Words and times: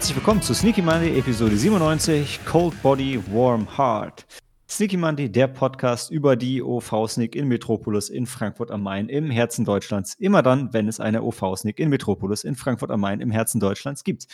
Herzlich 0.00 0.16
willkommen 0.16 0.40
zu 0.40 0.54
Sneaky 0.54 0.80
Monday, 0.80 1.18
Episode 1.18 1.54
97, 1.54 2.40
Cold 2.46 2.82
Body, 2.82 3.22
Warm 3.34 3.68
Heart. 3.76 4.24
Sneaky 4.66 4.96
Monday, 4.96 5.28
der 5.28 5.46
Podcast 5.46 6.10
über 6.10 6.36
die 6.36 6.62
OV-Sneak 6.62 7.36
in 7.36 7.48
Metropolis 7.48 8.08
in 8.08 8.24
Frankfurt 8.24 8.70
am 8.70 8.82
Main 8.82 9.10
im 9.10 9.30
Herzen 9.30 9.66
Deutschlands. 9.66 10.14
Immer 10.14 10.42
dann, 10.42 10.72
wenn 10.72 10.88
es 10.88 11.00
eine 11.00 11.22
OV-Sneak 11.22 11.78
in 11.78 11.90
Metropolis 11.90 12.44
in 12.44 12.54
Frankfurt 12.54 12.90
am 12.90 13.00
Main 13.00 13.20
im 13.20 13.30
Herzen 13.30 13.60
Deutschlands 13.60 14.02
gibt. 14.02 14.26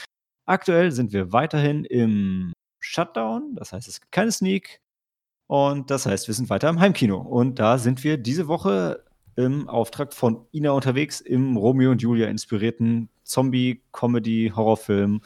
Aktuell 0.44 0.92
sind 0.92 1.12
wir 1.12 1.32
weiterhin 1.32 1.84
im 1.84 2.52
Shutdown, 2.78 3.56
das 3.56 3.72
heißt, 3.72 3.88
es 3.88 4.00
gibt 4.00 4.12
keine 4.12 4.30
Sneak. 4.30 4.78
Und 5.48 5.90
das 5.90 6.06
heißt, 6.06 6.28
wir 6.28 6.34
sind 6.36 6.48
weiter 6.48 6.68
im 6.68 6.78
Heimkino. 6.78 7.18
Und 7.18 7.58
da 7.58 7.78
sind 7.78 8.04
wir 8.04 8.18
diese 8.18 8.46
Woche 8.46 9.02
im 9.34 9.68
Auftrag 9.68 10.14
von 10.14 10.46
Ina 10.52 10.70
unterwegs 10.70 11.20
im 11.20 11.56
Romeo 11.56 11.90
und 11.90 12.02
Julia 12.02 12.28
inspirierten 12.28 13.08
Zombie-Comedy-Horrorfilm 13.24 15.22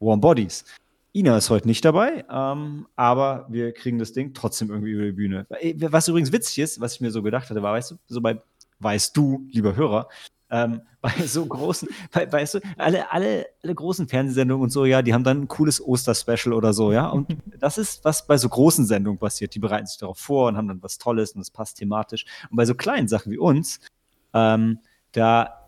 Warm 0.00 0.20
Bodies. 0.20 0.64
Ina 1.12 1.36
ist 1.36 1.50
heute 1.50 1.66
nicht 1.66 1.84
dabei, 1.84 2.24
ähm, 2.30 2.86
aber 2.94 3.46
wir 3.48 3.72
kriegen 3.72 3.98
das 3.98 4.12
Ding 4.12 4.32
trotzdem 4.32 4.70
irgendwie 4.70 4.92
über 4.92 5.04
die 5.04 5.12
Bühne. 5.12 5.46
Was 5.90 6.08
übrigens 6.08 6.32
witzig 6.32 6.60
ist, 6.60 6.80
was 6.80 6.94
ich 6.94 7.00
mir 7.00 7.10
so 7.10 7.22
gedacht 7.22 7.50
hatte, 7.50 7.62
war, 7.62 7.72
weißt 7.72 7.90
du, 7.90 7.96
so 8.06 8.20
bei, 8.20 8.40
weißt 8.78 9.16
du, 9.16 9.46
lieber 9.50 9.74
Hörer, 9.74 10.08
ähm, 10.50 10.82
bei 11.00 11.10
so 11.26 11.44
großen, 11.46 11.88
bei, 12.12 12.30
weißt 12.30 12.54
du, 12.54 12.60
alle, 12.76 13.10
alle, 13.10 13.46
alle 13.62 13.74
großen 13.74 14.06
Fernsehsendungen 14.06 14.62
und 14.62 14.70
so, 14.70 14.84
ja, 14.84 15.02
die 15.02 15.12
haben 15.12 15.24
dann 15.24 15.42
ein 15.42 15.48
cooles 15.48 15.80
Osterspecial 15.84 16.52
oder 16.52 16.72
so, 16.72 16.92
ja. 16.92 17.08
Und 17.08 17.36
das 17.58 17.76
ist, 17.76 18.04
was 18.04 18.26
bei 18.26 18.36
so 18.36 18.48
großen 18.48 18.86
Sendungen 18.86 19.18
passiert. 19.18 19.54
Die 19.54 19.60
bereiten 19.60 19.86
sich 19.86 19.98
darauf 19.98 20.18
vor 20.18 20.48
und 20.48 20.56
haben 20.56 20.68
dann 20.68 20.82
was 20.82 20.98
Tolles 20.98 21.32
und 21.32 21.40
es 21.40 21.50
passt 21.50 21.78
thematisch. 21.78 22.24
Und 22.50 22.56
bei 22.56 22.66
so 22.66 22.74
kleinen 22.74 23.08
Sachen 23.08 23.32
wie 23.32 23.38
uns, 23.38 23.80
ähm, 24.32 24.78
da 25.12 25.59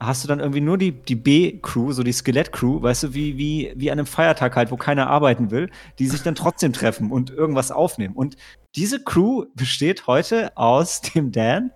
hast 0.00 0.24
du 0.24 0.28
dann 0.28 0.40
irgendwie 0.40 0.62
nur 0.62 0.78
die, 0.78 0.92
die 0.92 1.14
B-Crew, 1.14 1.92
so 1.92 2.02
die 2.02 2.12
Skelett-Crew, 2.12 2.80
weißt 2.82 3.04
du, 3.04 3.14
wie, 3.14 3.36
wie, 3.36 3.72
wie 3.76 3.90
an 3.90 3.98
einem 3.98 4.06
Feiertag 4.06 4.56
halt, 4.56 4.70
wo 4.70 4.76
keiner 4.76 5.08
arbeiten 5.08 5.50
will, 5.50 5.70
die 5.98 6.06
sich 6.06 6.22
dann 6.22 6.34
trotzdem 6.34 6.72
treffen 6.72 7.12
und 7.12 7.30
irgendwas 7.30 7.70
aufnehmen. 7.70 8.14
Und 8.14 8.36
diese 8.74 9.04
Crew 9.04 9.44
besteht 9.54 10.06
heute 10.06 10.56
aus 10.56 11.02
dem 11.02 11.32
Dan. 11.32 11.70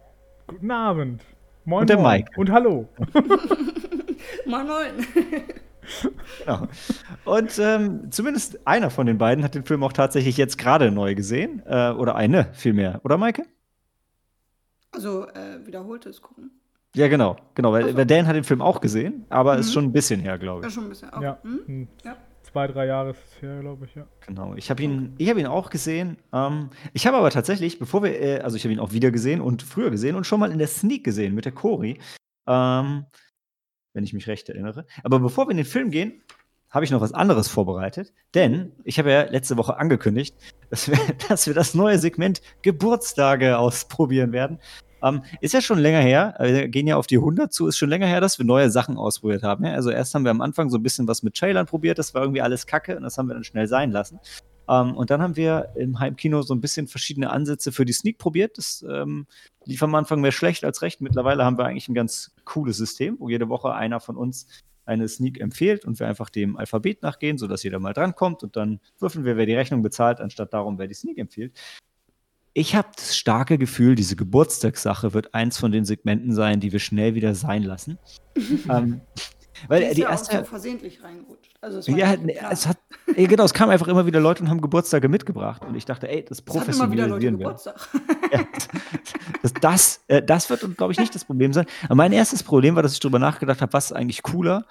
Guten 0.47 0.71
Abend. 0.71 1.23
Moin, 1.67 1.83
und 1.83 1.91
der 1.91 1.99
moin. 1.99 2.21
Mike. 2.21 2.31
Und 2.37 2.51
hallo. 2.51 2.89
moin, 4.47 4.67
moin. 4.67 5.07
genau. 6.39 6.69
Und 7.27 7.59
ähm, 7.59 8.11
zumindest 8.11 8.67
einer 8.67 8.91
von 8.91 9.07
den 9.07 9.19
beiden 9.19 9.45
hat 9.45 9.55
den 9.55 9.65
Film 9.65 9.83
auch 9.83 9.93
tatsächlich 9.93 10.39
jetzt 10.39 10.57
gerade 10.57 10.91
neu 10.91 11.15
gesehen. 11.15 11.63
Äh, 11.67 11.91
oder 11.91 12.15
eine 12.17 12.49
vielmehr. 12.53 13.01
Oder, 13.05 13.19
Maike? 13.19 13.45
Also 14.93 15.27
äh, 15.29 15.67
wiederholtes 15.67 16.23
gucken. 16.23 16.51
Ja, 16.95 17.09
genau, 17.09 17.37
genau, 17.55 17.73
weil, 17.73 17.91
so. 17.91 17.97
weil 17.97 18.07
Dan 18.07 18.27
hat 18.27 18.37
den 18.37 18.45
Film 18.45 18.63
auch 18.63 18.81
gesehen, 18.81 19.27
aber 19.29 19.55
mhm. 19.55 19.61
ist 19.61 19.73
schon 19.73 19.85
ein 19.85 19.93
bisschen 19.93 20.21
her, 20.21 20.39
glaube 20.39 20.61
ich. 20.61 20.65
Ja, 20.65 20.71
schon 20.71 20.85
ein 20.85 20.89
bisschen. 20.91 21.11
Auch. 21.11 21.23
Ja. 21.23 21.39
Mhm. 21.43 21.89
ja. 22.05 22.17
Zwei, 22.43 22.69
drei 22.69 22.87
Jahre 22.87 23.11
ist 23.11 23.19
es 23.27 23.43
her, 23.43 23.61
glaube 23.61 23.87
ich, 23.87 23.95
ja. 23.97 24.07
Genau, 24.27 24.55
ich 24.55 24.71
habe 24.71 24.81
ihn, 24.81 25.17
hab 25.21 25.37
ihn 25.37 25.47
auch 25.47 25.71
gesehen. 25.71 26.19
Ähm, 26.33 26.71
ich 26.93 27.05
habe 27.07 27.17
aber 27.17 27.31
tatsächlich, 27.31 27.81
bevor 27.81 28.05
wir, 28.05 28.21
äh, 28.21 28.39
also 28.41 28.57
ich 28.57 28.63
habe 28.65 28.73
ihn 28.73 28.79
auch 28.79 28.93
wieder 28.93 29.11
gesehen 29.11 29.41
und 29.41 29.63
früher 29.63 29.91
gesehen 29.91 30.15
und 30.15 30.25
schon 30.25 30.39
mal 30.39 30.53
in 30.53 30.59
der 30.59 30.69
Sneak 30.69 31.03
gesehen 31.03 31.35
mit 31.35 31.47
der 31.47 31.53
Cori, 31.53 31.99
ähm, 32.47 33.07
wenn 33.93 34.05
ich 34.05 34.13
mich 34.13 34.29
recht 34.29 34.49
erinnere. 34.49 34.87
Aber 35.03 35.19
bevor 35.19 35.47
wir 35.47 35.51
in 35.51 35.57
den 35.57 35.67
Film 35.67 35.91
gehen, 35.91 36.23
habe 36.71 36.85
ich 36.85 36.91
noch 36.91 37.01
was 37.01 37.13
anderes 37.13 37.49
vorbereitet, 37.49 38.13
denn 38.35 38.73
ich 38.85 38.99
habe 38.99 39.11
ja 39.11 39.23
letzte 39.23 39.57
Woche 39.57 39.77
angekündigt, 39.77 40.37
dass 40.71 40.89
wir, 40.89 40.99
dass 41.29 41.47
wir 41.47 41.55
das 41.55 41.75
neue 41.75 41.99
Segment 41.99 42.43
Geburtstage 42.63 43.59
ausprobieren 43.59 44.33
werden. 44.33 44.61
Ähm, 45.05 45.23
ist 45.41 45.53
ja 45.53 45.61
schon 45.61 45.79
länger 45.79 46.01
her, 46.01 46.35
äh, 46.39 46.53
wir 46.53 46.69
gehen 46.69 46.87
ja 46.87 46.97
auf 46.97 47.07
die 47.07 47.19
100 47.19 47.53
zu, 47.53 47.67
ist 47.67 47.77
schon 47.77 47.91
länger 47.91 48.07
her, 48.07 48.23
dass 48.23 48.39
wir 48.39 48.47
neue 48.47 48.71
Sachen 48.71 48.97
ausprobiert 48.97 49.43
haben. 49.43 49.65
Ja? 49.65 49.75
Also 49.75 49.91
erst 49.91 50.15
haben 50.15 50.25
wir 50.25 50.31
am 50.31 50.41
Anfang 50.41 50.71
so 50.71 50.79
ein 50.79 50.83
bisschen 50.83 51.07
was 51.07 51.23
mit 51.23 51.35
Trailern 51.35 51.67
probiert, 51.67 51.99
das 51.99 52.15
war 52.15 52.23
irgendwie 52.23 52.41
alles 52.41 52.67
kacke 52.67 52.97
und 52.97 53.03
das 53.03 53.19
haben 53.19 53.29
wir 53.29 53.35
dann 53.35 53.45
schnell 53.45 53.67
sein 53.67 53.91
lassen. 53.91 54.19
Ähm, 54.67 54.97
und 54.97 55.11
dann 55.11 55.21
haben 55.21 55.37
wir 55.37 55.73
im 55.77 56.01
Heimkino 56.01 56.41
so 56.41 56.55
ein 56.55 56.63
bisschen 56.63 56.89
verschiedene 56.89 57.31
Ansätze 57.31 57.71
für 57.71 57.85
die 57.85 57.93
Sneak 57.93 58.17
probiert. 58.17 58.57
Das 58.57 58.85
ähm, 58.89 59.27
lief 59.67 59.83
am 59.83 59.95
Anfang 59.95 60.23
mehr 60.23 60.33
schlecht 60.33 60.65
als 60.65 60.81
recht. 60.81 61.03
Mittlerweile 61.03 61.45
haben 61.45 61.59
wir 61.59 61.67
eigentlich 61.67 61.89
ein 61.89 61.95
ganz 61.95 62.33
cooles 62.45 62.79
System, 62.79 63.17
wo 63.19 63.29
jede 63.29 63.51
Woche 63.51 63.75
einer 63.75 64.01
von 64.01 64.17
uns 64.17 64.47
eine 64.87 65.09
Sneak 65.09 65.39
empfiehlt 65.41 65.85
und 65.85 65.99
wir 65.99 66.09
einfach 66.09 66.31
dem 66.31 66.57
Alphabet 66.57 67.03
nachgehen, 67.03 67.37
sodass 67.37 67.63
jeder 67.63 67.79
mal 67.79 67.93
drankommt 67.93 68.43
und 68.43 68.57
dann 68.57 68.81
würfeln 68.99 69.25
wir, 69.25 69.37
wer 69.37 69.47
die 69.47 69.55
Rechnung 69.55 69.83
bezahlt, 69.83 70.21
anstatt 70.21 70.53
darum, 70.53 70.79
wer 70.79 70.87
die 70.87 70.95
Sneak 70.95 71.19
empfiehlt 71.19 71.53
ich 72.55 72.77
habe 72.77 72.89
das 72.97 73.17
starke 73.17 73.59
Gefühl, 73.59 73.97
diese 73.97 74.15
Geburtstagssache 74.15 75.13
wird 75.13 75.35
eins 75.35 75.59
von 75.59 75.73
den 75.73 75.85
Segmenten 75.85 76.33
sein, 76.33 76.61
die 76.61 76.73
wir 76.73 76.79
schnell 76.79 77.15
wieder 77.15 77.35
sein 77.35 77.65
lassen. 77.65 77.99
ähm, 78.71 79.01
weil 79.69 79.81
die, 79.81 79.87
ist 79.87 79.97
die 79.97 80.01
ja 80.03 80.11
erste, 80.11 80.37
auch 80.37 80.45
so 80.45 80.51
versehentlich 80.51 81.03
reingerutscht. 81.03 81.55
Also 81.61 81.79
es 81.79 81.87
ja, 81.87 82.17
nee, 82.17 82.39
es 82.51 82.67
hat, 82.67 82.79
ey, 83.15 83.27
genau, 83.27 83.45
es 83.45 83.55
kamen 83.55 83.73
einfach 83.73 83.89
immer 83.89 84.07
wieder 84.07 84.21
Leute 84.21 84.43
und 84.43 84.51
haben 84.51 84.61
Geburtstage 84.61 85.09
mitgebracht. 85.09 85.65
Und 85.65 85.75
ich 85.75 85.85
dachte, 85.85 86.09
ey, 86.09 86.25
das 86.25 86.43
professionalisieren 86.43 87.39
wir. 87.39 87.57
Ja, 88.33 88.47
das, 89.43 89.53
das, 89.61 90.05
äh, 90.09 90.23
das 90.23 90.51
wird, 90.51 90.77
glaube 90.77 90.93
ich, 90.93 90.99
nicht 90.99 91.15
das 91.15 91.25
Problem 91.25 91.53
sein. 91.53 91.67
Aber 91.85 91.95
mein 91.97 92.13
erstes 92.13 92.43
Problem 92.43 92.77
war, 92.77 92.83
dass 92.83 92.93
ich 92.93 93.01
darüber 93.01 93.19
nachgedacht 93.19 93.63
habe, 93.63 93.73
was 93.73 93.87
ist 93.87 93.93
eigentlich 93.93 94.23
cooler, 94.23 94.67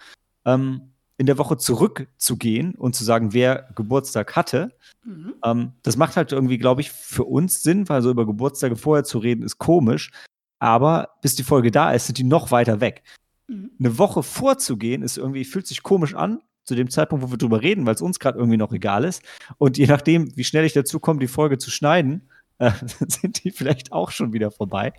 ähm, 0.45 0.92
in 1.23 1.27
der 1.27 1.37
Woche 1.37 1.55
zurückzugehen 1.55 2.75
und 2.75 2.95
zu 2.95 3.05
sagen, 3.05 3.31
wer 3.31 3.69
Geburtstag 3.75 4.35
hatte. 4.35 4.73
Mhm. 5.05 5.35
Ähm, 5.45 5.71
das 5.81 5.95
macht 5.95 6.17
halt 6.17 6.33
irgendwie, 6.33 6.57
glaube 6.57 6.81
ich, 6.81 6.91
für 6.91 7.23
uns 7.23 7.63
Sinn, 7.63 7.87
weil 7.87 8.01
so 8.01 8.11
über 8.11 8.25
Geburtstage 8.25 8.75
vorher 8.75 9.05
zu 9.05 9.19
reden 9.19 9.41
ist 9.41 9.57
komisch. 9.57 10.11
Aber 10.59 11.11
bis 11.21 11.35
die 11.35 11.43
Folge 11.43 11.71
da 11.71 11.93
ist, 11.93 12.07
sind 12.07 12.17
die 12.17 12.25
noch 12.25 12.51
weiter 12.51 12.81
weg. 12.81 13.03
Mhm. 13.47 13.71
Eine 13.79 13.97
Woche 13.97 14.21
vorzugehen 14.21 15.01
ist 15.01 15.17
irgendwie, 15.17 15.45
fühlt 15.45 15.65
sich 15.65 15.81
komisch 15.81 16.13
an, 16.13 16.41
zu 16.65 16.75
dem 16.75 16.89
Zeitpunkt, 16.89 17.25
wo 17.25 17.31
wir 17.31 17.37
drüber 17.37 17.61
reden, 17.61 17.85
weil 17.85 17.95
es 17.95 18.01
uns 18.01 18.19
gerade 18.19 18.37
irgendwie 18.37 18.57
noch 18.57 18.73
egal 18.73 19.05
ist. 19.05 19.23
Und 19.57 19.77
je 19.77 19.87
nachdem, 19.87 20.35
wie 20.35 20.43
schnell 20.43 20.65
ich 20.65 20.73
dazu 20.73 20.99
komme, 20.99 21.21
die 21.21 21.27
Folge 21.27 21.57
zu 21.57 21.71
schneiden, 21.71 22.29
äh, 22.57 22.71
sind 23.07 23.45
die 23.45 23.51
vielleicht 23.51 23.93
auch 23.93 24.11
schon 24.11 24.33
wieder 24.33 24.51
vorbei. 24.51 24.91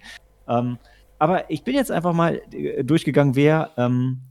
Ähm, 0.49 0.79
aber 1.19 1.51
ich 1.51 1.65
bin 1.65 1.75
jetzt 1.75 1.91
einfach 1.91 2.15
mal 2.15 2.41
äh, 2.51 2.83
durchgegangen, 2.83 3.37
wer 3.37 3.73
ähm, 3.77 4.23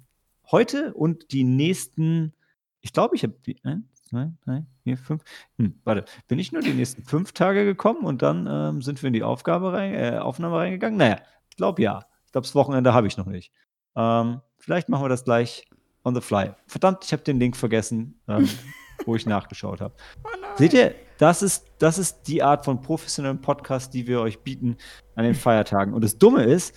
heute 0.52 0.94
und 0.94 1.32
die 1.32 1.44
nächsten, 1.44 2.34
ich 2.82 2.94
glaube, 2.94 3.16
ich 3.16 3.24
habe 3.24 3.36
eins, 3.64 4.04
zwei, 4.04 4.32
drei, 4.46 4.66
vier, 4.84 4.98
fünf. 4.98 5.24
Hm, 5.58 5.80
warte, 5.84 6.06
bin 6.28 6.40
ich 6.40 6.52
nur 6.52 6.62
die 6.62 6.74
nächsten 6.74 7.04
fünf 7.04 7.32
Tage 7.32 7.66
gekommen 7.66 8.06
und 8.06 8.22
dann 8.22 8.48
ähm, 8.50 8.82
sind 8.82 9.02
wir 9.02 9.08
in 9.08 9.14
die 9.14 9.24
Aufgabe 9.24 9.74
rein, 9.74 9.94
äh, 9.94 10.18
Aufnahme 10.18 10.58
reingegangen? 10.58 10.98
Naja, 10.98 11.20
ich 11.50 11.58
glaube 11.58 11.82
ja. 11.82 12.06
Ich 12.26 12.32
glaube, 12.32 12.48
das 12.48 12.56
Wochenende 12.56 12.94
habe 12.94 13.08
ich 13.08 13.18
noch 13.18 13.28
nicht. 13.28 13.52
Ähm, 13.96 14.42
vielleicht 14.58 14.90
machen 14.90 15.04
wir 15.04 15.10
das 15.10 15.24
gleich 15.24 15.68
on 16.04 16.16
the 16.16 16.22
fly. 16.22 16.52
Verdammt, 16.68 17.04
ich 17.06 17.14
habe 17.14 17.24
den 17.24 17.40
Link 17.40 17.56
vergessen, 17.56 18.20
ähm, 18.28 18.50
wo 19.06 19.16
ich 19.16 19.26
nachgeschaut 19.26 19.82
habe. 19.82 19.94
Oh 20.24 20.30
Seht 20.56 20.74
ihr, 20.74 20.96
das 21.18 21.42
ist, 21.42 21.66
das 21.80 21.98
ist 21.98 22.24
die 22.24 22.44
Art 22.44 22.66
von 22.66 22.82
professionellen 22.82 23.40
Podcast, 23.40 23.94
die 23.94 24.08
wir 24.08 24.20
euch 24.22 24.40
bieten 24.40 24.78
an 25.16 25.26
den 25.26 25.36
Feiertagen. 25.36 25.94
Und 25.94 26.04
das 26.04 26.18
Dumme 26.18 26.44
ist, 26.44 26.76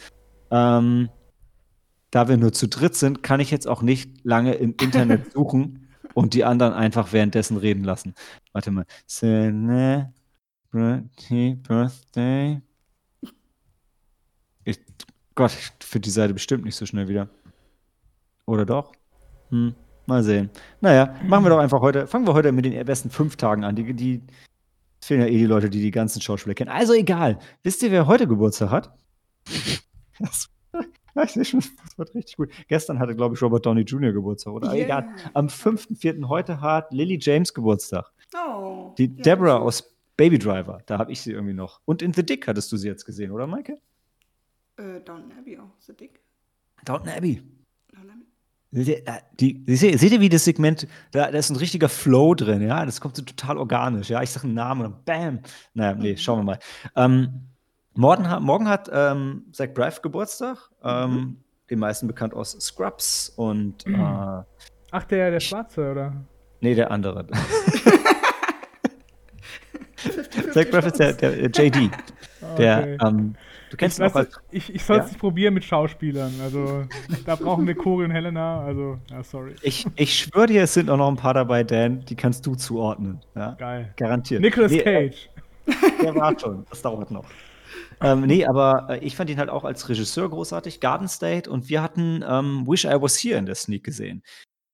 ähm, 0.51 1.09
da 2.11 2.29
wir 2.29 2.37
nur 2.37 2.53
zu 2.53 2.69
dritt 2.69 2.95
sind, 2.95 3.23
kann 3.23 3.41
ich 3.41 3.51
jetzt 3.51 3.67
auch 3.67 3.83
nicht 3.83 4.25
lange 4.25 4.55
im 4.55 4.75
Internet 4.81 5.33
suchen 5.35 5.89
und 6.15 6.35
die 6.35 6.45
anderen 6.45 6.73
einfach 6.73 7.13
währenddessen 7.13 7.57
reden 7.57 7.85
lassen. 7.85 8.15
Warte 8.53 8.71
mal. 8.71 8.87
Celebrity 9.07 10.15
Birthday. 11.57 12.63
Ich, 14.65 14.81
Gott, 15.35 15.53
ich 15.53 15.87
finde 15.87 16.07
die 16.07 16.11
Seite 16.11 16.33
bestimmt 16.35 16.65
nicht 16.65 16.77
so 16.77 16.87
schnell 16.87 17.09
wieder. 17.09 17.29
Oder 18.47 18.65
doch? 18.65 18.93
Hm, 19.51 19.75
mal 20.07 20.23
sehen. 20.23 20.51
Naja, 20.81 21.15
machen 21.25 21.45
wir 21.45 21.51
doch 21.51 21.59
einfach 21.59 21.81
heute, 21.81 22.07
fangen 22.07 22.27
wir 22.27 22.35
heute 22.35 22.53
mit 22.53 22.65
den 22.65 22.85
besten 22.87 23.11
fünf 23.11 23.37
Tagen 23.37 23.65
an. 23.65 23.77
Die, 23.77 23.93
die 23.93 24.23
fehlen 25.03 25.21
ja 25.21 25.27
eh 25.27 25.39
die 25.39 25.47
Leute, 25.47 25.69
die 25.69 25.81
die 25.81 25.91
ganzen 25.91 26.21
Schauspieler 26.21 26.55
kennen. 26.55 26.71
Also 26.71 26.95
egal. 26.95 27.39
Wisst 27.63 27.83
ihr, 27.83 27.91
wer 27.91 28.07
heute 28.07 28.27
Geburtstag 28.27 28.71
hat? 28.71 28.97
Das 30.19 30.49
ich 31.25 31.33
sehe 31.33 31.45
schon, 31.45 31.61
das 31.85 31.99
wird 31.99 32.15
richtig 32.15 32.37
gut. 32.37 32.51
Gestern 32.69 32.99
hatte, 32.99 33.15
glaube 33.15 33.35
ich, 33.35 33.43
Robert 33.43 33.65
Downey 33.65 33.83
Jr. 33.83 34.13
Geburtstag, 34.13 34.53
oder? 34.53 34.73
Yeah. 34.73 34.85
Egal. 34.85 35.09
Am 35.35 35.47
5.4. 35.49 36.29
heute 36.29 36.61
hat 36.61 36.93
Lily 36.93 37.19
James 37.21 37.53
Geburtstag. 37.53 38.11
Oh. 38.35 38.95
Die 38.99 39.07
ja, 39.07 39.23
Deborah 39.23 39.57
aus 39.57 39.95
Baby 40.17 40.39
Driver, 40.39 40.81
da 40.87 40.99
habe 40.99 41.13
ich 41.13 41.21
sie 41.21 41.33
irgendwie 41.33 41.55
noch. 41.55 41.81
Und 41.85 42.03
in 42.03 42.13
The 42.13 42.25
Dick 42.25 42.47
hattest 42.49 42.73
du 42.73 42.77
sie 42.77 42.89
jetzt 42.89 43.05
gesehen, 43.05 43.31
oder, 43.31 43.47
Maike? 43.47 43.79
Äh, 44.77 45.01
Downton 45.01 45.33
Abbey 45.39 45.59
auch, 45.59 45.71
The 45.79 45.95
Dick. 45.95 46.21
Downton 46.85 47.11
Abbey. 47.11 47.43
Seht 48.73 48.89
ihr, 48.89 49.23
die, 49.41 49.77
seht 49.77 50.13
ihr, 50.13 50.21
wie 50.21 50.29
das 50.29 50.45
Segment, 50.45 50.87
da, 51.13 51.31
da, 51.31 51.39
ist 51.39 51.51
ein 51.51 51.57
richtiger 51.57 51.89
Flow 51.89 52.35
drin, 52.35 52.61
ja? 52.61 52.85
Das 52.85 53.01
kommt 53.01 53.17
so 53.17 53.23
total 53.23 53.57
organisch, 53.59 54.11
ja? 54.11 54.23
Ich 54.23 54.31
sage 54.31 54.45
einen 54.45 54.55
Namen 54.55 54.87
und 54.87 55.05
bam. 55.05 55.41
Naja, 55.73 55.95
nee, 55.95 56.13
mhm. 56.13 56.17
schauen 56.17 56.41
wir 56.41 56.45
mal. 56.45 56.59
Ähm, 56.95 57.49
Morgen, 57.99 58.29
hat, 58.29 58.43
morgen 58.43 58.69
hat 58.69 58.91
ähm, 58.93 59.45
Zach 59.53 59.69
Braff 59.73 60.03
Geburtstag. 60.03 60.59
Ähm, 60.85 61.11
mhm. 61.11 61.39
Den 61.71 61.79
meisten 61.79 62.07
bekannt 62.07 62.35
aus 62.35 62.53
Scrubs 62.61 63.33
und. 63.37 63.87
Mhm. 63.87 63.95
Äh, 63.95 64.43
Ach, 64.91 65.05
der, 65.05 65.31
der 65.31 65.41
Schwarze, 65.41 65.93
oder? 65.93 66.13
Nee, 66.61 66.75
der 66.75 66.91
andere. 66.91 67.27
Zach 70.53 70.71
Braff 70.71 70.87
ist 70.87 70.99
der, 70.99 71.15
der, 71.15 71.49
der 71.49 71.65
JD. 71.65 71.91
Der, 72.59 72.79
okay. 72.79 72.99
ähm, 73.05 73.35
du 73.71 73.77
kennst 73.77 73.99
ich, 73.99 74.05
ihn 74.05 74.11
auch 74.11 74.15
als, 74.15 74.41
ich, 74.51 74.73
ich 74.73 74.85
soll 74.85 74.99
es 74.99 75.07
ja? 75.07 75.09
nicht 75.09 75.19
probieren 75.19 75.55
mit 75.55 75.65
Schauspielern. 75.65 76.33
Also, 76.41 76.85
da 77.25 77.35
brauchen 77.35 77.67
wir 77.67 77.75
Cori 77.75 78.05
und 78.05 78.13
Helena. 78.13 78.61
Also, 78.61 78.99
ja, 79.11 79.23
sorry. 79.25 79.57
Ich, 79.63 79.85
ich 79.97 80.17
schwöre 80.17 80.47
dir, 80.47 80.63
es 80.63 80.75
sind 80.75 80.89
auch 80.89 80.97
noch 80.97 81.09
ein 81.09 81.17
paar 81.17 81.35
dabei, 81.35 81.65
Dan, 81.65 82.05
die 82.05 82.15
kannst 82.15 82.47
du 82.47 82.55
zuordnen. 82.55 83.21
Ja? 83.35 83.57
Geil. 83.59 83.93
Garantiert. 83.97 84.43
Nicolas 84.43 84.71
nee, 84.71 84.83
Cage. 84.83 85.29
Der 86.03 86.15
war 86.15 86.39
schon. 86.39 86.65
Das 86.71 86.83
dauert 86.83 87.11
noch. 87.11 87.25
Ähm, 88.01 88.23
nee, 88.23 88.45
aber 88.47 88.87
äh, 88.91 88.99
ich 88.99 89.17
fand 89.17 89.31
ihn 89.31 89.39
halt 89.39 89.51
auch 89.51 89.65
als 89.65 89.89
Regisseur 89.89 90.29
großartig. 90.29 90.81
Garden 90.81 91.09
State 91.09 91.51
und 91.51 91.69
wir 91.69 91.83
hatten 91.83 92.25
ähm, 92.27 92.67
Wish 92.67 92.85
I 92.85 93.01
Was 93.01 93.17
Here 93.17 93.39
in 93.39 93.47
der 93.47 93.55
Sneak 93.55 93.85
gesehen. 93.85 94.23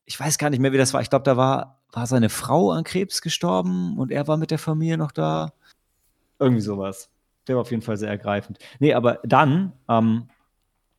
Ich 0.05 0.19
weiß 0.19 0.39
gar 0.39 0.51
nicht 0.51 0.61
mehr, 0.61 0.73
wie 0.73 0.79
das 0.79 0.93
war. 0.93 1.01
Ich 1.01 1.11
glaube, 1.11 1.25
da 1.25 1.37
war, 1.37 1.81
war 1.93 2.07
seine 2.07 2.29
Frau 2.29 2.73
an 2.73 2.85
Krebs 2.85 3.23
gestorben 3.23 3.99
und 3.99 4.11
er 4.11 4.27
war 4.29 4.37
mit 4.37 4.51
der 4.51 4.59
Familie 4.59 4.99
noch 4.99 5.13
da. 5.13 5.53
Irgendwie 6.39 6.63
sowas. 6.63 7.09
Der 7.47 7.57
war 7.57 7.63
auf 7.63 7.71
jeden 7.71 7.83
Fall 7.83 7.97
sehr 7.97 8.11
ergreifend. 8.11 8.59
Nee, 8.79 8.95
aber 8.95 9.21
dann, 9.25 9.73
am 9.87 10.29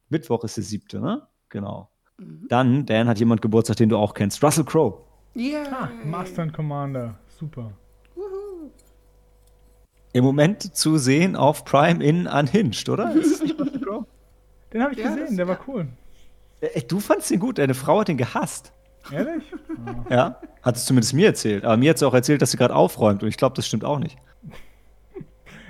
Mittwoch 0.10 0.44
ist 0.44 0.58
der 0.58 0.64
siebte, 0.64 1.00
ne? 1.00 1.28
Genau. 1.50 1.90
Mhm. 2.18 2.46
Dann, 2.50 2.86
Dan, 2.86 3.08
hat 3.08 3.20
jemand 3.20 3.42
Geburtstag, 3.42 3.78
den 3.78 3.90
du 3.90 3.98
auch 3.98 4.14
kennst. 4.14 4.44
Russell 4.44 4.66
Crowe. 4.66 5.02
Yeah. 5.36 5.66
Ah, 5.72 5.90
Master 6.06 6.44
and 6.44 6.54
Commander. 6.54 7.18
Super. 7.28 7.74
Im 10.14 10.24
Moment 10.24 10.76
zu 10.76 10.98
sehen 10.98 11.36
auf 11.36 11.66
Prime 11.66 12.04
in 12.04 12.28
Unhinged, 12.28 12.88
oder? 12.88 13.14
Den 14.72 14.82
habe 14.82 14.94
ich 14.94 15.00
ja, 15.00 15.16
gesehen, 15.16 15.38
der 15.38 15.48
war 15.48 15.60
cool. 15.68 15.88
Ey, 16.62 16.84
du 16.88 17.00
fandst 17.00 17.30
ihn 17.32 17.40
gut, 17.40 17.58
deine 17.58 17.74
Frau 17.74 18.00
hat 18.00 18.10
ihn 18.10 18.18
gehasst. 18.18 18.72
Ehrlich? 19.12 19.44
Ja, 20.10 20.40
hat 20.62 20.76
es 20.76 20.86
zumindest 20.86 21.14
mir 21.14 21.28
erzählt. 21.28 21.66
Aber 21.66 21.78
mir 21.78 21.90
hat 21.90 22.00
sie 22.00 22.08
auch 22.08 22.14
erzählt, 22.14 22.42
dass 22.42 22.52
sie 22.52 22.58
gerade 22.58 22.76
aufräumt 22.76 23.22
und 23.24 23.30
ich 23.30 23.38
glaube, 23.38 23.56
das 23.56 23.68
stimmt 23.68 23.86
auch 23.86 24.00
nicht. 24.00 24.18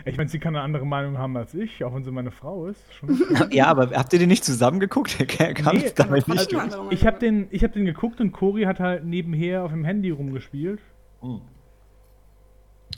Ich 0.05 0.17
meine, 0.17 0.29
sie 0.29 0.37
kann 0.37 0.53
eine 0.53 0.65
andere 0.65 0.85
Meinung 0.85 1.17
haben 1.17 1.37
als 1.37 1.53
ich, 1.53 1.81
auch 1.85 1.95
wenn 1.95 2.03
sie 2.03 2.11
meine 2.11 2.31
Frau 2.31 2.67
ist. 2.67 2.83
ja, 3.51 3.67
aber 3.67 3.91
habt 3.91 4.11
ihr 4.11 4.19
den 4.19 4.27
nicht 4.27 4.43
zusammengeguckt? 4.43 5.17
Er 5.17 5.53
kam 5.53 5.77
nee, 5.77 5.89
damit 5.95 6.27
nicht 6.27 6.53
also, 6.53 6.87
Ich 6.89 7.07
habe 7.07 7.19
den, 7.19 7.47
hab 7.53 7.71
den 7.71 7.85
geguckt 7.85 8.19
und 8.19 8.33
Cory 8.33 8.63
hat 8.63 8.81
halt 8.81 9.05
nebenher 9.05 9.63
auf 9.63 9.71
dem 9.71 9.85
Handy 9.85 10.09
rumgespielt. 10.09 10.81
Hm. 11.21 11.39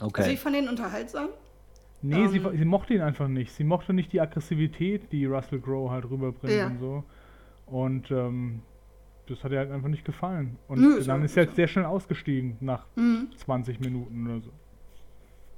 Okay. 0.00 0.22
Also 0.22 0.30
ich 0.32 0.40
fand 0.40 0.56
ihn 0.56 0.68
unterhaltsam. 0.68 1.28
Nee, 2.02 2.26
um, 2.26 2.28
sie, 2.28 2.38
ähm. 2.38 2.56
sie, 2.56 2.64
mochte 2.64 2.94
ihn 2.94 3.00
einfach 3.00 3.28
nicht. 3.28 3.52
Sie 3.52 3.64
mochte 3.64 3.92
nicht 3.92 4.12
die 4.12 4.20
Aggressivität, 4.20 5.10
die 5.12 5.24
Russell 5.26 5.60
Crowe 5.60 5.90
halt 5.90 6.08
rüberbringt 6.08 6.54
ja. 6.54 6.66
und 6.66 6.78
so. 6.78 7.04
Und 7.66 8.10
ähm, 8.10 8.62
das 9.26 9.42
hat 9.42 9.52
ihr 9.52 9.58
halt 9.58 9.70
einfach 9.70 9.88
nicht 9.88 10.04
gefallen. 10.04 10.58
Und 10.68 10.80
Nö, 10.80 11.02
dann 11.02 11.24
ist 11.24 11.36
er 11.36 11.44
jetzt 11.44 11.56
sehr 11.56 11.66
schnell 11.66 11.86
ausgestiegen 11.86 12.56
nach 12.60 12.86
mhm. 12.96 13.30
20 13.36 13.80
Minuten 13.80 14.26
oder 14.26 14.40
so. 14.40 14.52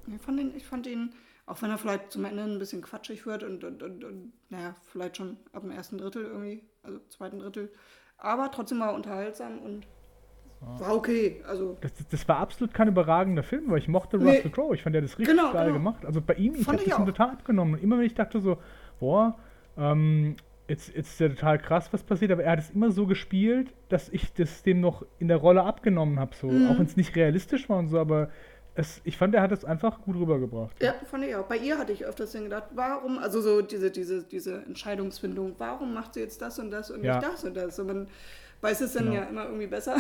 Ich 0.07 0.23
fand 0.23 0.41
ihn, 0.41 0.53
ich 0.57 0.65
fand 0.65 0.87
ihn 0.87 1.13
auch 1.49 1.63
wenn 1.63 1.71
er 1.71 1.79
vielleicht 1.79 2.13
zum 2.13 2.25
Ende 2.25 2.43
ein 2.43 2.59
bisschen 2.59 2.83
quatschig 2.83 3.25
wird 3.25 3.43
und, 3.43 3.65
und, 3.65 3.83
und, 3.83 4.05
und 4.05 4.33
naja, 4.51 4.75
vielleicht 4.85 5.17
schon 5.17 5.39
ab 5.53 5.63
dem 5.63 5.71
ersten 5.71 5.99
Drittel 5.99 6.25
irgendwie, 6.25 6.63
also 6.83 7.01
zweiten 7.09 7.39
Drittel. 7.39 7.73
Aber 8.19 8.51
trotzdem 8.51 8.81
war 8.81 8.95
unterhaltsam 8.95 9.59
und 9.59 9.87
war 10.61 10.95
okay. 10.95 11.41
Also 11.47 11.77
das, 11.81 11.93
das, 12.11 12.29
war 12.29 12.39
absolut 12.39 12.75
kein 12.75 12.89
überragender 12.89 13.43
Film, 13.43 13.65
weil 13.69 13.79
ich 13.79 13.89
mochte 13.89 14.19
nee. 14.19 14.37
Russell 14.37 14.51
Crowe. 14.51 14.75
Ich 14.75 14.83
fand, 14.83 14.95
der 14.95 15.03
das 15.03 15.19
richtig 15.19 15.37
genau, 15.37 15.53
geil 15.53 15.67
genau. 15.67 15.79
gemacht. 15.79 16.05
Also 16.05 16.21
bei 16.21 16.35
ihm, 16.35 16.55
ich 16.55 16.67
habe 16.67 16.79
das 16.79 16.97
total 16.97 17.31
abgenommen. 17.31 17.75
Und 17.75 17.83
immer 17.83 17.99
wenn 17.99 18.07
ich 18.07 18.15
dachte 18.15 18.41
so, 18.41 18.59
boah, 18.99 19.37
ähm, 19.77 20.37
jetzt, 20.69 20.95
jetzt 20.95 21.13
ist 21.13 21.21
ja 21.21 21.29
total 21.29 21.59
krass, 21.59 21.93
was 21.93 22.03
passiert, 22.03 22.33
aber 22.33 22.43
er 22.43 22.53
hat 22.53 22.59
es 22.59 22.71
immer 22.71 22.91
so 22.91 23.07
gespielt, 23.07 23.73
dass 23.89 24.09
ich 24.09 24.33
das 24.35 24.63
dem 24.63 24.81
noch 24.81 25.05
in 25.19 25.29
der 25.29 25.39
Rolle 25.39 25.63
abgenommen 25.63 26.19
habe. 26.19 26.35
So. 26.35 26.49
Mhm. 26.49 26.69
Auch 26.69 26.79
wenn 26.79 26.87
es 26.87 26.97
nicht 26.97 27.15
realistisch 27.15 27.69
war 27.69 27.79
und 27.79 27.89
so, 27.89 27.99
aber 27.99 28.31
es, 28.75 29.01
ich 29.05 29.17
fand, 29.17 29.35
er 29.35 29.43
hat 29.43 29.51
es 29.51 29.65
einfach 29.65 30.01
gut 30.03 30.17
rübergebracht. 30.17 30.81
Ja, 30.81 30.95
fand 31.11 31.25
ich 31.25 31.35
auch. 31.35 31.47
Bei 31.47 31.57
ihr 31.57 31.79
hatte 31.79 31.93
ich 31.93 32.05
öfters 32.05 32.33
gedacht, 32.33 32.69
warum, 32.75 33.19
also 33.19 33.41
so 33.41 33.61
diese, 33.61 33.91
diese, 33.91 34.23
diese 34.23 34.63
Entscheidungsfindung, 34.67 35.57
warum 35.59 35.95
macht 35.95 36.15
sie 36.15 36.21
jetzt 36.21 36.41
das 36.43 36.59
und 36.59 36.71
das 36.71 36.91
und 36.91 37.03
ja. 37.03 37.17
nicht 37.17 37.29
das 37.29 37.45
und 37.45 37.57
das? 37.57 37.79
Und 37.79 37.87
man 37.89 38.09
weiß 38.61 38.81
es 38.81 38.93
dann 38.93 39.05
genau. 39.05 39.17
ja 39.17 39.23
immer 39.25 39.45
irgendwie 39.45 39.67
besser. 39.67 39.97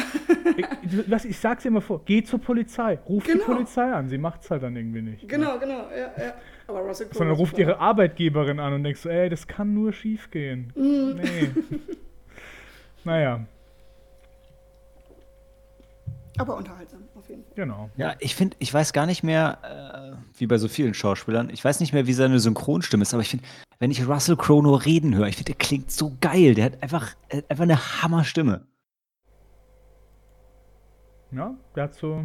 ich, 0.56 1.10
was, 1.10 1.24
ich 1.24 1.38
sag's 1.38 1.64
immer 1.64 1.80
vor, 1.80 2.02
geh 2.04 2.22
zur 2.22 2.40
Polizei, 2.40 2.98
ruf 3.08 3.24
genau. 3.24 3.38
die 3.38 3.52
Polizei 3.52 3.92
an, 3.92 4.08
sie 4.08 4.18
macht's 4.18 4.50
halt 4.50 4.62
dann 4.62 4.76
irgendwie 4.76 5.02
nicht. 5.02 5.28
Genau, 5.28 5.50
ja. 5.50 5.56
genau, 5.56 5.88
ja, 5.90 6.24
ja. 6.24 6.34
Aber 6.66 6.80
Russell 6.80 7.06
Crowe 7.06 7.18
Sondern 7.18 7.36
ruft 7.36 7.56
ihre 7.58 7.78
Arbeitgeberin 7.78 8.60
an 8.60 8.74
und 8.74 8.84
denkst 8.84 9.00
so, 9.00 9.08
ey, 9.08 9.28
das 9.28 9.46
kann 9.46 9.74
nur 9.74 9.92
schief 9.92 10.30
gehen. 10.30 10.72
Mhm. 10.74 11.20
Nee. 11.22 11.50
naja. 13.04 13.46
Aber 16.36 16.56
unterhaltsam, 16.56 17.00
auf 17.16 17.28
jeden 17.28 17.42
Fall. 17.44 17.52
Genau. 17.56 17.90
Ja, 17.96 18.14
ich 18.20 18.34
finde, 18.36 18.56
ich 18.60 18.72
weiß 18.72 18.92
gar 18.92 19.06
nicht 19.06 19.22
mehr, 19.22 20.14
äh, 20.14 20.38
wie 20.38 20.46
bei 20.46 20.58
so 20.58 20.68
vielen 20.68 20.94
Schauspielern, 20.94 21.50
ich 21.50 21.64
weiß 21.64 21.80
nicht 21.80 21.92
mehr, 21.92 22.06
wie 22.06 22.12
seine 22.12 22.38
Synchronstimme 22.38 23.02
ist, 23.02 23.12
aber 23.12 23.22
ich 23.22 23.30
finde, 23.30 23.44
wenn 23.78 23.90
ich 23.90 24.06
Russell 24.06 24.36
Crowe 24.36 24.62
nur 24.62 24.84
reden 24.84 25.14
höre, 25.14 25.28
ich 25.28 25.36
finde, 25.36 25.52
der 25.52 25.58
klingt 25.58 25.90
so 25.90 26.16
geil. 26.20 26.54
Der 26.54 26.66
hat 26.66 26.82
einfach, 26.82 27.14
äh, 27.28 27.42
einfach 27.48 27.62
eine 27.62 28.02
Hammerstimme. 28.02 28.66
Ja, 31.30 31.56
der 31.76 31.84
hat 31.84 31.94
so, 31.94 32.24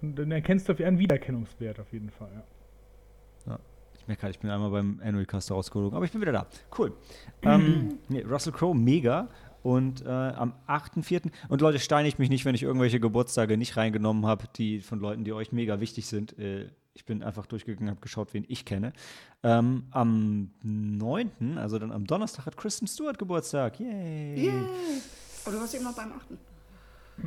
dann 0.00 0.30
erkennst 0.32 0.68
du 0.68 0.72
einen 0.84 0.98
Wiedererkennungswert 0.98 1.78
auf 1.78 1.92
jeden 1.92 2.10
Fall, 2.10 2.30
ja. 2.34 3.52
ja. 3.52 3.58
Ich 3.94 4.06
merke 4.08 4.22
gerade, 4.22 4.30
ich 4.32 4.38
bin 4.38 4.50
einmal 4.50 4.70
beim 4.70 5.00
Annual 5.04 5.26
Cast 5.26 5.50
rausgeholt, 5.50 5.92
aber 5.92 6.04
ich 6.04 6.12
bin 6.12 6.20
wieder 6.22 6.32
da. 6.32 6.46
Cool. 6.76 6.92
ähm, 7.42 7.98
nee, 8.08 8.22
Russell 8.22 8.52
Crowe, 8.52 8.74
mega. 8.74 9.28
Und 9.62 10.06
äh, 10.06 10.08
am 10.08 10.54
8.4. 10.66 11.30
Und 11.50 11.60
Leute, 11.60 11.78
steinigt 11.78 12.18
mich 12.18 12.30
nicht, 12.30 12.46
wenn 12.46 12.54
ich 12.54 12.62
irgendwelche 12.62 12.98
Geburtstage 12.98 13.58
nicht 13.58 13.76
reingenommen 13.76 14.24
habe, 14.24 14.46
die 14.56 14.80
von 14.80 15.00
Leuten, 15.00 15.22
die 15.22 15.34
euch 15.34 15.52
mega 15.52 15.80
wichtig 15.80 16.06
sind. 16.06 16.38
Äh, 16.38 16.70
ich 17.00 17.06
bin 17.06 17.22
einfach 17.22 17.46
durchgegangen, 17.46 17.88
habe 17.88 18.00
geschaut, 18.02 18.34
wen 18.34 18.44
ich 18.46 18.66
kenne. 18.66 18.92
Ähm, 19.42 19.86
am 19.90 20.50
9., 20.62 21.56
also 21.56 21.78
dann 21.78 21.92
am 21.92 22.06
Donnerstag, 22.06 22.44
hat 22.44 22.58
Kristen 22.58 22.86
Stewart 22.86 23.18
Geburtstag. 23.18 23.80
Yay! 23.80 24.36
Yay. 24.36 24.52
Aber 25.46 25.54
du 25.54 25.60
warst 25.62 25.74
eben 25.74 25.84
noch 25.84 25.94
beim 25.96 26.12
8. 26.12 26.26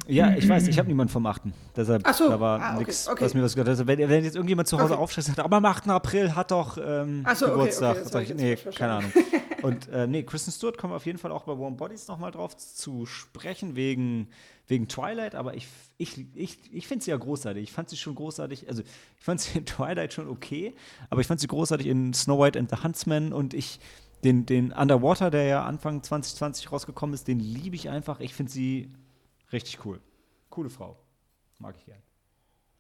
Ja, 0.08 0.36
ich 0.36 0.48
weiß, 0.48 0.68
ich 0.68 0.78
habe 0.80 0.88
niemanden 0.88 1.12
vom 1.12 1.26
8. 1.26 1.44
Deshalb, 1.76 2.08
so. 2.14 2.30
da 2.30 2.40
war 2.40 2.62
ah, 2.62 2.76
okay, 2.76 2.86
nichts, 2.86 3.08
okay. 3.08 3.26
was 3.26 3.34
mir 3.34 3.44
was 3.44 3.54
gehört 3.54 3.68
hat. 3.68 3.74
Also, 3.74 3.88
wenn, 3.88 3.98
wenn, 4.10 4.24
jetzt 4.24 4.36
irgendjemand 4.36 4.68
zu 4.68 4.80
Hause 4.80 4.94
okay. 4.94 5.02
aufschreibt 5.02 5.28
und 5.30 5.36
sagt, 5.36 5.46
aber 5.46 5.58
am 5.58 5.66
8. 5.66 5.88
April 5.90 6.36
hat 6.36 6.52
doch 6.52 6.78
ähm, 6.78 7.26
so, 7.36 7.48
Geburtstag. 7.48 7.98
Okay, 7.98 8.10
sag 8.10 8.24
ich, 8.24 8.36
nee, 8.36 8.56
keine 8.56 8.94
Ahnung. 8.94 9.12
und 9.62 9.88
äh, 9.94 10.08
nee, 10.08 10.24
Kristen 10.24 10.52
Stewart 10.52 10.78
kommt 10.78 10.94
auf 10.94 11.06
jeden 11.06 11.18
Fall 11.18 11.32
auch 11.32 11.44
bei 11.44 11.58
Warm 11.58 11.78
Bodies 11.78 12.08
nochmal 12.08 12.32
drauf 12.32 12.56
zu 12.58 13.06
sprechen, 13.06 13.76
wegen, 13.76 14.30
wegen 14.68 14.88
Twilight, 14.88 15.36
aber 15.36 15.56
ich, 15.56 15.68
ich, 15.98 16.26
ich, 16.36 16.74
ich 16.74 16.88
finde 16.88 17.04
sie 17.06 17.12
ja 17.12 17.18
großartig. 17.18 17.64
Ich 17.64 17.72
fand 17.72 17.90
sie 17.90 17.98
schon 17.98 18.16
großartig, 18.16 18.68
also 18.68 18.82
ich 18.82 19.24
fand 19.24 19.42
sie 19.42 19.58
in 19.58 19.66
Twilight 19.66 20.14
schon 20.14 20.28
okay, 20.28 20.76
aber 21.10 21.22
ich 21.22 21.28
fand 21.28 21.40
sie 21.40 21.48
großartig 21.48 21.88
in 21.88 22.14
Snow 22.14 22.40
White 22.40 22.60
and 22.60 22.70
the 22.70 22.78
Huntsman 22.84 23.34
und 23.34 23.54
ich 23.54 23.80
den, 24.24 24.46
den 24.46 24.72
Underwater, 24.72 25.30
der 25.30 25.44
ja 25.44 25.66
Anfang 25.66 26.02
2020 26.02 26.72
rausgekommen 26.72 27.14
ist, 27.14 27.28
den 27.28 27.40
liebe 27.40 27.76
ich 27.76 27.90
einfach. 27.90 28.20
Ich 28.20 28.34
finde 28.34 28.52
sie 28.52 28.90
Richtig 29.54 29.86
cool. 29.86 30.02
Coole 30.50 30.70
Frau. 30.70 30.98
Mag 31.60 31.76
ich 31.78 31.86
gern. 31.86 32.02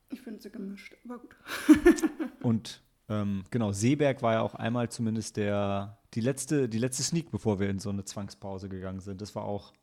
Ich 0.10 0.22
finde 0.22 0.42
sie 0.42 0.52
gemischt, 0.52 0.96
aber 1.06 1.20
gut. 1.20 1.36
Und 2.42 2.84
ähm, 3.10 3.44
genau, 3.52 3.72
Seeberg 3.72 4.22
war 4.22 4.34
ja 4.34 4.42
auch 4.42 4.56
einmal 4.56 4.90
zumindest 4.90 5.38
der, 5.38 6.00
die 6.14 6.22
letzte, 6.22 6.68
die 6.68 6.80
letzte 6.80 7.04
Sneak, 7.04 7.32
bevor 7.32 7.60
wir 7.60 7.70
in 7.70 7.80
so 7.80 7.90
eine 7.90 8.06
Zwangspause 8.06 8.70
gegangen 8.70 9.00
sind. 9.00 9.22
Das 9.22 9.36
war 9.36 9.46
auch 9.46 9.74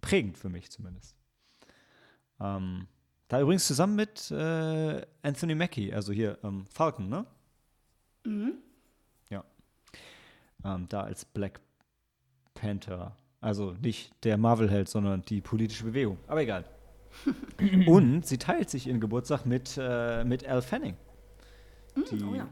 prägend 0.00 0.38
für 0.38 0.48
mich 0.50 0.70
zumindest. 0.70 1.16
Ähm, 2.40 2.86
da 3.28 3.40
übrigens 3.40 3.66
zusammen 3.66 3.96
mit 3.96 4.30
äh, 4.30 5.06
Anthony 5.22 5.54
Mackie, 5.54 5.92
also 5.92 6.12
hier 6.12 6.38
ähm, 6.44 6.66
Falcon, 6.66 7.08
ne? 7.08 7.26
Mhm. 8.24 8.58
Ja. 9.30 9.44
Ähm, 10.64 10.86
da 10.88 11.02
als 11.02 11.24
Black 11.24 11.60
Panther 12.54 13.16
also 13.44 13.74
nicht 13.82 14.10
der 14.24 14.38
Marvel-Held, 14.38 14.88
sondern 14.88 15.22
die 15.22 15.42
politische 15.42 15.84
Bewegung. 15.84 16.16
Aber 16.26 16.40
egal. 16.40 16.64
Und 17.86 18.24
sie 18.26 18.38
teilt 18.38 18.70
sich 18.70 18.86
ihren 18.86 19.00
Geburtstag 19.00 19.44
mit, 19.44 19.78
äh, 19.78 20.24
mit 20.24 20.48
Al 20.48 20.62
Fanning. 20.62 20.96
Mm, 21.94 22.00
die 22.10 22.24
oh 22.24 22.34
ja. 22.34 22.48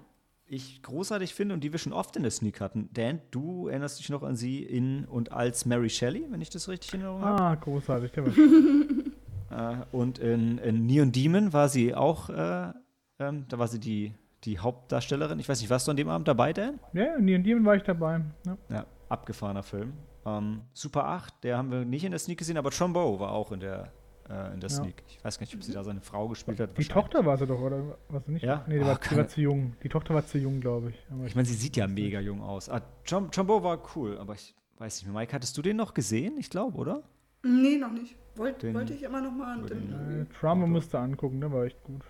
ich 0.46 0.82
großartig 0.82 1.34
finde 1.34 1.54
und 1.54 1.64
die 1.64 1.72
wir 1.72 1.78
schon 1.78 1.92
oft 1.92 2.14
in 2.16 2.22
der 2.22 2.30
Sneak 2.30 2.60
hatten. 2.60 2.90
Dan, 2.92 3.20
du 3.30 3.68
erinnerst 3.68 3.98
dich 3.98 4.10
noch 4.10 4.22
an 4.22 4.36
sie 4.36 4.62
in 4.62 5.06
und 5.06 5.32
als 5.32 5.64
Mary 5.64 5.88
Shelley, 5.88 6.26
wenn 6.28 6.42
ich 6.42 6.50
das 6.50 6.68
richtig 6.68 6.92
in 6.92 7.00
Erinnerung 7.00 7.22
habe? 7.22 7.42
Ah, 7.42 7.54
großartig. 7.54 8.12
äh, 9.50 9.76
und 9.90 10.18
in, 10.18 10.58
in 10.58 10.86
Neon 10.86 11.10
Demon 11.10 11.52
war 11.54 11.70
sie 11.70 11.94
auch, 11.94 12.28
äh, 12.28 12.70
ähm, 13.18 13.46
da 13.48 13.58
war 13.58 13.66
sie 13.66 13.80
die, 13.80 14.14
die 14.44 14.58
Hauptdarstellerin. 14.58 15.40
Ich 15.40 15.48
weiß 15.48 15.60
nicht, 15.60 15.70
warst 15.70 15.88
du 15.88 15.90
an 15.90 15.96
dem 15.96 16.10
Abend 16.10 16.28
dabei, 16.28 16.52
Dan? 16.52 16.78
Ja, 16.92 17.16
in 17.16 17.24
Neon 17.24 17.42
Demon 17.42 17.64
war 17.64 17.76
ich 17.76 17.82
dabei. 17.82 18.20
Ja, 18.46 18.58
ja 18.68 18.86
abgefahrener 19.08 19.62
Film. 19.62 19.94
Ähm, 20.24 20.62
Super 20.72 21.06
8, 21.06 21.44
der 21.44 21.58
haben 21.58 21.70
wir 21.70 21.84
nicht 21.84 22.04
in 22.04 22.12
der 22.12 22.20
Sneak 22.20 22.38
gesehen, 22.38 22.56
aber 22.56 22.70
Trumbo 22.70 23.18
war 23.18 23.32
auch 23.32 23.52
in 23.52 23.60
der, 23.60 23.92
äh, 24.28 24.54
in 24.54 24.60
der 24.60 24.70
ja. 24.70 24.76
Sneak. 24.76 25.02
Ich 25.08 25.24
weiß 25.24 25.38
gar 25.38 25.44
nicht, 25.44 25.54
ob 25.54 25.62
sie 25.62 25.72
da 25.72 25.82
seine 25.82 26.00
Frau 26.00 26.28
gespielt 26.28 26.60
hat. 26.60 26.78
Die 26.78 26.84
Tochter 26.84 27.26
war 27.26 27.36
sie 27.36 27.46
doch, 27.46 27.60
oder? 27.60 27.98
War 28.08 28.20
sie 28.20 28.32
nicht? 28.32 28.44
Ja? 28.44 28.64
Nee, 28.68 28.78
die, 28.78 28.84
oh, 28.84 28.86
war, 28.86 28.98
die 28.98 29.16
war, 29.16 29.28
zu 29.28 29.40
jung. 29.40 29.74
Die 29.82 29.88
Tochter 29.88 30.14
war 30.14 30.24
zu 30.26 30.38
jung, 30.38 30.60
glaube 30.60 30.90
ich. 30.90 31.06
Aber 31.10 31.26
ich 31.26 31.34
meine, 31.34 31.46
sie 31.46 31.54
sieht 31.54 31.76
ja 31.76 31.86
mega 31.86 32.20
jung 32.20 32.40
aus. 32.42 32.68
Ah, 32.68 32.82
Trumbo 33.04 33.62
war 33.62 33.82
cool, 33.96 34.18
aber 34.18 34.34
ich 34.34 34.54
weiß 34.78 34.96
nicht 34.96 35.12
mehr. 35.12 35.20
Mike, 35.20 35.32
hattest 35.32 35.56
du 35.58 35.62
den 35.62 35.76
noch 35.76 35.94
gesehen? 35.94 36.36
Ich 36.38 36.50
glaube, 36.50 36.78
oder? 36.78 37.02
Nee, 37.44 37.76
noch 37.78 37.90
nicht. 37.90 38.16
Wollt, 38.36 38.62
wollte 38.72 38.94
ich 38.94 39.02
immer 39.02 39.20
noch 39.20 39.32
mal. 39.32 39.64
Äh, 39.66 40.24
Trumbo 40.38 40.66
musste 40.66 40.98
angucken, 40.98 41.40
der 41.40 41.52
war 41.52 41.64
echt 41.64 41.82
gut. 41.82 42.02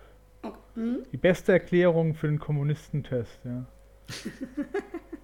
Okay. 0.43 0.57
Mhm. 0.75 1.03
Die 1.11 1.17
beste 1.17 1.53
Erklärung 1.53 2.13
für 2.13 2.27
den 2.27 2.39
Kommunistentest, 2.39 3.39
ja. 3.43 3.65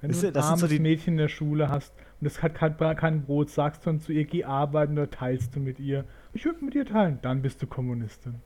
Wenn 0.00 0.12
du 0.12 0.26
ein 0.26 0.36
armes 0.36 0.60
so 0.60 0.80
Mädchen 0.80 1.14
in 1.14 1.18
der 1.18 1.28
Schule 1.28 1.68
hast 1.68 1.92
und 2.20 2.26
es 2.26 2.42
hat 2.42 2.54
kein, 2.54 2.76
kein 2.76 3.24
Brot, 3.24 3.50
sagst 3.50 3.84
du 3.84 3.90
dann 3.90 4.00
zu 4.00 4.12
ihr, 4.12 4.24
geh 4.24 4.44
arbeiten 4.44 4.92
oder 4.92 5.10
teilst 5.10 5.56
du 5.56 5.60
mit 5.60 5.80
ihr. 5.80 6.04
Ich 6.32 6.44
würde 6.44 6.64
mit 6.64 6.74
ihr 6.74 6.86
teilen. 6.86 7.18
Dann 7.22 7.42
bist 7.42 7.62
du 7.62 7.66
Kommunistin. 7.66 8.36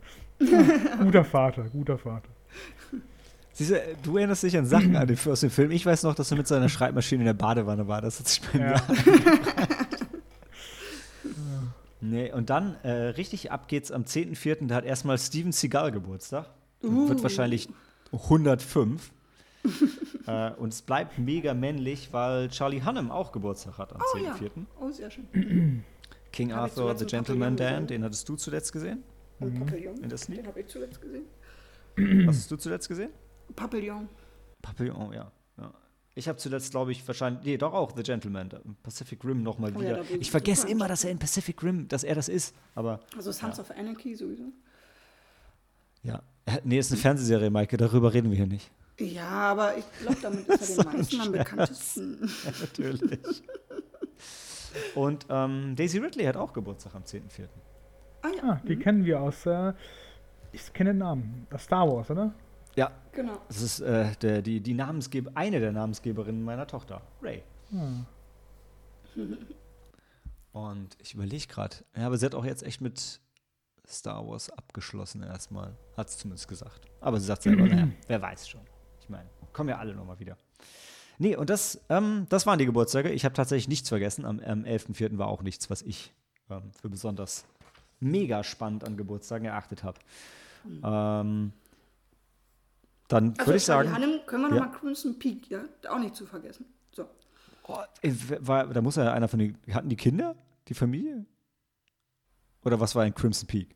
Ja, 0.41 0.63
guter 1.03 1.25
Vater, 1.25 1.65
guter 1.65 1.99
Vater. 1.99 2.29
Siehst 3.53 3.71
du, 3.71 3.77
du 4.03 4.17
erinnerst 4.17 4.43
dich 4.43 4.57
an 4.57 4.65
Sachen 4.65 4.97
an 4.97 5.07
den, 5.07 5.19
aus 5.27 5.41
dem 5.41 5.51
Film. 5.51 5.71
Ich 5.73 5.85
weiß 5.85 6.05
noch, 6.05 6.15
dass 6.15 6.31
er 6.31 6.39
mit 6.39 6.47
seiner 6.47 6.71
Schreibmaschine 6.71 7.21
in 7.23 7.27
der 7.27 7.35
Badewanne 7.35 7.87
war. 7.87 8.01
Das 8.01 8.19
hat 8.19 8.29
sich 8.29 8.41
bei 8.41 8.59
mir 8.59 8.75
Nee, 12.05 12.33
und 12.33 12.51
dann 12.51 12.75
äh, 12.83 12.91
richtig 12.91 13.53
ab 13.53 13.69
geht's 13.69 13.93
am 13.93 14.03
10.04. 14.03 14.67
Da 14.67 14.75
hat 14.75 14.85
erstmal 14.85 15.19
Steven 15.19 15.53
Seagal 15.53 15.93
Geburtstag. 15.93 16.47
Uh. 16.83 17.09
Wird 17.09 17.23
wahrscheinlich 17.23 17.69
105. 18.13 19.13
äh, 20.27 20.53
und 20.53 20.73
es 20.73 20.83
bleibt 20.83 21.19
mega 21.19 21.55
männlich, 21.55 22.13
weil 22.13 22.49
Charlie 22.49 22.85
Hunnam 22.85 23.11
auch 23.11 23.33
Geburtstag 23.33 23.79
hat 23.79 23.93
am 23.93 24.01
oh, 24.01 24.17
10.04. 24.17 24.43
Ja. 24.43 24.51
Oh, 24.81 24.91
sehr 24.91 25.11
schön. 25.11 25.85
King 26.33 26.53
Arthur, 26.53 26.97
The 26.97 27.05
Gentleman 27.05 27.57
Dan, 27.57 27.87
den 27.87 28.03
hattest 28.03 28.29
du 28.29 28.37
zuletzt 28.37 28.73
gesehen? 28.73 29.03
Mhm. 29.39 29.61
Papillon. 29.61 29.97
In 30.03 30.09
der 30.09 30.19
Sneak? 30.19 30.39
Den 30.39 30.47
habe 30.47 30.61
ich 30.61 30.67
zuletzt 30.69 31.01
gesehen. 31.01 31.25
Was 32.27 32.37
hast 32.37 32.51
du 32.51 32.57
zuletzt 32.57 32.89
gesehen? 32.89 33.11
Papillon. 33.55 34.09
Papillon, 34.63 35.13
ja. 35.13 35.31
ja. 35.59 35.75
Ich 36.15 36.29
habe 36.29 36.39
zuletzt, 36.39 36.71
glaube 36.71 36.93
ich, 36.93 37.07
wahrscheinlich, 37.07 37.45
nee, 37.45 37.57
doch 37.57 37.75
auch 37.75 37.95
The 37.95 38.03
Gentleman, 38.03 38.51
Pacific 38.83 39.25
Rim 39.25 39.43
nochmal 39.43 39.73
oh, 39.77 39.81
wieder. 39.81 40.03
Ja, 40.03 40.17
ich 40.19 40.31
vergesse 40.31 40.69
immer, 40.69 40.89
dass 40.89 41.05
er 41.05 41.11
in 41.11 41.19
Pacific 41.19 41.63
Rim, 41.63 41.89
dass 41.89 42.05
er 42.05 42.15
das 42.15 42.29
ist, 42.29 42.55
aber. 42.75 43.01
Also 43.17 43.33
Sons 43.33 43.59
ja. 43.59 43.63
of 43.63 43.71
Anarchy 43.71 44.15
sowieso. 44.15 44.45
Ja, 46.03 46.23
nee, 46.65 46.79
ist 46.79 46.91
eine 46.91 47.01
Fernsehserie, 47.01 47.51
Maike, 47.51 47.77
darüber 47.77 48.13
reden 48.13 48.31
wir 48.31 48.37
hier 48.37 48.47
nicht. 48.47 48.71
Ja, 49.03 49.29
aber 49.29 49.77
ich 49.77 49.85
glaube, 50.01 50.19
damit 50.23 50.49
ist 50.49 50.79
er 50.79 50.85
den 50.91 50.93
meisten 50.93 51.21
am 51.21 51.33
bekanntesten. 51.33 52.19
ja, 52.45 52.53
natürlich. 52.61 53.43
Und 54.95 55.27
ähm, 55.29 55.75
Daisy 55.77 55.99
Ridley 55.99 56.25
hat 56.25 56.37
auch 56.37 56.53
Geburtstag 56.53 56.95
am 56.95 57.03
10.4. 57.03 57.49
Ah, 58.23 58.29
ja. 58.29 58.43
Ah, 58.43 58.61
die 58.67 58.77
mhm. 58.77 58.81
kennen 58.81 59.05
wir 59.05 59.21
aus, 59.21 59.45
äh, 59.47 59.73
ich 60.53 60.73
kenne 60.73 60.91
den 60.91 60.99
Namen, 60.99 61.47
das 61.51 61.65
Star 61.65 61.91
Wars, 61.91 62.11
oder? 62.11 62.33
Ja. 62.75 62.91
Genau. 63.13 63.39
Das 63.49 63.61
ist 63.61 63.81
äh, 63.81 64.13
der, 64.23 64.43
die, 64.43 64.61
die 64.61 64.75
Namensgeber, 64.75 65.33
eine 65.35 65.61
der 65.61 65.73
Namensgeberinnen 65.73 66.43
meiner 66.43 66.67
Tochter, 66.67 67.03
Ray. 67.21 67.43
Hm. 67.71 68.07
Und 70.53 70.97
ich 71.01 71.15
überlege 71.15 71.47
gerade, 71.47 71.77
ja, 71.97 72.07
aber 72.07 72.17
sie 72.17 72.27
hat 72.27 72.35
auch 72.35 72.45
jetzt 72.45 72.63
echt 72.63 72.81
mit 72.81 73.21
Star 73.87 74.27
Wars 74.27 74.51
abgeschlossen 74.51 75.23
erstmal. 75.23 75.77
Hat 75.97 76.11
sie 76.11 76.19
zumindest 76.19 76.49
gesagt. 76.49 76.87
Aber 77.01 77.19
sie 77.19 77.27
sagt 77.27 77.43
selber, 77.43 77.63
naja, 77.67 77.89
wer 78.07 78.23
weiß 78.23 78.49
schon. 78.49 78.61
Kommen 79.53 79.69
ja 79.69 79.79
alle 79.79 79.95
nochmal 79.95 80.19
wieder. 80.19 80.37
Nee, 81.19 81.37
und 81.37 81.51
das, 81.51 81.81
ähm, 81.89 82.27
das 82.31 82.47
waren 82.47 82.59
die 82.59 82.67
Geburtstage. 82.67 83.11
Ich 83.11 83.25
habe 83.25 83.35
tatsächlich 83.35 83.69
nichts 83.69 83.89
vergessen. 83.89 84.25
Am, 84.25 84.41
am 84.41 84.65
11.04. 84.65 85.19
war 85.19 85.29
auch 85.29 85.43
nichts, 85.43 85.71
was 85.71 85.83
ich 85.83 86.13
ähm, 86.51 86.73
für 86.81 86.89
besonders 86.89 87.45
mega 88.01 88.43
spannend 88.43 88.85
an 88.85 88.97
Geburtstagen 88.97 89.47
erachtet 89.47 89.85
habe. 89.85 89.99
Mhm. 90.65 90.81
Ähm, 90.85 91.53
dann 93.09 93.35
also 93.37 93.47
würde 93.47 93.57
ich 93.57 93.65
sagen. 93.65 93.93
Hannem 93.93 94.21
können 94.27 94.45
wir 94.45 94.49
ja. 94.49 94.65
nochmal 94.65 94.79
Crimson 94.79 95.19
Peak, 95.19 95.51
ja? 95.51 95.65
Auch 95.89 95.99
nicht 95.99 96.17
zu 96.17 96.27
vergessen. 96.27 96.67
So. 96.93 97.07
Oh, 97.69 97.77
war, 98.41 98.67
da 98.67 98.81
muss 98.81 98.97
ja 98.97 99.13
einer 99.13 99.29
von 99.29 99.39
den. 99.39 99.59
Hatten 99.73 99.89
die 99.89 99.97
Kinder? 99.97 100.35
Die 100.69 100.75
Familie? 100.75 101.25
Oder 102.65 102.81
was 102.81 102.95
war 102.95 103.03
ein 103.03 103.15
Crimson 103.15 103.47
Peak? 103.47 103.75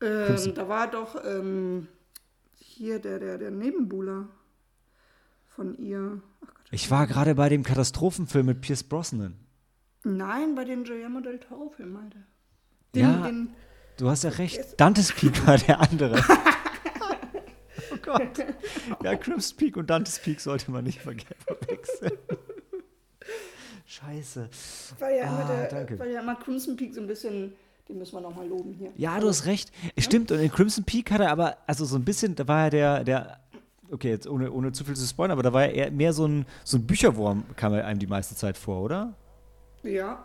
Ähm, 0.00 0.26
Crimson. 0.26 0.54
Da 0.54 0.68
war 0.68 0.90
doch 0.90 1.16
ähm, 1.24 1.88
hier 2.54 2.98
der, 2.98 3.18
der, 3.18 3.38
der 3.38 3.50
Nebenbuhler 3.50 4.28
von 5.54 5.76
ihr. 5.78 6.20
Gott, 6.40 6.50
ich 6.70 6.90
war 6.90 7.06
gerade 7.06 7.34
bei 7.34 7.48
dem 7.48 7.62
Katastrophenfilm 7.62 8.46
mit 8.46 8.60
Pierce 8.60 8.84
Brosnan. 8.84 9.36
Nein, 10.04 10.54
bei 10.54 10.64
den 10.64 10.84
Guillermo 10.84 11.20
del 11.20 11.38
Toro-Filmen, 11.38 11.96
Alter. 11.96 12.18
Den, 12.94 13.02
ja, 13.02 13.22
den, 13.22 13.54
du 13.98 14.08
hast 14.08 14.24
ja 14.24 14.30
recht. 14.30 14.60
Dantes 14.78 15.12
Peak 15.12 15.46
war 15.46 15.58
der 15.58 15.80
andere. 15.80 16.22
Gott. 18.02 18.44
Ja, 19.02 19.14
Crimson 19.14 19.56
Peak 19.56 19.76
und 19.76 19.88
Dante's 19.88 20.18
Peak 20.18 20.40
sollte 20.40 20.70
man 20.70 20.84
nicht 20.84 21.00
verwechseln. 21.00 22.18
Scheiße. 23.86 24.48
Weil 24.98 25.18
ja, 25.18 25.24
ah, 25.24 25.44
der, 25.46 25.68
danke. 25.68 25.98
weil 25.98 26.10
ja 26.10 26.20
immer 26.20 26.34
Crimson 26.34 26.76
Peak 26.76 26.94
so 26.94 27.00
ein 27.00 27.06
bisschen, 27.06 27.52
den 27.88 27.98
müssen 27.98 28.14
wir 28.14 28.20
nochmal 28.20 28.48
loben 28.48 28.72
hier. 28.72 28.92
Ja, 28.96 29.20
du 29.20 29.28
hast 29.28 29.46
recht. 29.46 29.70
Ja? 29.94 30.02
Stimmt, 30.02 30.32
und 30.32 30.38
in 30.38 30.50
Crimson 30.50 30.84
Peak 30.84 31.10
hat 31.10 31.20
er 31.20 31.30
aber, 31.30 31.58
also 31.66 31.84
so 31.84 31.96
ein 31.96 32.04
bisschen, 32.04 32.34
da 32.34 32.48
war 32.48 32.64
er 32.64 32.70
der, 32.70 33.04
der 33.04 33.41
okay, 33.92 34.10
jetzt 34.10 34.26
ohne, 34.26 34.50
ohne 34.50 34.72
zu 34.72 34.84
viel 34.84 34.96
zu 34.96 35.06
spoilern, 35.06 35.32
aber 35.32 35.42
da 35.42 35.52
war 35.52 35.64
er 35.64 35.74
eher 35.74 35.90
mehr 35.90 36.12
so 36.12 36.26
ein, 36.26 36.46
so 36.64 36.78
ein 36.78 36.86
Bücherwurm, 36.86 37.44
kam 37.56 37.74
er 37.74 37.86
einem 37.86 38.00
die 38.00 38.06
meiste 38.06 38.34
Zeit 38.34 38.56
vor, 38.56 38.82
oder? 38.82 39.14
Ja. 39.82 40.24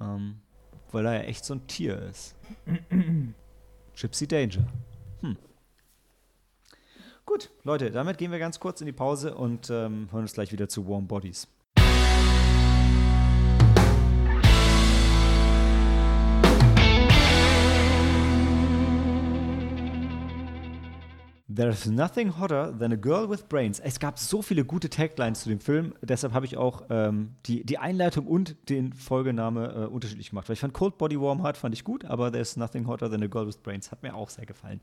Ähm, 0.00 0.36
weil 0.90 1.06
er 1.06 1.14
ja 1.14 1.20
echt 1.20 1.44
so 1.44 1.54
ein 1.54 1.66
Tier 1.66 1.98
ist. 2.02 2.34
Gypsy 3.96 4.26
Danger. 4.26 4.66
Hm. 5.20 5.36
Gut, 7.26 7.50
Leute, 7.62 7.90
damit 7.90 8.18
gehen 8.18 8.32
wir 8.32 8.38
ganz 8.38 8.58
kurz 8.60 8.80
in 8.80 8.86
die 8.86 8.92
Pause 8.92 9.34
und 9.34 9.70
ähm, 9.70 10.08
hören 10.10 10.22
uns 10.22 10.34
gleich 10.34 10.52
wieder 10.52 10.68
zu 10.68 10.88
Warm 10.88 11.06
Bodies. 11.06 11.48
There's 21.54 21.86
nothing 21.86 22.38
hotter 22.38 22.72
than 22.76 22.92
a 22.92 22.96
girl 22.96 23.28
with 23.28 23.48
brains. 23.48 23.78
Es 23.78 24.00
gab 24.00 24.18
so 24.18 24.42
viele 24.42 24.64
gute 24.64 24.90
Taglines 24.90 25.42
zu 25.42 25.48
dem 25.48 25.60
Film, 25.60 25.94
deshalb 26.02 26.32
habe 26.32 26.46
ich 26.46 26.56
auch 26.56 26.84
ähm, 26.90 27.36
die, 27.46 27.64
die 27.64 27.78
Einleitung 27.78 28.26
und 28.26 28.56
den 28.68 28.92
Folgename 28.92 29.72
äh, 29.72 29.86
unterschiedlich 29.86 30.30
gemacht. 30.30 30.48
Weil 30.48 30.54
ich 30.54 30.60
fand 30.60 30.74
Cold 30.74 30.98
Body 30.98 31.20
Warm 31.20 31.42
Heart 31.42 31.56
fand 31.56 31.74
ich 31.74 31.84
gut, 31.84 32.04
aber 32.06 32.32
There's 32.32 32.56
nothing 32.56 32.88
hotter 32.88 33.08
than 33.08 33.22
a 33.22 33.26
girl 33.26 33.46
with 33.46 33.58
brains 33.58 33.92
hat 33.92 34.02
mir 34.02 34.14
auch 34.14 34.30
sehr 34.30 34.46
gefallen. 34.46 34.80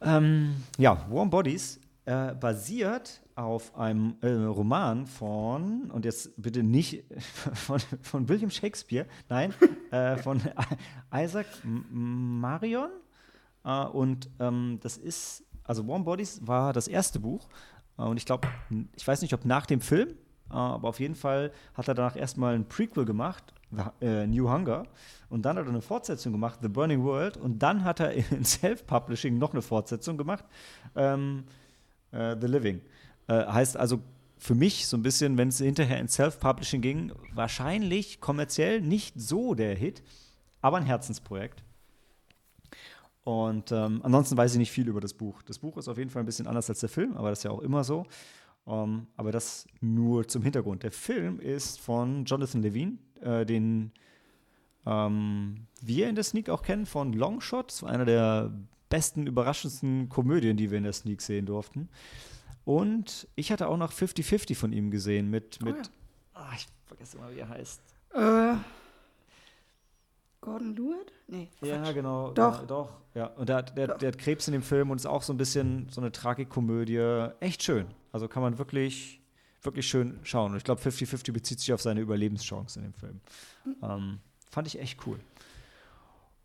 Ähm, 0.00 0.54
ja, 0.78 1.04
Warm 1.10 1.28
Bodies 1.28 1.80
äh, 2.06 2.34
basiert 2.34 3.20
auf 3.34 3.76
einem 3.76 4.14
äh, 4.22 4.28
Roman 4.30 5.06
von, 5.06 5.90
und 5.90 6.04
jetzt 6.04 6.30
bitte 6.40 6.62
nicht 6.62 7.04
von, 7.54 7.80
von 8.00 8.28
William 8.28 8.50
Shakespeare, 8.50 9.06
nein, 9.28 9.52
äh, 9.90 10.16
von 10.16 10.40
Isaac 11.14 11.46
Marion. 11.62 12.90
Äh, 13.64 13.84
und 13.84 14.28
ähm, 14.38 14.78
das 14.82 14.96
ist, 14.96 15.44
also 15.64 15.86
Warm 15.86 16.04
Bodies 16.04 16.46
war 16.46 16.72
das 16.72 16.88
erste 16.88 17.20
Buch. 17.20 17.48
Äh, 17.98 18.02
und 18.02 18.16
ich 18.16 18.26
glaube, 18.26 18.48
ich 18.96 19.06
weiß 19.06 19.22
nicht, 19.22 19.34
ob 19.34 19.44
nach 19.44 19.66
dem 19.66 19.80
Film, 19.80 20.10
äh, 20.50 20.54
aber 20.54 20.88
auf 20.88 21.00
jeden 21.00 21.14
Fall 21.14 21.52
hat 21.74 21.88
er 21.88 21.94
danach 21.94 22.16
erstmal 22.16 22.54
ein 22.54 22.68
Prequel 22.68 23.04
gemacht 23.04 23.54
New 24.00 24.50
Hunger. 24.50 24.82
Und 25.28 25.42
dann 25.42 25.56
hat 25.56 25.64
er 25.64 25.68
eine 25.68 25.80
Fortsetzung 25.80 26.32
gemacht, 26.32 26.58
The 26.60 26.68
Burning 26.68 27.04
World. 27.04 27.36
Und 27.36 27.60
dann 27.60 27.84
hat 27.84 28.00
er 28.00 28.12
in 28.32 28.44
Self-Publishing 28.44 29.38
noch 29.38 29.52
eine 29.52 29.62
Fortsetzung 29.62 30.16
gemacht, 30.16 30.44
ähm, 30.96 31.44
äh, 32.10 32.34
The 32.40 32.48
Living. 32.48 32.80
Heißt 33.28 33.76
also 33.76 34.00
für 34.38 34.56
mich 34.56 34.88
so 34.88 34.96
ein 34.96 35.04
bisschen, 35.04 35.38
wenn 35.38 35.50
es 35.50 35.58
hinterher 35.58 36.00
in 36.00 36.08
Self-Publishing 36.08 36.80
ging, 36.80 37.12
wahrscheinlich 37.32 38.20
kommerziell 38.20 38.80
nicht 38.80 39.20
so 39.20 39.54
der 39.54 39.76
Hit, 39.76 40.02
aber 40.62 40.78
ein 40.78 40.82
Herzensprojekt. 40.84 41.62
Und 43.30 43.70
ähm, 43.70 44.00
ansonsten 44.02 44.36
weiß 44.36 44.54
ich 44.54 44.58
nicht 44.58 44.72
viel 44.72 44.88
über 44.88 45.00
das 45.00 45.14
Buch. 45.14 45.40
Das 45.42 45.60
Buch 45.60 45.76
ist 45.76 45.86
auf 45.86 45.98
jeden 45.98 46.10
Fall 46.10 46.24
ein 46.24 46.26
bisschen 46.26 46.48
anders 46.48 46.68
als 46.68 46.80
der 46.80 46.88
Film, 46.88 47.16
aber 47.16 47.30
das 47.30 47.38
ist 47.38 47.42
ja 47.44 47.52
auch 47.52 47.60
immer 47.60 47.84
so. 47.84 48.04
Um, 48.64 48.74
ähm, 48.74 49.06
aber 49.16 49.30
das 49.30 49.68
nur 49.80 50.26
zum 50.26 50.42
Hintergrund. 50.42 50.82
Der 50.82 50.90
Film 50.90 51.38
ist 51.38 51.78
von 51.78 52.24
Jonathan 52.24 52.60
Levine, 52.60 52.98
äh, 53.20 53.46
den 53.46 53.92
ähm, 54.84 55.68
wir 55.80 56.08
in 56.08 56.16
der 56.16 56.24
Sneak 56.24 56.50
auch 56.50 56.62
kennen 56.62 56.86
von 56.86 57.12
Longshot. 57.12 57.70
Das 57.70 57.84
war 57.84 57.90
einer 57.90 58.04
der 58.04 58.52
besten, 58.88 59.28
überraschendsten 59.28 60.08
Komödien, 60.08 60.56
die 60.56 60.72
wir 60.72 60.78
in 60.78 60.84
der 60.84 60.92
Sneak 60.92 61.22
sehen 61.22 61.46
durften. 61.46 61.88
Und 62.64 63.28
ich 63.36 63.52
hatte 63.52 63.68
auch 63.68 63.76
noch 63.76 63.92
50-50 63.92 64.56
von 64.56 64.72
ihm 64.72 64.90
gesehen 64.90 65.30
mit, 65.30 65.62
mit 65.62 65.76
oh 65.76 65.78
ja. 65.78 65.84
ach, 66.34 66.56
ich 66.56 66.66
vergesse 66.84 67.16
immer, 67.16 67.32
wie 67.32 67.38
er 67.38 67.48
heißt. 67.48 67.80
Äh, 68.12 68.54
Gordon 70.40 70.74
Lewitt? 70.74 71.12
Nee. 71.26 71.50
Quatsch. 71.58 71.68
Ja, 71.68 71.92
genau. 71.92 72.32
Doch. 72.32 72.60
Ja, 72.60 72.66
doch. 72.66 72.92
Ja. 73.14 73.26
Und 73.26 73.48
der, 73.48 73.62
der, 73.62 73.98
der 73.98 74.08
hat 74.08 74.18
Krebs 74.18 74.48
in 74.48 74.52
dem 74.52 74.62
Film 74.62 74.90
und 74.90 74.96
ist 74.96 75.06
auch 75.06 75.22
so 75.22 75.32
ein 75.32 75.36
bisschen 75.36 75.88
so 75.90 76.00
eine 76.00 76.12
Tragikomödie. 76.12 77.30
Echt 77.40 77.62
schön. 77.62 77.86
Also 78.12 78.26
kann 78.26 78.42
man 78.42 78.58
wirklich 78.58 79.20
wirklich 79.62 79.86
schön 79.86 80.18
schauen. 80.22 80.52
Und 80.52 80.58
ich 80.58 80.64
glaube, 80.64 80.80
50-50 80.80 81.32
bezieht 81.32 81.60
sich 81.60 81.72
auf 81.72 81.82
seine 81.82 82.00
Überlebenschance 82.00 82.78
in 82.78 82.84
dem 82.84 82.94
Film. 82.94 83.20
Ähm, 83.82 84.20
fand 84.50 84.66
ich 84.66 84.78
echt 84.78 85.06
cool. 85.06 85.20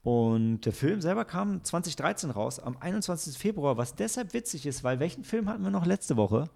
Und 0.04 0.62
der 0.62 0.74
Film 0.74 1.02
selber 1.02 1.26
kam 1.26 1.64
2013 1.64 2.30
raus, 2.30 2.60
am 2.60 2.78
21. 2.78 3.38
Februar, 3.38 3.78
was 3.78 3.96
deshalb 3.96 4.34
witzig 4.34 4.66
ist, 4.66 4.84
weil 4.84 5.00
welchen 5.00 5.24
Film 5.24 5.50
hatten 5.50 5.64
wir 5.64 5.72
noch 5.72 5.86
letzte 5.86 6.16
Woche? 6.16 6.50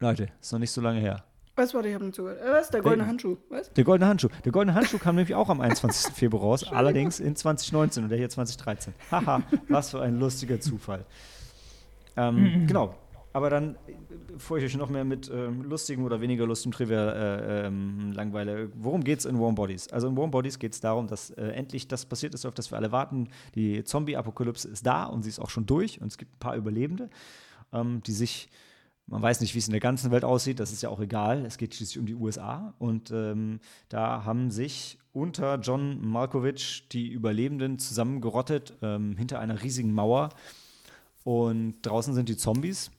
Leute, 0.00 0.28
ist 0.40 0.52
noch 0.52 0.58
nicht 0.58 0.72
so 0.72 0.80
lange 0.80 1.00
her. 1.00 1.24
Was 1.58 1.74
war, 1.74 1.84
ich 1.84 1.92
habe 1.92 2.04
nicht 2.04 2.14
zugehört. 2.14 2.40
Äh, 2.40 2.52
was? 2.52 2.70
Der 2.70 2.80
goldene 2.80 3.08
Handschuh. 3.08 3.36
Was? 3.48 3.72
Der 3.72 3.82
goldene 3.82 4.08
Handschuh. 4.08 4.28
Der 4.44 4.52
goldene 4.52 4.76
Handschuh 4.76 4.98
kam 4.98 5.16
nämlich 5.16 5.34
auch 5.34 5.48
am 5.48 5.60
21. 5.60 6.14
Februar 6.14 6.44
raus, 6.44 6.64
allerdings 6.70 7.18
in 7.18 7.34
2019 7.34 8.04
und 8.04 8.10
der 8.10 8.18
hier 8.18 8.28
2013. 8.28 8.94
Haha, 9.10 9.42
was 9.68 9.90
für 9.90 10.00
ein 10.00 10.20
lustiger 10.20 10.60
Zufall. 10.60 11.04
Ähm, 12.16 12.66
genau. 12.68 12.94
Aber 13.32 13.50
dann, 13.50 13.74
bevor 14.28 14.58
ich 14.58 14.64
euch 14.64 14.76
noch 14.76 14.88
mehr 14.88 15.04
mit 15.04 15.28
ähm, 15.34 15.64
lustigen 15.64 16.04
oder 16.04 16.20
weniger 16.20 16.46
lustigen 16.46 16.70
Trivia 16.70 17.10
äh, 17.10 17.66
ähm, 17.66 18.12
langweile, 18.12 18.70
worum 18.76 19.02
geht 19.02 19.18
es 19.18 19.24
in 19.24 19.40
Warm 19.40 19.56
Bodies? 19.56 19.88
Also 19.88 20.06
in 20.06 20.16
Warm 20.16 20.30
Bodies 20.30 20.60
geht 20.60 20.74
es 20.74 20.80
darum, 20.80 21.08
dass 21.08 21.30
äh, 21.30 21.42
endlich 21.48 21.88
das 21.88 22.06
passiert 22.06 22.34
ist, 22.34 22.46
auf 22.46 22.54
das 22.54 22.70
wir 22.70 22.78
alle 22.78 22.92
warten. 22.92 23.30
Die 23.56 23.82
Zombie-Apokalypse 23.82 24.68
ist 24.68 24.86
da 24.86 25.04
und 25.06 25.24
sie 25.24 25.30
ist 25.30 25.40
auch 25.40 25.50
schon 25.50 25.66
durch 25.66 26.00
und 26.00 26.06
es 26.06 26.18
gibt 26.18 26.36
ein 26.36 26.38
paar 26.38 26.54
Überlebende, 26.54 27.10
ähm, 27.72 28.00
die 28.06 28.12
sich 28.12 28.48
man 29.08 29.22
weiß 29.22 29.40
nicht, 29.40 29.54
wie 29.54 29.58
es 29.58 29.66
in 29.66 29.72
der 29.72 29.80
ganzen 29.80 30.10
Welt 30.10 30.24
aussieht, 30.24 30.60
das 30.60 30.70
ist 30.70 30.82
ja 30.82 30.90
auch 30.90 31.00
egal. 31.00 31.46
Es 31.46 31.56
geht 31.56 31.74
schließlich 31.74 31.98
um 31.98 32.06
die 32.06 32.14
USA. 32.14 32.74
Und 32.78 33.10
ähm, 33.10 33.60
da 33.88 34.24
haben 34.24 34.50
sich 34.50 34.98
unter 35.12 35.56
John 35.56 36.00
Malkovich 36.06 36.88
die 36.90 37.08
Überlebenden 37.08 37.78
zusammengerottet 37.78 38.74
ähm, 38.82 39.16
hinter 39.16 39.40
einer 39.40 39.62
riesigen 39.62 39.92
Mauer. 39.92 40.28
Und 41.24 41.80
draußen 41.82 42.14
sind 42.14 42.28
die 42.28 42.36
Zombies. 42.36 42.90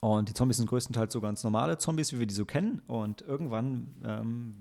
Und 0.00 0.28
die 0.28 0.34
Zombies 0.34 0.56
sind 0.56 0.68
größtenteils 0.68 1.12
so 1.12 1.20
ganz 1.20 1.44
normale 1.44 1.78
Zombies, 1.78 2.12
wie 2.12 2.18
wir 2.18 2.26
die 2.26 2.34
so 2.34 2.44
kennen. 2.44 2.82
Und 2.88 3.22
irgendwann 3.22 3.94
ähm, 4.04 4.56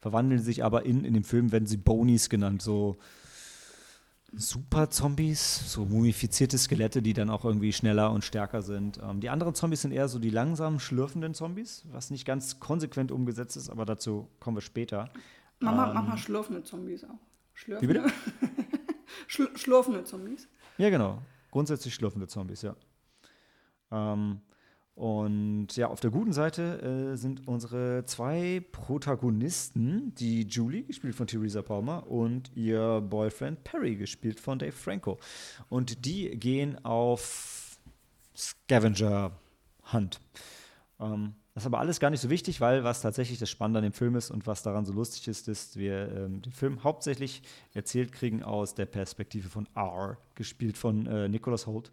verwandeln 0.00 0.40
sie 0.40 0.46
sich 0.46 0.64
aber 0.64 0.84
in, 0.84 1.04
in 1.04 1.14
dem 1.14 1.24
Film, 1.24 1.52
werden 1.52 1.66
sie 1.66 1.76
Bonies 1.76 2.28
genannt, 2.28 2.62
so 2.62 2.98
Super-Zombies, 4.32 5.72
so 5.72 5.84
mumifizierte 5.84 6.56
Skelette, 6.56 7.02
die 7.02 7.12
dann 7.12 7.30
auch 7.30 7.44
irgendwie 7.44 7.72
schneller 7.72 8.12
und 8.12 8.24
stärker 8.24 8.62
sind. 8.62 9.00
Ähm, 9.02 9.20
die 9.20 9.28
anderen 9.28 9.54
Zombies 9.54 9.82
sind 9.82 9.92
eher 9.92 10.08
so 10.08 10.18
die 10.18 10.30
langsam 10.30 10.78
schlürfenden 10.78 11.34
Zombies, 11.34 11.84
was 11.90 12.10
nicht 12.10 12.24
ganz 12.24 12.60
konsequent 12.60 13.10
umgesetzt 13.10 13.56
ist, 13.56 13.70
aber 13.70 13.84
dazu 13.84 14.28
kommen 14.38 14.56
wir 14.56 14.62
später. 14.62 15.10
Mama, 15.58 15.88
ähm, 15.88 15.94
Mama 15.94 16.16
schlürfende 16.16 16.62
Zombies 16.62 17.04
auch. 17.04 17.18
Schlürfende? 17.54 17.94
Wie 17.94 18.00
bitte? 18.00 18.14
Schl 19.26 19.48
schlurfende 19.56 20.04
Zombies. 20.04 20.48
Ja, 20.78 20.90
genau. 20.90 21.20
Grundsätzlich 21.50 21.94
schlürfende 21.94 22.28
Zombies, 22.28 22.62
ja. 22.62 22.76
Ähm, 23.90 24.40
und 24.94 25.76
ja, 25.76 25.88
auf 25.88 26.00
der 26.00 26.10
guten 26.10 26.32
Seite 26.32 27.12
äh, 27.12 27.16
sind 27.16 27.48
unsere 27.48 28.04
zwei 28.04 28.62
Protagonisten, 28.72 30.14
die 30.16 30.42
Julie, 30.42 30.82
gespielt 30.82 31.14
von 31.14 31.26
Theresa 31.26 31.62
Palmer, 31.62 32.06
und 32.10 32.50
ihr 32.54 33.00
Boyfriend 33.00 33.64
Perry, 33.64 33.96
gespielt 33.96 34.40
von 34.40 34.58
Dave 34.58 34.72
Franco. 34.72 35.18
Und 35.68 36.04
die 36.04 36.30
gehen 36.38 36.84
auf 36.84 37.78
Scavenger 38.36 39.32
Hunt. 39.92 40.20
Ähm, 41.00 41.34
das 41.54 41.64
ist 41.64 41.66
aber 41.66 41.80
alles 41.80 41.98
gar 41.98 42.10
nicht 42.10 42.20
so 42.20 42.30
wichtig, 42.30 42.60
weil 42.60 42.84
was 42.84 43.00
tatsächlich 43.00 43.38
das 43.38 43.50
Spannende 43.50 43.78
an 43.78 43.84
dem 43.84 43.92
Film 43.92 44.14
ist 44.16 44.30
und 44.30 44.46
was 44.46 44.62
daran 44.62 44.84
so 44.84 44.92
lustig 44.92 45.26
ist, 45.28 45.48
ist, 45.48 45.76
wir 45.76 46.14
ähm, 46.14 46.42
den 46.42 46.52
Film 46.52 46.84
hauptsächlich 46.84 47.42
erzählt 47.74 48.12
kriegen 48.12 48.42
aus 48.42 48.74
der 48.74 48.86
Perspektive 48.86 49.48
von 49.48 49.66
R, 49.74 50.18
gespielt 50.34 50.78
von 50.78 51.06
äh, 51.06 51.28
Nicholas 51.28 51.66
Holt, 51.66 51.90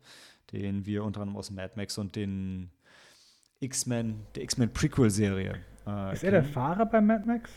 den 0.51 0.85
wir 0.85 1.03
unter 1.03 1.21
anderem 1.21 1.37
aus 1.37 1.51
Mad 1.51 1.73
Max 1.75 1.97
und 1.97 2.15
den 2.15 2.69
X-Men, 3.59 4.25
der 4.35 4.43
X-Men 4.43 4.71
Prequel-Serie. 4.71 5.55
Äh, 5.85 6.13
ist 6.13 6.23
er 6.23 6.31
der 6.31 6.43
Fahrer 6.43 6.85
bei 6.85 7.01
Mad 7.01 7.25
Max? 7.25 7.49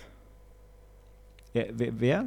Ja, 1.52 1.64
wer, 1.72 2.00
wer? 2.00 2.24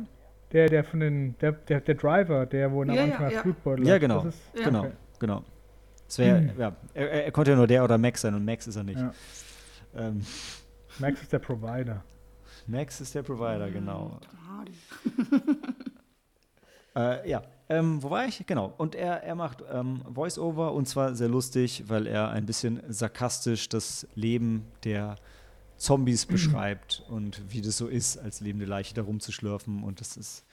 Der, 0.52 0.70
der 0.70 0.84
von 0.84 1.00
den, 1.00 1.36
der, 1.40 1.54
der, 1.54 1.82
der 1.82 1.96
Driver, 1.96 2.46
der 2.46 2.72
wo 2.72 2.84
am 2.84 2.92
ja, 2.92 3.04
Anfang 3.06 3.32
ja, 3.32 3.42
Flutbeutel 3.42 3.88
Ja, 3.88 3.98
genau. 3.98 4.26
Ist, 4.26 4.40
ja. 4.56 4.66
Genau, 4.66 4.80
okay. 4.82 4.92
genau. 5.20 5.44
Wär, 6.16 6.38
hm. 6.38 6.52
ja, 6.60 6.76
er, 6.94 7.26
er, 7.26 7.32
konnte 7.32 7.52
ja 7.52 7.58
nur 7.58 7.66
der 7.66 7.84
oder 7.84 7.98
Max 7.98 8.22
sein 8.22 8.36
und 8.36 8.46
Max 8.46 8.68
ist 8.68 8.76
er 8.76 8.84
nicht. 8.84 9.00
Ja. 9.00 9.12
Ähm, 9.96 10.24
Max 11.00 11.22
ist 11.22 11.34
der 11.34 11.40
Provider. 11.40 12.04
Max 12.68 13.02
ist 13.02 13.16
der 13.16 13.24
Provider, 13.24 13.72
genau. 13.72 14.20
äh, 16.96 17.30
ja, 17.30 17.42
ähm, 17.70 18.04
wo 18.04 18.10
war 18.10 18.26
ich? 18.26 18.46
Genau. 18.46 18.74
Und 18.78 18.96
er, 18.96 19.24
er 19.24 19.36
macht 19.36 19.64
ähm, 19.72 20.02
Voice-Over 20.14 20.74
und 20.74 20.88
zwar 20.88 21.16
sehr 21.16 21.30
lustig, 21.30 21.84
weil 21.88 22.08
er 22.08 22.30
ein 22.30 22.46
bisschen 22.46 22.82
sarkastisch 22.90 23.70
das 23.70 24.08
Leben 24.16 24.66
der 24.84 25.16
Zombies 25.78 26.26
beschreibt 26.28 27.04
und 27.10 27.42
wie 27.50 27.62
das 27.62 27.78
so 27.78 27.88
ist, 27.88 28.18
als 28.18 28.42
lebende 28.42 28.66
Leiche 28.66 28.94
da 28.94 29.02
rumzuschlürfen. 29.02 29.84
Und 29.84 30.02
das 30.02 30.18
ist 30.18 30.46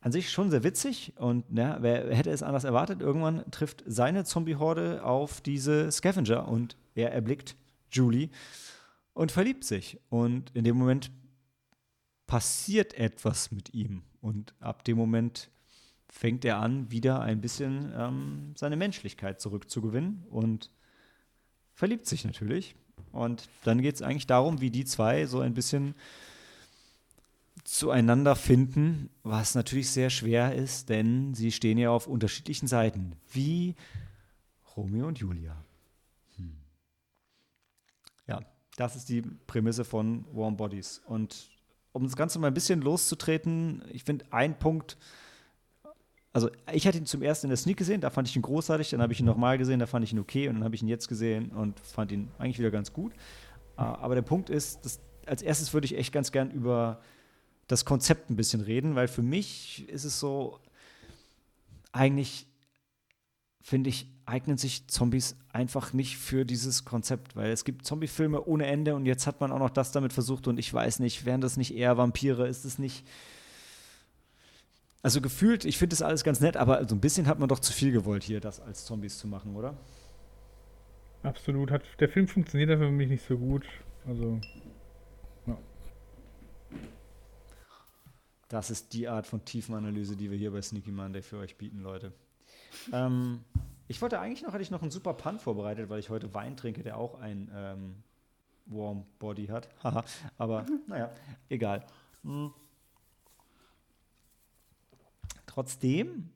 an 0.00 0.12
sich 0.12 0.30
schon 0.30 0.50
sehr 0.50 0.62
witzig. 0.62 1.12
Und 1.16 1.44
ja, 1.52 1.78
wer 1.80 2.14
hätte 2.14 2.30
es 2.30 2.44
anders 2.44 2.64
erwartet? 2.64 3.00
Irgendwann 3.00 3.44
trifft 3.50 3.82
seine 3.86 4.24
Zombie-Horde 4.24 5.02
auf 5.04 5.40
diese 5.40 5.90
Scavenger 5.90 6.46
und 6.46 6.76
er 6.94 7.12
erblickt 7.12 7.56
Julie 7.90 8.28
und 9.14 9.32
verliebt 9.32 9.64
sich. 9.64 9.98
Und 10.08 10.50
in 10.54 10.62
dem 10.62 10.76
Moment 10.76 11.10
passiert 12.28 12.94
etwas 12.94 13.50
mit 13.50 13.74
ihm. 13.74 14.02
Und 14.20 14.54
ab 14.60 14.84
dem 14.84 14.96
Moment 14.96 15.50
fängt 16.16 16.46
er 16.46 16.58
an, 16.58 16.90
wieder 16.90 17.20
ein 17.20 17.42
bisschen 17.42 17.92
ähm, 17.94 18.54
seine 18.56 18.76
Menschlichkeit 18.76 19.38
zurückzugewinnen 19.38 20.24
und 20.30 20.70
verliebt 21.74 22.06
sich 22.06 22.24
natürlich. 22.24 22.74
Und 23.12 23.50
dann 23.64 23.82
geht 23.82 23.96
es 23.96 24.02
eigentlich 24.02 24.26
darum, 24.26 24.62
wie 24.62 24.70
die 24.70 24.86
zwei 24.86 25.26
so 25.26 25.40
ein 25.40 25.52
bisschen 25.52 25.94
zueinander 27.64 28.34
finden, 28.34 29.10
was 29.24 29.54
natürlich 29.54 29.90
sehr 29.90 30.08
schwer 30.08 30.54
ist, 30.54 30.88
denn 30.88 31.34
sie 31.34 31.52
stehen 31.52 31.76
ja 31.76 31.90
auf 31.90 32.06
unterschiedlichen 32.06 32.66
Seiten, 32.66 33.12
wie 33.32 33.74
Romeo 34.74 35.08
und 35.08 35.18
Julia. 35.18 35.54
Hm. 36.36 36.56
Ja, 38.26 38.40
das 38.76 38.96
ist 38.96 39.10
die 39.10 39.20
Prämisse 39.20 39.84
von 39.84 40.24
Warm 40.32 40.56
Bodies. 40.56 41.02
Und 41.04 41.50
um 41.92 42.04
das 42.04 42.16
Ganze 42.16 42.38
mal 42.38 42.46
ein 42.46 42.54
bisschen 42.54 42.80
loszutreten, 42.80 43.84
ich 43.92 44.04
finde, 44.04 44.24
ein 44.30 44.58
Punkt, 44.58 44.96
also 46.36 46.50
ich 46.70 46.86
hatte 46.86 46.98
ihn 46.98 47.06
zum 47.06 47.22
ersten 47.22 47.46
in 47.46 47.48
der 47.48 47.56
Sneak 47.56 47.78
gesehen, 47.78 48.02
da 48.02 48.10
fand 48.10 48.28
ich 48.28 48.36
ihn 48.36 48.42
großartig, 48.42 48.90
dann 48.90 49.00
habe 49.00 49.10
ich 49.10 49.20
ihn 49.20 49.24
nochmal 49.24 49.56
gesehen, 49.56 49.78
da 49.78 49.86
fand 49.86 50.04
ich 50.04 50.12
ihn 50.12 50.18
okay 50.18 50.48
und 50.48 50.56
dann 50.56 50.64
habe 50.64 50.74
ich 50.74 50.82
ihn 50.82 50.88
jetzt 50.88 51.08
gesehen 51.08 51.48
und 51.48 51.80
fand 51.80 52.12
ihn 52.12 52.28
eigentlich 52.38 52.58
wieder 52.58 52.70
ganz 52.70 52.92
gut. 52.92 53.14
Uh, 53.78 53.80
aber 53.80 54.16
der 54.16 54.22
Punkt 54.22 54.50
ist, 54.50 54.84
dass, 54.84 55.00
als 55.24 55.40
erstes 55.40 55.72
würde 55.72 55.86
ich 55.86 55.96
echt 55.96 56.12
ganz 56.12 56.32
gern 56.32 56.50
über 56.50 57.00
das 57.68 57.86
Konzept 57.86 58.28
ein 58.28 58.36
bisschen 58.36 58.60
reden, 58.60 58.96
weil 58.96 59.08
für 59.08 59.22
mich 59.22 59.88
ist 59.88 60.04
es 60.04 60.20
so, 60.20 60.60
eigentlich 61.92 62.46
finde 63.62 63.88
ich, 63.88 64.06
eignen 64.26 64.58
sich 64.58 64.88
Zombies 64.88 65.36
einfach 65.54 65.94
nicht 65.94 66.18
für 66.18 66.44
dieses 66.44 66.84
Konzept, 66.84 67.34
weil 67.34 67.50
es 67.50 67.64
gibt 67.64 67.86
Zombie-Filme 67.86 68.44
ohne 68.44 68.66
Ende 68.66 68.94
und 68.94 69.06
jetzt 69.06 69.26
hat 69.26 69.40
man 69.40 69.52
auch 69.52 69.58
noch 69.58 69.70
das 69.70 69.90
damit 69.90 70.12
versucht 70.12 70.48
und 70.48 70.58
ich 70.58 70.70
weiß 70.70 70.98
nicht, 70.98 71.24
wären 71.24 71.40
das 71.40 71.56
nicht 71.56 71.74
eher 71.74 71.96
Vampire, 71.96 72.46
ist 72.46 72.66
es 72.66 72.78
nicht 72.78 73.06
also 75.06 75.20
gefühlt, 75.20 75.64
ich 75.64 75.78
finde 75.78 75.94
das 75.94 76.02
alles 76.02 76.24
ganz 76.24 76.40
nett, 76.40 76.56
aber 76.56 76.84
so 76.88 76.96
ein 76.96 77.00
bisschen 77.00 77.28
hat 77.28 77.38
man 77.38 77.48
doch 77.48 77.60
zu 77.60 77.72
viel 77.72 77.92
gewollt, 77.92 78.24
hier 78.24 78.40
das 78.40 78.58
als 78.58 78.84
Zombies 78.84 79.18
zu 79.18 79.28
machen, 79.28 79.54
oder? 79.54 79.76
Absolut. 81.22 81.70
Hat, 81.70 81.82
der 82.00 82.08
Film 82.08 82.26
funktioniert 82.26 82.76
für 82.76 82.90
mich 82.90 83.08
nicht 83.08 83.24
so 83.24 83.38
gut. 83.38 83.64
Also, 84.04 84.40
ja. 85.46 85.56
Das 88.48 88.70
ist 88.70 88.94
die 88.94 89.06
Art 89.06 89.28
von 89.28 89.44
Tiefenanalyse, 89.44 90.16
die 90.16 90.28
wir 90.28 90.36
hier 90.36 90.50
bei 90.50 90.60
Sneaky 90.60 90.90
Monday 90.90 91.22
für 91.22 91.38
euch 91.38 91.56
bieten, 91.56 91.82
Leute. 91.82 92.12
ähm, 92.92 93.44
ich 93.86 94.02
wollte 94.02 94.18
eigentlich 94.18 94.42
noch, 94.42 94.54
hatte 94.54 94.62
ich 94.64 94.72
noch 94.72 94.82
einen 94.82 94.90
super 94.90 95.14
Pun 95.14 95.38
vorbereitet, 95.38 95.88
weil 95.88 96.00
ich 96.00 96.10
heute 96.10 96.34
Wein 96.34 96.56
trinke, 96.56 96.82
der 96.82 96.96
auch 96.96 97.20
ein 97.20 97.48
ähm, 97.54 98.02
Warm 98.66 99.06
Body 99.20 99.46
hat. 99.46 99.68
Haha, 99.84 100.04
aber 100.36 100.66
naja, 100.88 101.12
egal. 101.48 101.86
Hm. 102.24 102.52
Trotzdem, 105.56 106.28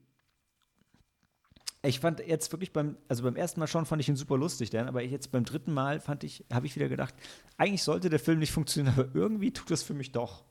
ich 1.83 1.99
fand 1.99 2.21
jetzt 2.21 2.51
wirklich 2.51 2.73
beim, 2.73 2.97
also 3.07 3.21
beim 3.21 3.35
ersten 3.35 3.59
Mal 3.59 3.67
schon 3.67 3.85
fand 3.85 4.01
ich 4.01 4.09
ihn 4.09 4.15
super 4.15 4.35
lustig, 4.35 4.71
denn, 4.71 4.87
aber 4.87 5.03
jetzt 5.03 5.31
beim 5.31 5.45
dritten 5.45 5.75
Mal 5.75 5.99
fand 5.99 6.23
ich, 6.23 6.43
habe 6.51 6.65
ich 6.65 6.75
wieder 6.75 6.89
gedacht, 6.89 7.13
eigentlich 7.55 7.83
sollte 7.83 8.09
der 8.09 8.17
Film 8.17 8.39
nicht 8.39 8.51
funktionieren, 8.51 8.95
aber 8.97 9.13
irgendwie 9.13 9.51
tut 9.51 9.69
es 9.69 9.83
für 9.83 9.93
mich 9.93 10.11
doch. 10.11 10.43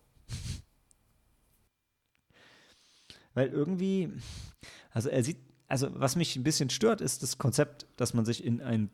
Weil 3.35 3.49
irgendwie, 3.49 4.13
also 4.93 5.09
er 5.09 5.25
sieht, 5.25 5.39
also 5.67 5.89
was 5.95 6.15
mich 6.15 6.37
ein 6.37 6.45
bisschen 6.45 6.71
stört, 6.71 7.01
ist 7.01 7.25
das 7.25 7.39
Konzept, 7.39 7.89
dass 7.97 8.15
man 8.15 8.25
sich 8.25 8.45
in 8.45 8.61
einen 8.61 8.89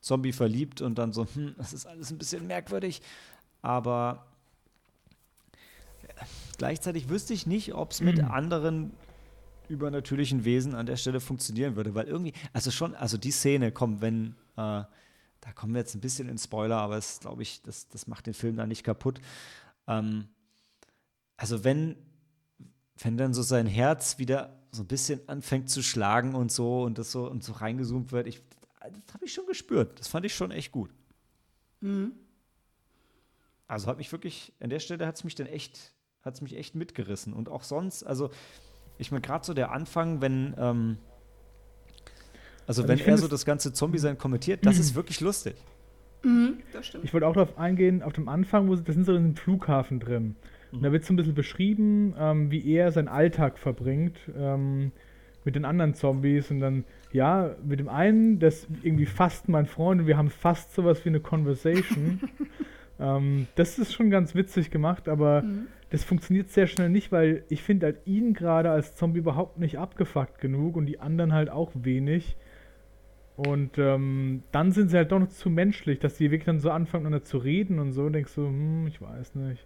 Zombie 0.00 0.32
verliebt 0.32 0.80
und 0.80 0.96
dann 0.96 1.12
so, 1.12 1.26
hm, 1.34 1.56
das 1.58 1.72
ist 1.72 1.86
alles 1.86 2.12
ein 2.12 2.18
bisschen 2.18 2.46
merkwürdig, 2.46 3.02
aber 3.62 4.28
Gleichzeitig 6.58 7.08
wüsste 7.08 7.34
ich 7.34 7.46
nicht, 7.46 7.74
ob 7.74 7.90
es 7.90 8.00
mit 8.00 8.18
mhm. 8.18 8.30
anderen 8.30 8.92
übernatürlichen 9.68 10.44
Wesen 10.44 10.74
an 10.74 10.86
der 10.86 10.96
Stelle 10.96 11.20
funktionieren 11.20 11.76
würde, 11.76 11.94
weil 11.94 12.06
irgendwie, 12.06 12.32
also 12.52 12.70
schon, 12.70 12.94
also 12.94 13.18
die 13.18 13.30
Szene 13.30 13.72
kommt, 13.72 14.00
wenn, 14.00 14.36
äh, 14.56 14.84
da 15.40 15.52
kommen 15.54 15.74
wir 15.74 15.80
jetzt 15.80 15.94
ein 15.94 16.00
bisschen 16.00 16.28
in 16.28 16.38
Spoiler, 16.38 16.76
aber 16.76 16.96
es 16.96 17.20
glaube 17.20 17.42
ich, 17.42 17.62
das, 17.62 17.88
das 17.88 18.06
macht 18.06 18.26
den 18.26 18.34
Film 18.34 18.56
da 18.56 18.66
nicht 18.66 18.84
kaputt. 18.84 19.20
Ähm, 19.86 20.28
also 21.36 21.64
wenn, 21.64 21.96
wenn 22.98 23.16
dann 23.16 23.34
so 23.34 23.42
sein 23.42 23.66
Herz 23.66 24.18
wieder 24.18 24.56
so 24.70 24.82
ein 24.82 24.86
bisschen 24.86 25.20
anfängt 25.28 25.70
zu 25.70 25.82
schlagen 25.82 26.34
und 26.34 26.52
so 26.52 26.82
und 26.82 26.98
das 26.98 27.12
so 27.12 27.28
und 27.28 27.42
so 27.44 27.52
reingezoomt 27.52 28.12
wird, 28.12 28.26
ich, 28.26 28.42
das 28.80 29.14
habe 29.14 29.24
ich 29.24 29.32
schon 29.32 29.46
gespürt. 29.46 29.98
Das 29.98 30.08
fand 30.08 30.24
ich 30.26 30.34
schon 30.34 30.50
echt 30.50 30.72
gut. 30.72 30.90
Mhm. 31.80 32.12
also 33.68 33.86
hat 33.86 33.98
mich 33.98 34.10
wirklich, 34.10 34.54
an 34.60 34.70
der 34.70 34.80
Stelle 34.80 35.06
hat 35.06 35.16
es 35.16 35.24
mich 35.24 35.34
dann 35.34 35.46
echt, 35.46 35.92
hat 36.26 36.34
es 36.34 36.42
mich 36.42 36.56
echt 36.56 36.74
mitgerissen. 36.74 37.32
Und 37.32 37.48
auch 37.48 37.62
sonst, 37.62 38.02
also 38.02 38.30
ich 38.98 39.10
meine, 39.10 39.22
gerade 39.22 39.44
so 39.44 39.54
der 39.54 39.72
Anfang, 39.72 40.20
wenn, 40.20 40.54
ähm, 40.58 40.98
also, 42.66 42.82
also 42.82 42.88
wenn 42.88 42.98
er 42.98 43.18
so 43.18 43.28
das 43.28 43.44
ganze 43.44 43.72
Zombie-Sein 43.72 44.18
kommentiert, 44.18 44.66
das 44.66 44.78
ist 44.78 44.94
wirklich 44.94 45.20
lustig. 45.20 45.56
Mhm, 46.22 46.58
das 46.72 46.86
stimmt. 46.86 47.04
Ich 47.04 47.14
wollte 47.14 47.26
auch 47.26 47.34
darauf 47.34 47.58
eingehen, 47.58 48.02
auf 48.02 48.12
dem 48.12 48.28
Anfang, 48.28 48.68
wo 48.68 48.74
sie, 48.74 48.82
das 48.82 48.94
sind 48.94 49.04
so 49.04 49.12
in 49.12 49.18
einem 49.18 49.36
Flughafen 49.36 50.00
drin. 50.00 50.36
Und 50.72 50.82
da 50.82 50.92
wird 50.92 51.04
so 51.04 51.12
ein 51.12 51.16
bisschen 51.16 51.34
beschrieben, 51.34 52.14
ähm, 52.18 52.50
wie 52.50 52.68
er 52.72 52.90
seinen 52.90 53.08
Alltag 53.08 53.58
verbringt 53.58 54.18
ähm, 54.36 54.92
mit 55.44 55.54
den 55.54 55.64
anderen 55.64 55.94
Zombies. 55.94 56.50
Und 56.50 56.60
dann, 56.60 56.84
ja, 57.12 57.54
mit 57.64 57.78
dem 57.78 57.88
einen, 57.88 58.40
das 58.40 58.64
ist 58.64 58.68
irgendwie 58.82 59.06
fast 59.06 59.48
mein 59.48 59.66
Freund 59.66 60.02
und 60.02 60.06
wir 60.06 60.16
haben 60.16 60.30
fast 60.30 60.74
sowas 60.74 61.04
wie 61.04 61.10
eine 61.10 61.20
Conversation. 61.20 62.20
ähm, 63.00 63.46
das 63.54 63.78
ist 63.78 63.94
schon 63.94 64.10
ganz 64.10 64.34
witzig 64.34 64.70
gemacht, 64.70 65.08
aber 65.08 65.42
mhm. 65.42 65.68
Das 65.90 66.02
funktioniert 66.04 66.50
sehr 66.50 66.66
schnell 66.66 66.88
nicht, 66.88 67.12
weil 67.12 67.44
ich 67.48 67.62
finde 67.62 67.86
halt 67.86 68.06
ihn 68.06 68.34
gerade 68.34 68.70
als 68.70 68.96
Zombie 68.96 69.20
überhaupt 69.20 69.58
nicht 69.58 69.78
abgefuckt 69.78 70.40
genug 70.40 70.76
und 70.76 70.86
die 70.86 70.98
anderen 70.98 71.32
halt 71.32 71.48
auch 71.48 71.70
wenig. 71.74 72.36
Und 73.36 73.76
ähm, 73.78 74.42
dann 74.50 74.72
sind 74.72 74.88
sie 74.88 74.96
halt 74.96 75.12
doch 75.12 75.18
noch 75.18 75.28
zu 75.28 75.50
menschlich, 75.50 75.98
dass 75.98 76.16
die 76.16 76.30
wirklich 76.30 76.46
dann 76.46 76.58
so 76.58 76.70
anfangen, 76.70 77.04
miteinander 77.04 77.24
zu 77.24 77.38
reden 77.38 77.78
und 77.78 77.92
so. 77.92 78.04
Und 78.04 78.14
denkst 78.14 78.32
so, 78.32 78.46
hm, 78.46 78.86
ich 78.86 79.00
weiß 79.00 79.34
nicht. 79.36 79.64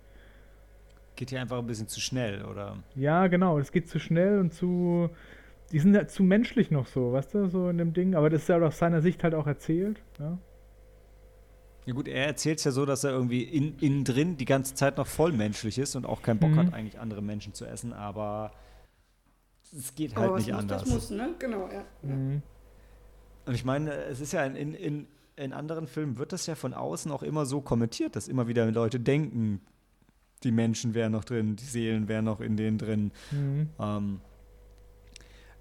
Geht 1.17 1.31
hier 1.31 1.41
einfach 1.41 1.59
ein 1.59 1.67
bisschen 1.67 1.89
zu 1.89 2.01
schnell, 2.01 2.45
oder? 2.45 2.79
Ja, 2.97 3.29
genau. 3.29 3.59
Es 3.59 3.73
geht 3.73 3.89
zu 3.89 3.99
schnell 3.99 4.41
und 4.41 4.53
zu. 4.53 5.09
Die 5.71 5.79
sind 5.79 5.97
halt 5.97 6.11
zu 6.11 6.25
menschlich 6.25 6.73
noch 6.73 6.87
so, 6.87 7.13
weißt 7.13 7.35
du, 7.35 7.47
so 7.47 7.69
in 7.69 7.79
dem 7.79 7.93
Ding. 7.93 8.17
Aber 8.17 8.29
das 8.29 8.43
ist 8.43 8.49
ja 8.49 8.59
aus 8.61 8.79
seiner 8.79 9.01
Sicht 9.01 9.23
halt 9.23 9.35
auch 9.35 9.47
erzählt, 9.47 10.03
ja. 10.19 10.37
Ja 11.87 11.95
gut, 11.95 12.09
er 12.09 12.27
erzählt 12.27 12.59
es 12.59 12.65
ja 12.65 12.73
so, 12.73 12.85
dass 12.85 13.05
er 13.05 13.11
irgendwie 13.11 13.43
in, 13.43 13.79
innen 13.79 14.05
drin 14.05 14.37
die 14.37 14.45
ganze 14.45 14.75
Zeit 14.75 14.97
noch 14.97 15.07
voll 15.07 15.33
menschlich 15.33 15.79
ist 15.79 15.97
und 15.97 16.05
auch 16.05 16.23
keinen 16.23 16.39
Bock 16.39 16.51
mhm. 16.51 16.57
hat, 16.57 16.75
eigentlich 16.75 16.99
andere 16.99 17.23
Menschen 17.23 17.55
zu 17.55 17.65
essen, 17.65 17.93
aber 17.93 18.53
es 19.77 19.95
geht 19.95 20.17
halt 20.17 20.29
aber 20.29 20.39
nicht 20.39 20.53
anders. 20.53 20.83
Das 20.83 20.93
muss, 20.93 21.11
ne? 21.11 21.35
Genau, 21.39 21.69
ja. 21.73 21.85
Mhm. 22.03 22.43
Und 23.47 23.55
ich 23.55 23.65
meine, 23.65 23.93
es 23.93 24.21
ist 24.21 24.33
ja 24.33 24.45
in, 24.45 24.75
in, 24.75 25.07
in 25.37 25.53
anderen 25.53 25.87
Filmen 25.87 26.19
wird 26.19 26.33
das 26.33 26.47
ja 26.47 26.55
von 26.55 26.75
außen 26.75 27.11
auch 27.11 27.23
immer 27.23 27.47
so 27.47 27.61
kommentiert, 27.61 28.15
dass 28.15 28.29
immer 28.29 28.47
wieder 28.47 28.71
Leute 28.71 29.01
denken, 29.01 29.61
die 30.43 30.53
Menschen 30.53 30.95
wären 30.95 31.13
noch 31.13 31.25
drin, 31.25 31.57
die 31.57 31.65
Seelen 31.65 32.09
wären 32.09 32.25
noch 32.25 32.41
in 32.41 32.57
denen 32.57 32.79
drin. 32.79 33.13
Mhm. 33.31 33.71
Ähm, 33.79 34.21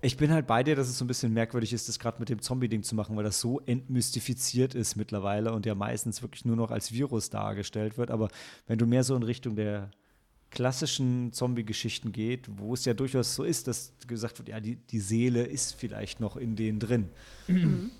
ich 0.02 0.18
bin 0.18 0.32
halt 0.32 0.48
bei 0.48 0.64
dir, 0.64 0.76
dass 0.76 0.88
es 0.88 0.98
so 0.98 1.04
ein 1.04 1.08
bisschen 1.08 1.34
merkwürdig 1.34 1.74
ist, 1.74 1.90
das 1.90 2.00
gerade 2.00 2.20
mit 2.20 2.30
dem 2.30 2.42
Zombie-Ding 2.42 2.84
zu 2.84 2.96
machen, 2.96 3.16
weil 3.16 3.24
das 3.24 3.40
so 3.40 3.60
entmystifiziert 3.62 4.76
ist 4.76 4.96
mittlerweile 4.96 5.54
und 5.54 5.66
ja 5.66 5.76
meistens 5.76 6.22
wirklich 6.22 6.46
nur 6.46 6.56
noch 6.56 6.72
als 6.72 6.92
Virus 6.92 7.30
dargestellt 7.30 7.98
wird. 7.98 8.10
Aber 8.10 8.30
wenn 8.68 8.78
du 8.78 8.86
mehr 8.86 9.04
so 9.04 9.16
in 9.16 9.24
Richtung 9.24 9.56
der 9.56 9.92
klassischen 10.52 11.34
Zombie-Geschichten 11.34 12.12
geht, 12.12 12.48
wo 12.58 12.74
es 12.74 12.86
ja 12.86 12.94
durchaus 12.94 13.36
so 13.36 13.44
ist, 13.44 13.68
dass 13.68 13.94
gesagt 14.08 14.40
wird, 14.40 14.50
ja, 14.50 14.60
die, 14.60 14.78
die 14.78 15.00
Seele 15.00 15.44
ist 15.44 15.76
vielleicht 15.76 16.20
noch 16.20 16.38
in 16.38 16.56
denen 16.56 16.80
drin. 16.80 17.10
Mhm. 17.48 17.92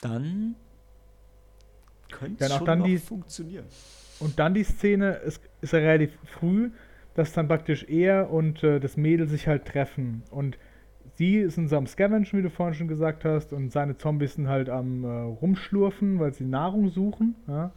Dann 0.00 0.56
könnte 2.10 2.44
es 2.44 2.52
schon 2.52 2.66
dann 2.66 2.78
noch 2.78 2.86
die, 2.86 2.98
funktionieren. 2.98 3.66
Und 4.20 4.38
dann 4.38 4.54
die 4.54 4.64
Szene, 4.64 5.20
es 5.20 5.40
ist 5.60 5.72
ja 5.72 5.80
relativ 5.80 6.12
früh, 6.24 6.70
dass 7.14 7.32
dann 7.32 7.48
praktisch 7.48 7.84
er 7.88 8.30
und 8.30 8.62
äh, 8.62 8.80
das 8.80 8.96
Mädel 8.96 9.28
sich 9.28 9.46
halt 9.46 9.66
treffen. 9.66 10.22
Und 10.30 10.58
sie 11.14 11.48
sind 11.48 11.68
so 11.68 11.76
am 11.76 11.86
Scavengen, 11.86 12.26
wie 12.32 12.42
du 12.42 12.50
vorhin 12.50 12.74
schon 12.74 12.88
gesagt 12.88 13.24
hast, 13.24 13.52
und 13.52 13.70
seine 13.70 13.96
Zombies 13.96 14.34
sind 14.34 14.48
halt 14.48 14.68
am 14.68 15.04
äh, 15.04 15.08
Rumschlurfen, 15.08 16.18
weil 16.18 16.32
sie 16.32 16.44
Nahrung 16.44 16.88
suchen. 16.88 17.36
Ja? 17.46 17.72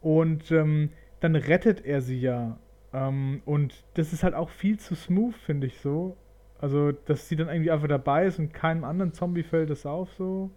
Und 0.00 0.50
ähm, 0.50 0.90
dann 1.20 1.36
rettet 1.36 1.84
er 1.84 2.00
sie 2.00 2.20
ja. 2.20 2.58
Ähm, 2.92 3.42
und 3.44 3.84
das 3.94 4.12
ist 4.12 4.22
halt 4.22 4.34
auch 4.34 4.50
viel 4.50 4.78
zu 4.78 4.94
smooth, 4.94 5.34
finde 5.34 5.66
ich 5.66 5.80
so. 5.80 6.16
Also, 6.58 6.92
dass 6.92 7.28
sie 7.28 7.36
dann 7.36 7.48
irgendwie 7.48 7.70
einfach 7.70 7.88
dabei 7.88 8.26
ist 8.26 8.38
und 8.38 8.54
keinem 8.54 8.84
anderen 8.84 9.12
Zombie 9.12 9.42
fällt 9.42 9.70
das 9.70 9.84
auf, 9.84 10.12
so. 10.14 10.50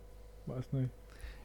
Weiß 0.45 0.71
nicht. 0.71 0.89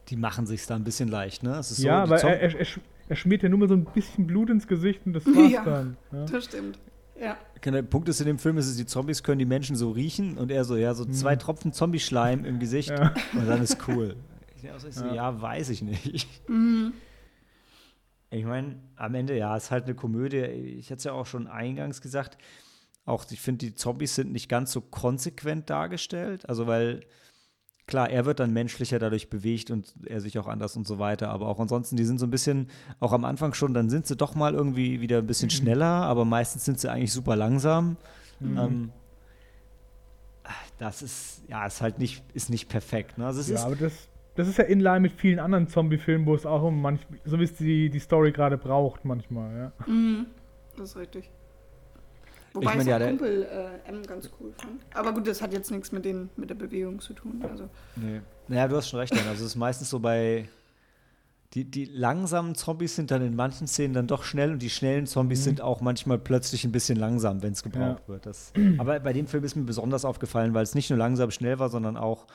Die 0.09 0.17
machen 0.17 0.47
sich 0.47 0.67
da 0.67 0.77
ein 0.77 0.85
bisschen 0.85 1.09
leicht, 1.09 1.43
ne? 1.43 1.61
ja, 1.79 2.03
aber 2.03 2.23
er, 2.23 2.41
er, 2.41 2.61
er, 2.61 2.67
er, 3.09 3.17
schmiert 3.17 3.43
ja 3.43 3.49
nur 3.49 3.59
mal 3.59 3.69
so 3.69 3.75
ein 3.75 3.85
bisschen 3.85 4.27
Blut 4.27 4.51
ins 4.51 4.67
Gesicht 4.67 5.01
und 5.07 5.13
das 5.13 5.27
war's 5.27 5.53
ja, 5.53 5.65
dann. 5.65 5.97
Ja, 6.13 6.25
das 6.27 6.45
stimmt. 6.45 6.79
Ja. 7.21 7.37
Der 7.65 7.83
Punkt 7.83 8.09
ist 8.09 8.21
in 8.21 8.27
dem 8.27 8.39
Film, 8.39 8.59
ist 8.59 8.67
es, 8.67 8.77
die 8.77 8.87
Zombies 8.87 9.23
können 9.23 9.39
die 9.39 9.47
Menschen 9.47 9.77
so 9.77 9.91
riechen 9.91 10.37
und 10.37 10.51
er 10.51 10.65
so, 10.65 10.77
ja, 10.77 10.93
so 10.95 11.05
zwei 11.07 11.35
mhm. 11.35 11.39
Tropfen 11.39 11.73
Zombie-Schleim 11.73 12.45
im 12.45 12.59
Gesicht 12.59 12.91
ja. 12.91 13.15
und 13.33 13.47
dann 13.47 13.63
ist 13.63 13.79
cool. 13.89 14.17
Ich 14.57 14.95
so, 14.95 15.05
ja. 15.07 15.15
ja, 15.15 15.41
weiß 15.41 15.71
ich 15.71 15.83
nicht. 15.83 16.49
Mhm. 16.49 16.93
Ich 18.31 18.45
meine, 18.45 18.77
am 18.97 19.15
Ende, 19.15 19.37
ja, 19.37 19.57
ist 19.57 19.71
halt 19.71 19.85
eine 19.85 19.95
Komödie. 19.95 20.39
Ich 20.39 20.91
hatte 20.91 20.99
es 20.99 21.05
ja 21.05 21.13
auch 21.13 21.27
schon 21.27 21.47
eingangs 21.47 22.01
gesagt. 22.01 22.37
Auch 23.05 23.25
ich 23.31 23.41
finde, 23.41 23.67
die 23.67 23.75
Zombies 23.75 24.15
sind 24.17 24.33
nicht 24.33 24.49
ganz 24.49 24.73
so 24.73 24.81
konsequent 24.81 25.71
dargestellt. 25.71 26.49
Also, 26.49 26.67
weil, 26.67 27.05
klar, 27.87 28.11
er 28.11 28.25
wird 28.25 28.41
dann 28.41 28.53
menschlicher 28.53 28.99
dadurch 28.99 29.29
bewegt 29.29 29.71
und 29.71 29.95
er 30.07 30.21
sich 30.21 30.39
auch 30.39 30.47
anders 30.47 30.77
und 30.77 30.87
so 30.87 30.99
weiter. 30.99 31.31
Aber 31.31 31.49
auch 31.49 31.61
ansonsten, 31.61 31.97
die 31.97 32.05
sind 32.05 32.19
so 32.19 32.27
ein 32.27 32.31
bisschen, 32.31 32.69
auch 33.01 33.13
am 33.13 33.25
Anfang 33.25 33.55
schon, 33.55 33.75
dann 33.75 33.91
sind 33.91 34.07
sie 34.07 34.17
doch 34.17 34.35
mal 34.35 34.55
irgendwie 34.55 35.01
wieder 35.01 35.19
ein 35.19 35.27
bisschen 35.27 35.47
mhm. 35.47 35.51
schneller, 35.51 35.87
aber 35.87 36.25
meistens 36.25 36.65
sind 36.65 36.81
sie 36.81 36.91
eigentlich 36.91 37.13
super 37.13 37.37
langsam. 37.37 37.97
Mhm. 38.41 38.59
Ähm, 38.59 38.93
das 40.79 41.03
ist, 41.03 41.43
ja, 41.49 41.67
ist 41.67 41.81
halt 41.81 41.99
nicht, 41.99 42.25
ist 42.35 42.51
nicht 42.51 42.69
perfekt. 42.69 43.19
Ne? 43.19 43.27
Also 43.27 43.41
ja, 43.51 43.59
ist, 43.59 43.65
aber 43.65 43.77
das, 43.77 44.09
das 44.35 44.49
ist 44.49 44.59
ja 44.59 44.65
in 44.65 44.81
line 44.81 45.01
mit 45.01 45.13
vielen 45.13 45.39
anderen 45.39 45.69
Zombie-Filmen, 45.69 46.27
wo 46.27 46.35
es 46.35 46.47
auch 46.47 46.63
um 46.63 46.81
manch, 46.81 47.01
so 47.25 47.39
wie 47.39 47.45
es 47.45 47.55
die, 47.55 47.91
die 47.91 47.99
Story 47.99 48.33
gerade 48.33 48.59
braucht, 48.59 49.05
manchmal, 49.05 49.57
ja. 49.57 49.73
Mhm, 49.87 50.27
das 50.77 50.91
ist 50.91 50.97
richtig. 50.97 51.31
Wobei 52.55 52.71
ich 52.71 52.77
mein, 52.77 52.87
ja, 52.87 52.99
Kumpel 53.01 53.43
äh, 53.43 53.89
M 53.89 54.03
ganz 54.07 54.31
cool 54.39 54.53
fand. 54.57 54.81
Aber 54.95 55.13
gut, 55.13 55.27
das 55.27 55.43
hat 55.43 55.53
jetzt 55.53 55.73
nichts 55.73 55.91
mit, 55.91 56.05
den, 56.05 56.31
mit 56.37 56.51
der 56.51 56.55
Bewegung 56.55 57.01
zu 57.01 57.13
tun. 57.13 57.45
Also. 57.51 57.69
Nee. 57.97 58.21
Naja, 58.47 58.69
du 58.69 58.77
hast 58.77 58.89
schon 58.89 59.01
recht, 59.01 59.13
also 59.13 59.31
es 59.33 59.41
ist 59.41 59.57
meistens 59.57 59.91
so 59.91 59.99
bei. 59.99 60.49
Die, 61.53 61.65
die 61.65 61.85
langsamen 61.85 62.57
Zombies 62.57 62.97
sind 62.97 63.13
dann 63.13 63.23
in 63.23 63.37
manchen 63.37 63.69
Szenen 63.69 63.95
dann 63.95 64.09
doch 64.09 64.25
schnell 64.25 64.51
und 64.51 64.61
die 64.61 64.71
schnellen 64.71 65.07
Zombies 65.07 65.41
mhm. 65.41 65.45
sind 65.45 65.61
auch 65.61 65.81
manchmal 65.81 66.19
plötzlich 66.19 66.65
ein 66.65 66.73
bisschen 66.73 66.99
langsam, 66.99 67.43
wenn 67.43 67.53
es 67.53 67.63
gebraucht 67.63 68.03
ja. 68.03 68.09
wird. 68.09 68.27
Das, 68.27 68.53
aber 68.79 68.99
bei 68.99 69.13
dem 69.13 69.29
Film 69.29 69.45
ist 69.45 69.55
mir 69.55 69.63
besonders 69.63 70.05
aufgefallen, 70.05 70.53
weil 70.53 70.65
es 70.65 70.75
nicht 70.75 70.91
nur 70.91 70.99
langsam 70.99 71.31
schnell 71.31 71.61
war, 71.61 71.69
sondern 71.69 71.97
auch 71.97 72.27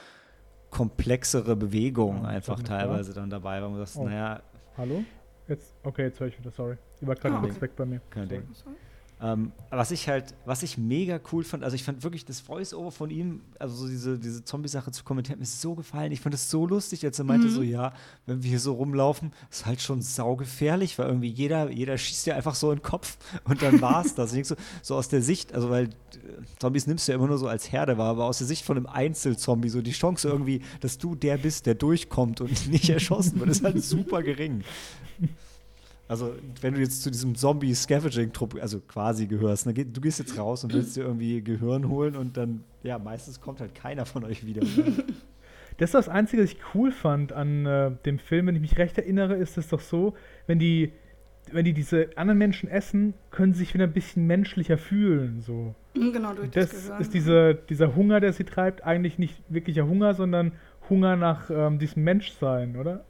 komplexere 0.69 1.57
Bewegungen 1.57 2.23
ja, 2.23 2.29
einfach 2.29 2.63
teilweise 2.63 3.13
da? 3.13 3.21
dann 3.21 3.29
dabei 3.29 3.61
war. 3.61 3.69
Und 3.69 3.79
das, 3.79 3.97
oh. 3.97 4.05
naja. 4.05 4.41
Hallo? 4.77 5.03
Jetzt, 5.49 5.75
okay, 5.83 6.03
jetzt 6.03 6.19
höre 6.21 6.27
ich 6.27 6.39
wieder, 6.39 6.51
sorry. 6.51 6.77
Die 7.01 7.07
war 7.07 7.15
gerade 7.15 7.35
ah, 7.35 7.39
kurz 7.39 7.53
okay. 7.53 7.61
weg 7.61 7.75
bei 7.75 7.85
mir. 7.85 8.01
Kein 8.09 8.29
Ding. 8.29 8.43
Ähm, 9.21 9.51
was 9.69 9.91
ich 9.91 10.07
halt, 10.07 10.33
was 10.45 10.63
ich 10.63 10.77
mega 10.77 11.19
cool 11.33 11.43
fand, 11.43 11.65
also 11.65 11.75
ich 11.75 11.83
fand 11.83 12.03
wirklich 12.03 12.23
das 12.23 12.39
Voice-Over 12.39 12.91
von 12.91 13.09
ihm, 13.09 13.41
also 13.59 13.75
so 13.75 13.87
diese, 13.87 14.17
diese 14.17 14.45
Zombie-Sache 14.45 14.91
zu 14.91 15.03
kommentieren, 15.03 15.39
mir 15.39 15.45
so 15.45 15.75
gefallen. 15.75 16.13
Ich 16.13 16.21
fand 16.21 16.33
es 16.33 16.49
so 16.49 16.65
lustig, 16.65 17.03
als 17.03 17.19
er 17.19 17.25
meinte 17.25 17.47
mhm. 17.47 17.51
so, 17.51 17.61
ja, 17.61 17.91
wenn 18.25 18.43
wir 18.43 18.49
hier 18.49 18.61
so 18.61 18.73
rumlaufen, 18.73 19.33
ist 19.51 19.65
halt 19.65 19.81
schon 19.81 20.01
saugefährlich, 20.01 20.97
weil 20.97 21.07
irgendwie 21.07 21.27
jeder, 21.27 21.69
jeder 21.69 21.97
schießt 21.97 22.27
ja 22.27 22.35
einfach 22.35 22.55
so 22.55 22.71
in 22.71 22.77
den 22.77 22.83
Kopf 22.83 23.17
und 23.43 23.61
dann 23.61 23.81
war's 23.81 24.15
das. 24.15 24.31
so, 24.31 24.55
so 24.81 24.95
aus 24.95 25.09
der 25.09 25.21
Sicht, 25.21 25.53
also 25.53 25.69
weil 25.69 25.85
äh, 25.85 25.89
Zombies 26.59 26.87
nimmst 26.87 27.07
du 27.07 27.11
ja 27.11 27.17
immer 27.17 27.27
nur 27.27 27.37
so 27.37 27.49
als 27.49 27.69
Herde 27.73 27.97
wahr, 27.97 28.11
aber 28.11 28.23
aus 28.23 28.37
der 28.37 28.47
Sicht 28.47 28.63
von 28.63 28.77
einem 28.77 28.87
Einzelzombie, 28.87 29.67
so 29.67 29.81
die 29.81 29.91
Chance 29.91 30.29
irgendwie, 30.29 30.61
dass 30.79 30.97
du 30.97 31.15
der 31.15 31.37
bist, 31.37 31.65
der 31.65 31.75
durchkommt 31.75 32.39
und 32.39 32.67
nicht 32.69 32.89
erschossen 32.89 33.37
wird, 33.41 33.49
ist 33.49 33.65
halt 33.65 33.83
super 33.83 34.23
gering. 34.23 34.63
Also, 36.09 36.33
wenn 36.61 36.73
du 36.73 36.79
jetzt 36.79 37.03
zu 37.03 37.11
diesem 37.11 37.35
Zombie-Scavenging-Trupp, 37.35 38.55
also 38.59 38.79
quasi 38.79 39.27
gehörst, 39.27 39.67
ne, 39.67 39.75
du 39.75 40.01
gehst 40.01 40.17
jetzt 40.17 40.39
raus 40.39 40.63
und 40.63 40.73
willst 40.73 40.95
dir 40.95 41.03
irgendwie 41.03 41.43
Gehirn 41.43 41.87
holen 41.87 42.15
und 42.15 42.35
dann, 42.35 42.63
ja, 42.81 42.97
meistens 42.97 43.39
kommt 43.39 43.61
halt 43.61 43.75
keiner 43.75 44.07
von 44.07 44.23
euch 44.23 44.43
wieder. 44.43 44.61
Das 45.77 45.89
ist 45.89 45.93
das 45.93 46.09
Einzige, 46.09 46.43
was 46.43 46.51
ich 46.51 46.57
cool 46.73 46.91
fand 46.91 47.31
an 47.31 47.65
äh, 47.65 47.91
dem 48.05 48.19
Film, 48.19 48.47
wenn 48.47 48.55
ich 48.55 48.61
mich 48.61 48.77
recht 48.77 48.97
erinnere, 48.97 49.35
ist 49.35 49.57
es 49.57 49.69
doch 49.69 49.79
so, 49.79 50.13
wenn 50.45 50.59
die, 50.59 50.91
wenn 51.53 51.63
die 51.63 51.73
diese 51.73 52.09
anderen 52.17 52.37
Menschen 52.37 52.67
essen, 52.69 53.13
können 53.31 53.53
sie 53.53 53.59
sich 53.59 53.75
wieder 53.75 53.85
ein 53.85 53.93
bisschen 53.93 54.27
menschlicher 54.27 54.77
fühlen. 54.77 55.41
So. 55.41 55.75
Mhm, 55.93 56.11
genau, 56.11 56.33
durch 56.33 56.49
das, 56.49 56.71
das 56.71 56.83
Gehirn. 56.83 57.01
ist 57.01 57.13
dieser, 57.13 57.53
dieser 57.53 57.95
Hunger, 57.95 58.19
der 58.19 58.33
sie 58.33 58.43
treibt, 58.43 58.83
eigentlich 58.83 59.19
nicht 59.19 59.41
wirklicher 59.47 59.87
Hunger, 59.87 60.15
sondern 60.15 60.51
Hunger 60.89 61.15
nach 61.15 61.49
ähm, 61.49 61.79
diesem 61.79 62.03
Menschsein, 62.03 62.75
oder? 62.75 63.05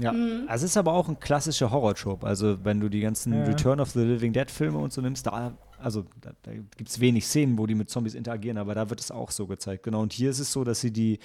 Ja, 0.00 0.12
mhm. 0.12 0.44
also 0.48 0.64
es 0.64 0.72
ist 0.72 0.76
aber 0.76 0.92
auch 0.92 1.08
ein 1.08 1.20
klassischer 1.20 1.70
Horror-Trope. 1.70 2.26
Also 2.26 2.64
wenn 2.64 2.80
du 2.80 2.88
die 2.88 3.00
ganzen 3.00 3.32
ja. 3.32 3.44
Return 3.44 3.80
of 3.80 3.90
the 3.90 4.00
Living 4.00 4.32
Dead 4.32 4.50
Filme 4.50 4.78
und 4.78 4.92
so 4.92 5.00
nimmst, 5.00 5.26
da, 5.26 5.56
also 5.78 6.04
da, 6.20 6.32
da 6.42 6.52
gibt 6.52 6.88
es 6.88 7.00
wenig 7.00 7.26
Szenen, 7.26 7.58
wo 7.58 7.66
die 7.66 7.74
mit 7.74 7.90
Zombies 7.90 8.14
interagieren, 8.14 8.58
aber 8.58 8.74
da 8.74 8.88
wird 8.90 9.00
es 9.00 9.10
auch 9.10 9.30
so 9.30 9.46
gezeigt. 9.46 9.82
Genau, 9.82 10.00
und 10.00 10.12
hier 10.12 10.30
ist 10.30 10.38
es 10.38 10.52
so, 10.52 10.64
dass 10.64 10.80
sie 10.80 10.92
die, 10.92 11.18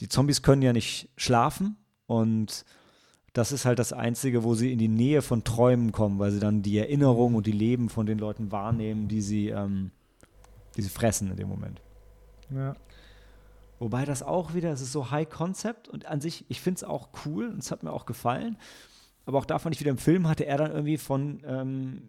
die 0.00 0.08
Zombies 0.08 0.42
können 0.42 0.62
ja 0.62 0.72
nicht 0.72 1.10
schlafen 1.16 1.76
und 2.06 2.64
das 3.32 3.52
ist 3.52 3.64
halt 3.64 3.78
das 3.78 3.92
Einzige, 3.92 4.42
wo 4.42 4.54
sie 4.54 4.72
in 4.72 4.78
die 4.78 4.88
Nähe 4.88 5.22
von 5.22 5.44
Träumen 5.44 5.92
kommen, 5.92 6.18
weil 6.18 6.32
sie 6.32 6.40
dann 6.40 6.62
die 6.62 6.78
Erinnerung 6.78 7.34
und 7.34 7.46
die 7.46 7.52
Leben 7.52 7.88
von 7.88 8.06
den 8.06 8.18
Leuten 8.18 8.50
wahrnehmen, 8.50 9.06
die 9.06 9.20
sie, 9.20 9.48
ähm, 9.48 9.92
die 10.76 10.82
sie 10.82 10.88
fressen 10.88 11.30
in 11.30 11.36
dem 11.36 11.48
Moment. 11.48 11.80
Ja. 12.50 12.74
Wobei 13.80 14.04
das 14.04 14.22
auch 14.22 14.52
wieder, 14.52 14.70
es 14.70 14.82
ist 14.82 14.92
so 14.92 15.10
High 15.10 15.28
Concept 15.28 15.88
und 15.88 16.04
an 16.04 16.20
sich, 16.20 16.44
ich 16.48 16.60
finde 16.60 16.76
es 16.76 16.84
auch 16.84 17.08
cool 17.24 17.48
und 17.48 17.60
es 17.60 17.70
hat 17.70 17.82
mir 17.82 17.92
auch 17.92 18.04
gefallen. 18.04 18.58
Aber 19.24 19.38
auch 19.38 19.46
davon 19.46 19.72
ich 19.72 19.80
wieder 19.80 19.90
im 19.90 19.96
Film 19.96 20.28
hatte 20.28 20.44
er 20.44 20.58
dann 20.58 20.70
irgendwie 20.70 20.98
von, 20.98 21.40
ähm, 21.46 22.02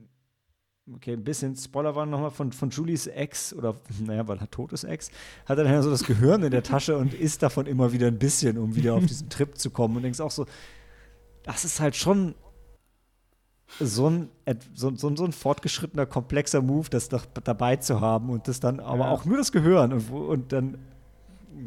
okay, 0.93 1.13
ein 1.13 1.23
bisschen 1.23 1.55
Spoiler 1.55 1.95
waren 1.95 2.09
nochmal 2.09 2.31
von, 2.31 2.51
von 2.51 2.71
Julies 2.71 3.07
Ex 3.07 3.53
oder, 3.53 3.75
naja, 4.05 4.27
weil 4.27 4.37
er 4.39 4.51
tot 4.51 4.73
ist 4.73 4.83
Ex, 4.83 5.11
hat 5.45 5.57
er 5.57 5.63
dann 5.63 5.73
ja 5.73 5.81
so 5.81 5.89
das 5.89 6.03
Gehirn 6.03 6.43
in 6.43 6.51
der 6.51 6.61
Tasche 6.61 6.97
und 6.97 7.13
isst 7.13 7.41
davon 7.41 7.67
immer 7.67 7.93
wieder 7.93 8.07
ein 8.07 8.19
bisschen, 8.19 8.57
um 8.57 8.75
wieder 8.75 8.93
auf 8.93 9.05
diesen 9.05 9.29
Trip 9.29 9.57
zu 9.57 9.69
kommen. 9.69 9.95
Und 9.95 10.03
denkst 10.03 10.19
auch 10.19 10.31
so, 10.31 10.45
das 11.43 11.63
ist 11.63 11.79
halt 11.79 11.95
schon 11.95 12.35
so 13.79 14.09
ein, 14.09 14.27
so, 14.73 14.93
so, 14.93 15.15
so 15.15 15.23
ein 15.23 15.31
fortgeschrittener, 15.31 16.05
komplexer 16.05 16.61
Move, 16.61 16.89
das 16.89 17.07
doch 17.07 17.25
dabei 17.25 17.77
zu 17.77 18.01
haben 18.01 18.29
und 18.29 18.49
das 18.49 18.59
dann 18.59 18.81
aber 18.81 19.05
ja. 19.05 19.11
auch 19.11 19.23
nur 19.23 19.37
das 19.37 19.53
Gehirn 19.53 19.93
und, 19.93 20.09
und 20.09 20.51
dann 20.51 20.77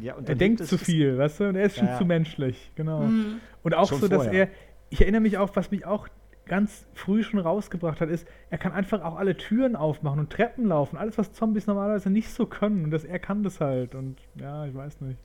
ja, 0.01 0.15
er 0.23 0.35
denkt 0.35 0.65
zu 0.65 0.77
viel, 0.77 1.17
weißt 1.17 1.39
du? 1.39 1.49
Und 1.49 1.55
er 1.55 1.65
ist 1.65 1.77
schon 1.77 1.87
ja, 1.87 1.97
zu 1.97 2.05
menschlich, 2.05 2.71
genau. 2.75 3.01
Mhm. 3.01 3.39
Und 3.63 3.73
auch 3.73 3.87
schon 3.87 3.99
so, 3.99 4.07
dass 4.07 4.23
vorher. 4.23 4.47
er, 4.47 4.53
ich 4.89 5.01
erinnere 5.01 5.21
mich 5.21 5.37
auch, 5.37 5.55
was 5.55 5.71
mich 5.71 5.85
auch 5.85 6.07
ganz 6.45 6.87
früh 6.93 7.23
schon 7.23 7.39
rausgebracht 7.39 8.01
hat, 8.01 8.09
ist, 8.09 8.27
er 8.49 8.57
kann 8.57 8.71
einfach 8.71 9.03
auch 9.03 9.15
alle 9.17 9.35
Türen 9.35 9.75
aufmachen 9.75 10.19
und 10.19 10.29
Treppen 10.29 10.65
laufen. 10.65 10.97
Alles, 10.97 11.17
was 11.17 11.33
Zombies 11.33 11.67
normalerweise 11.67 12.09
nicht 12.09 12.29
so 12.29 12.45
können. 12.45 12.85
Und 12.85 12.91
das, 12.91 13.03
er 13.03 13.19
kann 13.19 13.43
das 13.43 13.61
halt. 13.61 13.95
Und 13.95 14.17
ja, 14.35 14.65
ich 14.65 14.75
weiß 14.75 15.01
nicht. 15.01 15.19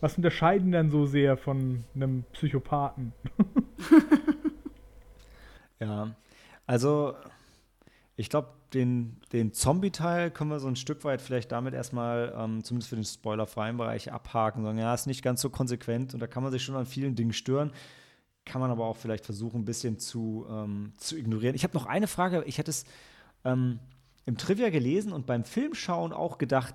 Was 0.00 0.16
unterscheiden 0.16 0.72
denn 0.72 0.90
so 0.90 1.06
sehr 1.06 1.36
von 1.36 1.84
einem 1.94 2.24
Psychopathen? 2.32 3.12
ja, 5.80 6.14
also 6.66 7.14
ich 8.20 8.28
glaube, 8.28 8.48
den, 8.74 9.16
den 9.32 9.52
Zombie-Teil 9.52 10.30
können 10.30 10.50
wir 10.50 10.60
so 10.60 10.68
ein 10.68 10.76
Stück 10.76 11.04
weit 11.04 11.22
vielleicht 11.22 11.50
damit 11.52 11.72
erstmal, 11.72 12.34
ähm, 12.36 12.62
zumindest 12.62 12.90
für 12.90 12.96
den 12.96 13.04
spoilerfreien 13.04 13.78
Bereich, 13.78 14.12
abhaken. 14.12 14.62
Sagen, 14.62 14.78
ja, 14.78 14.92
ist 14.92 15.06
nicht 15.06 15.22
ganz 15.22 15.40
so 15.40 15.48
konsequent 15.48 16.12
und 16.12 16.20
da 16.20 16.26
kann 16.26 16.42
man 16.42 16.52
sich 16.52 16.62
schon 16.62 16.76
an 16.76 16.84
vielen 16.84 17.14
Dingen 17.14 17.32
stören. 17.32 17.72
Kann 18.44 18.60
man 18.60 18.70
aber 18.70 18.84
auch 18.84 18.96
vielleicht 18.96 19.24
versuchen, 19.24 19.62
ein 19.62 19.64
bisschen 19.64 19.98
zu, 19.98 20.46
ähm, 20.50 20.92
zu 20.98 21.16
ignorieren. 21.16 21.54
Ich 21.54 21.64
habe 21.64 21.74
noch 21.74 21.86
eine 21.86 22.06
Frage. 22.06 22.44
Ich 22.46 22.58
hätte 22.58 22.70
es 22.70 22.84
ähm, 23.44 23.80
im 24.26 24.36
Trivia 24.36 24.68
gelesen 24.68 25.12
und 25.12 25.26
beim 25.26 25.44
Filmschauen 25.44 26.12
auch 26.12 26.36
gedacht, 26.36 26.74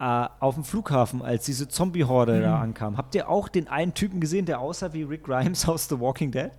äh, 0.00 0.26
auf 0.40 0.54
dem 0.54 0.64
Flughafen, 0.64 1.22
als 1.22 1.44
diese 1.44 1.68
Zombie-Horde 1.68 2.34
mhm. 2.38 2.42
da 2.42 2.60
ankam. 2.60 2.96
Habt 2.96 3.14
ihr 3.14 3.28
auch 3.28 3.48
den 3.48 3.68
einen 3.68 3.94
Typen 3.94 4.20
gesehen, 4.20 4.44
der 4.44 4.60
aussah 4.60 4.92
wie 4.92 5.04
Rick 5.04 5.24
Grimes 5.24 5.68
aus 5.68 5.88
The 5.88 6.00
Walking 6.00 6.32
Dead? 6.32 6.50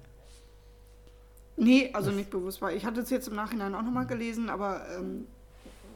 Nee, 1.57 1.89
also 1.93 2.11
nicht 2.11 2.29
bewusst 2.29 2.61
war. 2.61 2.73
Ich 2.73 2.85
hatte 2.85 3.01
es 3.01 3.09
jetzt 3.09 3.27
im 3.27 3.35
Nachhinein 3.35 3.73
auch 3.75 3.81
nochmal 3.81 4.05
gelesen, 4.05 4.49
aber 4.49 4.85
ähm, 4.97 5.25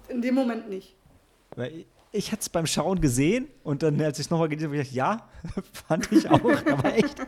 in 0.07 0.21
dem 0.21 0.35
Moment 0.35 0.69
nicht. 0.69 0.95
Weil 1.55 1.85
ich 2.11 2.31
hatte 2.31 2.41
es 2.41 2.49
beim 2.49 2.65
Schauen 2.65 3.01
gesehen 3.01 3.47
und 3.63 3.83
dann, 3.83 4.01
als 4.01 4.17
ich 4.19 4.25
es 4.25 4.29
nochmal 4.31 4.49
gelesen 4.49 4.69
habe, 4.69 4.77
ich 4.81 4.89
gedacht, 4.89 4.95
ja, 4.95 5.29
fand 5.87 6.11
ich 6.11 6.29
auch. 6.29 6.39
da, 6.39 6.83
war 6.83 6.95
echt, 6.95 7.19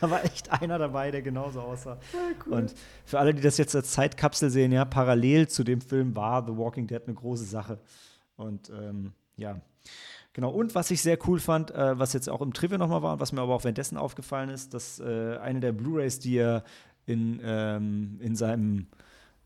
da 0.00 0.10
war 0.10 0.24
echt 0.24 0.50
einer 0.50 0.78
dabei, 0.78 1.10
der 1.10 1.22
genauso 1.22 1.60
aussah. 1.60 1.98
Ja, 2.12 2.18
cool. 2.46 2.52
Und 2.52 2.74
für 3.04 3.18
alle, 3.18 3.32
die 3.32 3.40
das 3.40 3.56
jetzt 3.56 3.74
als 3.74 3.92
Zeitkapsel 3.92 4.50
sehen, 4.50 4.72
ja, 4.72 4.84
parallel 4.84 5.48
zu 5.48 5.64
dem 5.64 5.80
Film 5.80 6.14
war 6.16 6.44
The 6.44 6.56
Walking 6.56 6.86
Dead 6.86 7.02
eine 7.06 7.14
große 7.14 7.44
Sache. 7.44 7.78
Und 8.36 8.70
ähm, 8.70 9.12
ja, 9.36 9.60
Genau, 10.36 10.50
und 10.50 10.74
was 10.74 10.90
ich 10.90 11.00
sehr 11.00 11.16
cool 11.26 11.40
fand, 11.40 11.70
äh, 11.70 11.98
was 11.98 12.12
jetzt 12.12 12.28
auch 12.28 12.42
im 12.42 12.52
Trivia 12.52 12.76
nochmal 12.76 13.00
war, 13.00 13.18
was 13.20 13.32
mir 13.32 13.40
aber 13.40 13.54
auch 13.54 13.64
währenddessen 13.64 13.96
aufgefallen 13.96 14.50
ist, 14.50 14.74
dass 14.74 15.00
äh, 15.00 15.38
eine 15.38 15.60
der 15.60 15.72
Blu-Rays, 15.72 16.18
die 16.18 16.36
er 16.36 16.62
in, 17.06 17.40
ähm, 17.42 18.18
in 18.20 18.36
seinem, 18.36 18.86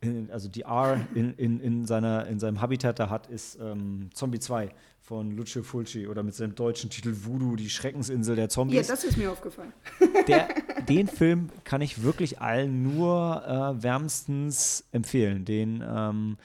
in, 0.01 0.31
also 0.31 0.49
die 0.49 0.63
R 0.63 1.07
in, 1.15 1.35
in, 1.35 1.61
in, 1.61 1.87
seiner, 1.87 2.27
in 2.27 2.41
seinem 2.41 2.61
Habitat 2.61 2.99
da 2.99 3.11
hat, 3.11 3.29
ist 3.29 3.59
ähm, 3.61 4.11
Zombie 4.15 4.41
2 4.41 4.71
von 5.01 5.37
Lucio 5.37 5.63
Fulci 5.63 6.07
oder 6.07 6.23
mit 6.23 6.35
seinem 6.35 6.55
deutschen 6.55 6.89
Titel 6.89 7.15
Voodoo, 7.25 7.57
die 7.57 7.69
Schreckensinsel 7.69 8.37
der 8.37 8.49
Zombies. 8.49 8.87
Ja, 8.87 8.95
das 8.95 9.05
ist 9.05 9.17
mir 9.17 9.31
aufgefallen. 9.31 9.73
Der, 10.29 10.49
den 10.89 11.09
Film 11.09 11.49
kann 11.65 11.81
ich 11.81 12.03
wirklich 12.03 12.41
allen 12.41 12.83
nur 12.83 13.43
äh, 13.45 13.83
wärmstens 13.83 14.85
empfehlen. 14.93 15.45
Den 15.45 15.83
ähm, 15.85 16.37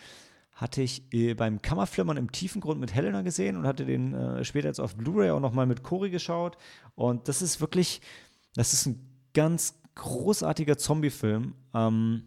hatte 0.56 0.82
ich 0.82 1.04
äh, 1.13 1.36
beim 1.36 1.62
Kammerflimmern 1.62 2.17
im 2.17 2.32
Tiefengrund 2.32 2.80
mit 2.80 2.95
Helena 2.95 3.21
gesehen 3.21 3.58
und 3.58 3.67
hatte 3.67 3.86
den 3.86 4.13
äh, 4.13 4.43
später 4.43 4.69
jetzt 4.69 4.80
auf 4.80 4.95
Blu-ray 4.95 5.30
auch 5.30 5.41
nochmal 5.41 5.67
mit 5.67 5.84
Cory 5.84 6.10
geschaut. 6.10 6.58
Und 6.95 7.28
das 7.28 7.41
ist 7.41 7.62
wirklich, 7.62 8.01
das 8.56 8.73
ist 8.73 8.88
ein 8.88 8.99
ganz 9.34 9.75
großartiger 9.96 10.78
Zombie-Film. 10.78 11.54
Ähm, 11.74 12.24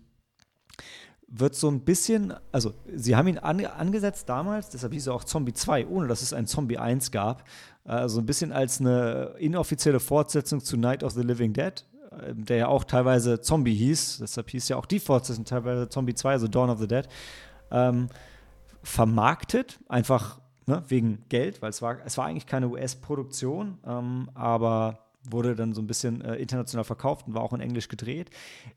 wird 1.28 1.54
so 1.54 1.68
ein 1.68 1.80
bisschen, 1.80 2.32
also 2.52 2.72
sie 2.94 3.14
haben 3.14 3.28
ihn 3.28 3.38
an, 3.38 3.64
angesetzt 3.64 4.28
damals, 4.28 4.70
deshalb 4.70 4.94
hieß 4.94 5.08
er 5.08 5.14
auch 5.14 5.24
Zombie 5.24 5.52
2, 5.52 5.86
ohne 5.86 6.08
dass 6.08 6.22
es 6.22 6.32
ein 6.32 6.46
Zombie 6.46 6.78
1 6.78 7.10
gab. 7.10 7.44
Also 7.84 8.20
ein 8.20 8.26
bisschen 8.26 8.50
als 8.50 8.80
eine 8.80 9.34
inoffizielle 9.38 10.00
Fortsetzung 10.00 10.60
zu 10.60 10.76
Night 10.76 11.04
of 11.04 11.12
the 11.12 11.22
Living 11.22 11.52
Dead, 11.52 11.84
äh, 12.10 12.34
der 12.34 12.56
ja 12.56 12.68
auch 12.68 12.84
teilweise 12.84 13.40
Zombie 13.40 13.74
hieß. 13.74 14.18
Deshalb 14.20 14.50
hieß 14.50 14.68
ja 14.68 14.76
auch 14.76 14.86
die 14.86 15.00
Fortsetzung 15.00 15.44
teilweise 15.44 15.88
Zombie 15.88 16.14
2, 16.14 16.32
also 16.32 16.48
Dawn 16.48 16.70
of 16.70 16.78
the 16.80 16.88
Dead. 16.88 17.06
Ähm, 17.70 18.08
vermarktet, 18.82 19.78
einfach 19.88 20.40
ne, 20.66 20.82
wegen 20.88 21.24
Geld, 21.28 21.60
weil 21.60 21.70
es 21.70 21.82
war, 21.82 21.98
es 22.06 22.16
war 22.16 22.26
eigentlich 22.26 22.46
keine 22.46 22.68
US-Produktion, 22.68 23.78
ähm, 23.86 24.30
aber 24.34 25.07
wurde 25.24 25.54
dann 25.54 25.74
so 25.74 25.82
ein 25.82 25.86
bisschen 25.86 26.20
äh, 26.22 26.36
international 26.36 26.84
verkauft 26.84 27.26
und 27.26 27.34
war 27.34 27.42
auch 27.42 27.52
in 27.52 27.60
Englisch 27.60 27.88
gedreht. 27.88 28.30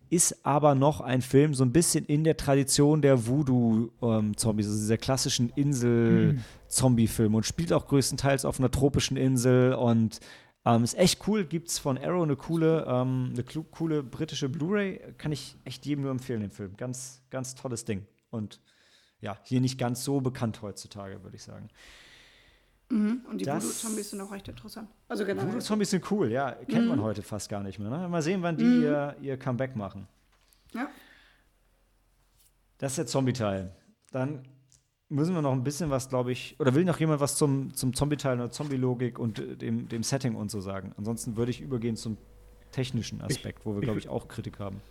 Ist 0.10 0.46
aber 0.46 0.76
noch 0.76 1.02
ein 1.02 1.22
Film 1.22 1.54
so 1.54 1.64
ein 1.64 1.72
bisschen 1.72 2.06
in 2.06 2.24
der 2.24 2.38
Tradition 2.38 3.02
der 3.02 3.28
Voodoo-Zombies, 3.28 4.66
ähm, 4.66 4.72
also 4.72 4.82
dieser 4.82 4.98
klassischen 4.98 5.50
Insel-Zombie-Film 5.50 7.36
und 7.36 7.46
spielt 7.46 7.74
auch 7.74 7.88
größtenteils 7.88 8.46
auf 8.46 8.60
einer 8.60 8.72
tropischen 8.72 9.18
Insel 9.18 9.74
und 9.74 10.20
ähm, 10.66 10.84
ist 10.84 10.98
echt 10.98 11.28
cool. 11.28 11.46
Gibt 11.46 11.70
es 11.70 11.80
von 11.80 11.98
Arrow 11.98 12.24
eine 12.24 12.36
coole, 12.36 12.86
ähm, 12.88 13.34
eine 13.34 13.44
coole 13.44 14.04
britische 14.04 14.50
Blu-ray. 14.50 15.16
Kann 15.18 15.32
ich 15.32 15.58
echt 15.64 15.86
jedem 15.86 16.04
nur 16.04 16.12
empfehlen, 16.12 16.42
den 16.42 16.52
Film. 16.52 16.76
Ganz, 16.78 17.24
ganz 17.30 17.56
tolles 17.56 17.86
Ding. 17.86 18.06
Und 18.30 18.62
ja, 19.22 19.38
hier 19.44 19.62
nicht 19.62 19.80
ganz 19.80 20.04
so 20.04 20.22
bekannt 20.22 20.62
heutzutage, 20.62 21.24
würde 21.24 21.36
ich 21.36 21.44
sagen. 21.44 21.70
Mhm. 22.92 23.22
Und 23.30 23.40
die 23.40 23.46
Voodoo-Zombies 23.46 24.10
sind 24.10 24.22
auch 24.22 24.32
recht 24.32 24.48
interessant. 24.48 24.90
Also 25.08 25.26
Voodoo-Zombies 25.26 25.90
sind 25.90 26.12
cool, 26.12 26.32
ja. 26.32 26.52
Kennt 26.68 26.84
mhm. 26.84 26.90
man 26.90 27.02
heute 27.02 27.22
fast 27.22 27.50
gar 27.50 27.64
nicht 27.64 27.80
mehr. 27.80 27.90
Ne? 27.90 28.10
Mal 28.10 28.22
sehen, 28.22 28.42
wann 28.42 28.58
die 28.58 28.64
mhm. 28.64 28.84
ihr, 28.84 29.16
ihr 29.22 29.38
Comeback 29.38 29.76
machen. 29.76 30.08
Ja. 30.74 30.90
Das 32.78 32.94
ist 32.94 32.98
der 32.98 33.08
Zombie-Teil. 33.08 33.76
Dann 34.12 34.44
müssen 35.10 35.36
wir 35.36 35.42
noch 35.42 35.52
ein 35.52 35.64
bisschen 35.64 35.90
was, 35.90 36.10
glaube 36.10 36.32
ich, 36.32 36.60
oder 36.60 36.74
will 36.74 36.86
noch 36.86 37.00
jemand 37.00 37.22
was 37.22 37.36
zum, 37.36 37.74
zum 37.74 37.94
Zombie-Teil 37.94 38.40
oder 38.40 38.52
Zombie-Logik 38.52 39.20
und 39.20 39.40
äh, 39.40 39.56
dem, 39.56 39.88
dem 39.88 40.04
Setting 40.04 40.36
und 40.36 40.52
so 40.52 40.62
sagen? 40.62 40.94
Ansonsten 40.98 41.38
würde 41.38 41.52
ich 41.52 41.62
übergehen 41.62 41.96
zum 41.96 42.18
technischen 42.72 43.22
Aspekt, 43.22 43.60
ich, 43.60 43.66
wo 43.66 43.76
wir, 43.76 43.82
glaube 43.82 44.00
ich, 44.00 44.10
auch 44.10 44.28
Kritik 44.28 44.60
haben. 44.60 44.82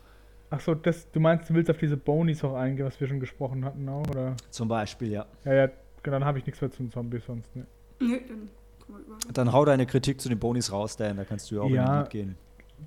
Achso, 0.50 0.74
du 0.74 1.20
meinst, 1.20 1.48
du 1.48 1.54
willst 1.54 1.70
auf 1.70 1.78
diese 1.78 1.96
Bonies 1.96 2.42
auch 2.44 2.54
eingehen, 2.54 2.84
was 2.84 3.00
wir 3.00 3.06
schon 3.06 3.20
gesprochen 3.20 3.64
hatten, 3.64 3.88
auch, 3.88 4.06
oder? 4.08 4.36
Zum 4.50 4.68
Beispiel, 4.68 5.12
ja. 5.12 5.26
Ja, 5.44 5.54
ja, 5.54 5.68
dann 6.02 6.24
habe 6.24 6.38
ich 6.38 6.46
nichts 6.46 6.60
mehr 6.60 6.70
zum 6.70 6.90
Zombie 6.90 7.20
sonst, 7.20 7.54
ne. 7.54 7.66
Nee, 8.00 8.20
dann 8.28 8.48
Dann 9.32 9.52
hau 9.52 9.64
deine 9.64 9.86
Kritik 9.86 10.20
zu 10.20 10.28
den 10.28 10.38
Bonis 10.38 10.72
raus, 10.72 10.96
Dan, 10.96 11.16
da 11.16 11.24
kannst 11.24 11.50
du 11.50 11.56
ja 11.56 11.60
auch 11.62 11.70
ja, 11.70 11.84
in 11.84 11.90
den 11.90 11.98
Lied 11.98 12.10
gehen. 12.10 12.36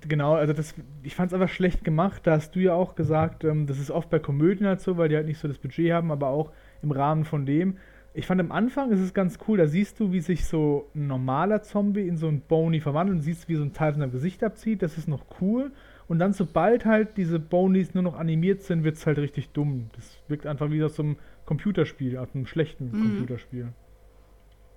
Genau, 0.08 0.34
also 0.34 0.52
das, 0.52 0.74
ich 1.02 1.14
fand 1.14 1.30
es 1.30 1.34
einfach 1.34 1.52
schlecht 1.52 1.84
gemacht. 1.84 2.22
Da 2.24 2.32
hast 2.32 2.54
du 2.54 2.60
ja 2.60 2.74
auch 2.74 2.94
gesagt, 2.94 3.44
ähm, 3.44 3.66
das 3.66 3.78
ist 3.78 3.90
oft 3.90 4.10
bei 4.10 4.18
Komödien 4.18 4.66
halt 4.66 4.80
so, 4.80 4.96
weil 4.96 5.08
die 5.08 5.16
halt 5.16 5.26
nicht 5.26 5.38
so 5.38 5.48
das 5.48 5.58
Budget 5.58 5.92
haben, 5.92 6.10
aber 6.10 6.28
auch 6.28 6.50
im 6.82 6.90
Rahmen 6.90 7.24
von 7.24 7.46
dem. 7.46 7.76
Ich 8.12 8.26
fand 8.26 8.40
am 8.40 8.52
Anfang 8.52 8.92
ist 8.92 9.00
es 9.00 9.12
ganz 9.12 9.38
cool, 9.48 9.58
da 9.58 9.66
siehst 9.66 9.98
du, 9.98 10.12
wie 10.12 10.20
sich 10.20 10.46
so 10.46 10.88
ein 10.94 11.08
normaler 11.08 11.62
Zombie 11.62 12.06
in 12.06 12.16
so 12.16 12.28
ein 12.28 12.42
Bony 12.42 12.80
verwandelt 12.80 13.18
und 13.18 13.22
siehst, 13.22 13.48
wie 13.48 13.56
so 13.56 13.62
ein 13.62 13.72
Teil 13.72 13.92
von 13.92 14.00
seinem 14.00 14.12
Gesicht 14.12 14.44
abzieht. 14.44 14.82
Das 14.82 14.98
ist 14.98 15.08
noch 15.08 15.24
cool. 15.40 15.72
Und 16.06 16.18
dann, 16.18 16.32
sobald 16.32 16.84
halt 16.84 17.16
diese 17.16 17.40
Bonies 17.40 17.94
nur 17.94 18.02
noch 18.02 18.16
animiert 18.16 18.62
sind, 18.62 18.84
wird 18.84 18.96
es 18.96 19.06
halt 19.06 19.18
richtig 19.18 19.50
dumm. 19.50 19.88
Das 19.96 20.18
wirkt 20.28 20.46
einfach 20.46 20.70
wie 20.70 20.82
aus 20.84 20.96
so 20.96 21.02
einem 21.02 21.16
Computerspiel, 21.46 22.18
aus 22.18 22.34
einem 22.34 22.46
schlechten 22.46 22.86
mhm. 22.86 23.02
Computerspiel. 23.02 23.68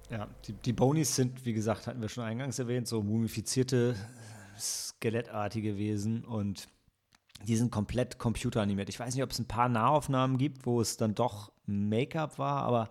Ja, 0.09 0.27
die, 0.45 0.53
die 0.53 0.73
Bonies 0.73 1.15
sind, 1.15 1.45
wie 1.45 1.53
gesagt, 1.53 1.87
hatten 1.87 2.01
wir 2.01 2.07
schon 2.07 2.23
eingangs 2.23 2.59
erwähnt, 2.59 2.87
so 2.87 3.03
mumifizierte, 3.03 3.95
skelettartige 4.57 5.77
Wesen 5.77 6.23
und 6.23 6.67
die 7.45 7.55
sind 7.55 7.71
komplett 7.71 8.17
computeranimiert. 8.17 8.89
Ich 8.89 8.99
weiß 8.99 9.13
nicht, 9.13 9.23
ob 9.23 9.31
es 9.31 9.39
ein 9.39 9.47
paar 9.47 9.69
Nahaufnahmen 9.69 10.37
gibt, 10.37 10.65
wo 10.65 10.81
es 10.81 10.97
dann 10.97 11.13
doch 11.13 11.51
Make-up 11.65 12.39
war, 12.39 12.63
aber 12.63 12.89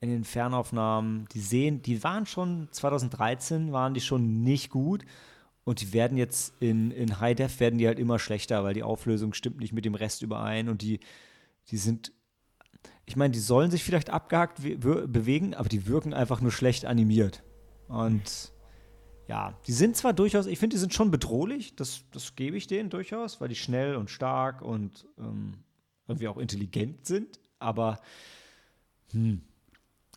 in 0.00 0.10
den 0.10 0.24
Fernaufnahmen, 0.24 1.26
die 1.32 1.40
sehen, 1.40 1.80
die 1.80 2.02
waren 2.02 2.26
schon 2.26 2.68
2013 2.72 3.70
waren 3.70 3.94
die 3.94 4.00
schon 4.00 4.42
nicht 4.42 4.68
gut 4.68 5.04
und 5.62 5.80
die 5.80 5.92
werden 5.92 6.18
jetzt 6.18 6.54
in, 6.60 6.90
in 6.90 7.20
High 7.20 7.36
Def 7.36 7.60
werden 7.60 7.78
die 7.78 7.86
halt 7.86 8.00
immer 8.00 8.18
schlechter, 8.18 8.64
weil 8.64 8.74
die 8.74 8.82
Auflösung 8.82 9.32
stimmt 9.32 9.60
nicht 9.60 9.72
mit 9.72 9.84
dem 9.84 9.94
Rest 9.94 10.22
überein 10.22 10.68
und 10.68 10.82
die, 10.82 10.98
die 11.70 11.76
sind 11.76 12.12
ich 13.06 13.16
meine, 13.16 13.32
die 13.32 13.40
sollen 13.40 13.70
sich 13.70 13.84
vielleicht 13.84 14.10
abgehakt 14.10 14.62
bewegen, 14.62 15.54
aber 15.54 15.68
die 15.68 15.86
wirken 15.86 16.14
einfach 16.14 16.40
nur 16.40 16.52
schlecht 16.52 16.84
animiert. 16.84 17.42
Und 17.88 18.52
ja, 19.28 19.58
die 19.66 19.72
sind 19.72 19.96
zwar 19.96 20.12
durchaus, 20.12 20.46
ich 20.46 20.58
finde, 20.58 20.74
die 20.74 20.80
sind 20.80 20.94
schon 20.94 21.10
bedrohlich, 21.10 21.74
das, 21.76 22.04
das 22.12 22.36
gebe 22.36 22.56
ich 22.56 22.66
denen 22.66 22.90
durchaus, 22.90 23.40
weil 23.40 23.48
die 23.48 23.56
schnell 23.56 23.96
und 23.96 24.10
stark 24.10 24.62
und 24.62 25.06
ähm, 25.18 25.54
irgendwie 26.06 26.28
auch 26.28 26.38
intelligent 26.38 27.06
sind, 27.06 27.40
aber 27.58 28.00
hm, 29.12 29.42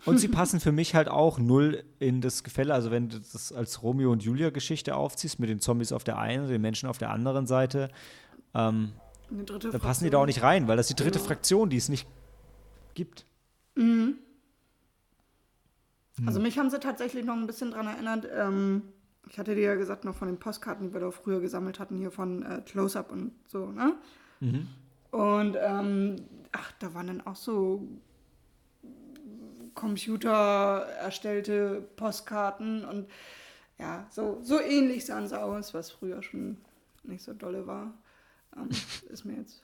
Und 0.06 0.18
sie 0.20 0.28
passen 0.30 0.60
für 0.60 0.72
mich 0.72 0.96
halt 0.96 1.08
auch 1.08 1.38
null 1.38 1.84
in 2.00 2.22
das 2.22 2.44
Gefälle. 2.44 2.74
Also, 2.74 2.92
wenn 2.92 3.10
du 3.10 3.20
das 3.20 3.52
als 3.52 3.84
Romeo 3.84 4.12
und 4.12 4.24
Julia-Geschichte 4.24 4.96
aufziehst, 4.96 5.40
mit 5.40 5.50
den 5.50 5.60
Zombies 5.60 5.92
auf 5.92 6.04
der 6.04 6.18
einen 6.18 6.44
und 6.44 6.50
den 6.50 6.62
Menschen 6.62 6.90
auf 6.90 6.98
der 6.98 7.12
anderen 7.12 7.48
Seite, 7.48 7.90
ähm, 8.54 8.94
da 9.72 9.80
passen 9.80 10.04
die 10.04 10.10
da 10.10 10.20
auch 10.20 10.26
nicht 10.26 10.44
rein, 10.44 10.68
weil 10.68 10.78
das 10.78 10.90
ist 10.90 11.00
die 11.00 11.04
dritte 11.04 11.20
genau. 11.20 11.28
Fraktion, 11.28 11.70
die 11.70 11.78
es 11.78 11.90
nicht 11.90 12.08
gibt. 12.96 13.26
Mhm. 13.76 14.18
Also, 16.26 16.40
mich 16.40 16.58
haben 16.58 16.70
sie 16.70 16.80
tatsächlich 16.80 17.26
noch 17.26 17.36
ein 17.36 17.46
bisschen 17.46 17.72
daran 17.72 17.88
erinnert. 17.88 18.28
Ähm, 18.34 18.84
ich 19.30 19.38
hatte 19.38 19.54
dir 19.54 19.64
ja 19.64 19.76
gesagt, 19.76 20.06
noch 20.06 20.16
von 20.16 20.28
den 20.28 20.40
Postkarten, 20.40 20.88
die 20.88 20.94
wir 20.94 21.02
da 21.02 21.12
früher 21.12 21.42
gesammelt 21.42 21.80
hatten, 21.80 21.98
hier 21.98 22.12
von 22.12 22.44
äh, 22.44 22.62
Close-Up 22.66 23.12
und 23.12 23.34
so, 23.48 23.68
ne? 23.72 23.96
Mhm. 24.40 24.68
Und 25.12 25.58
ähm, 25.60 26.16
ach, 26.52 26.72
da 26.80 26.94
waren 26.94 27.08
dann 27.08 27.22
auch 27.22 27.36
so 27.36 27.88
Computer 29.74 30.86
erstellte 31.00 31.86
Postkarten 31.96 32.86
und 32.86 33.10
ja, 33.78 34.08
so, 34.10 34.40
so 34.42 34.60
ähnlich 34.60 35.06
sahen 35.06 35.28
sie 35.28 35.40
aus, 35.40 35.74
was 35.74 35.92
früher 35.92 36.24
schon 36.24 36.58
nicht 37.04 37.24
so 37.24 37.34
dolle 37.34 37.68
war. 37.68 37.94
Ähm, 38.56 38.70
ist 39.10 39.26
mir 39.26 39.36
jetzt, 39.36 39.64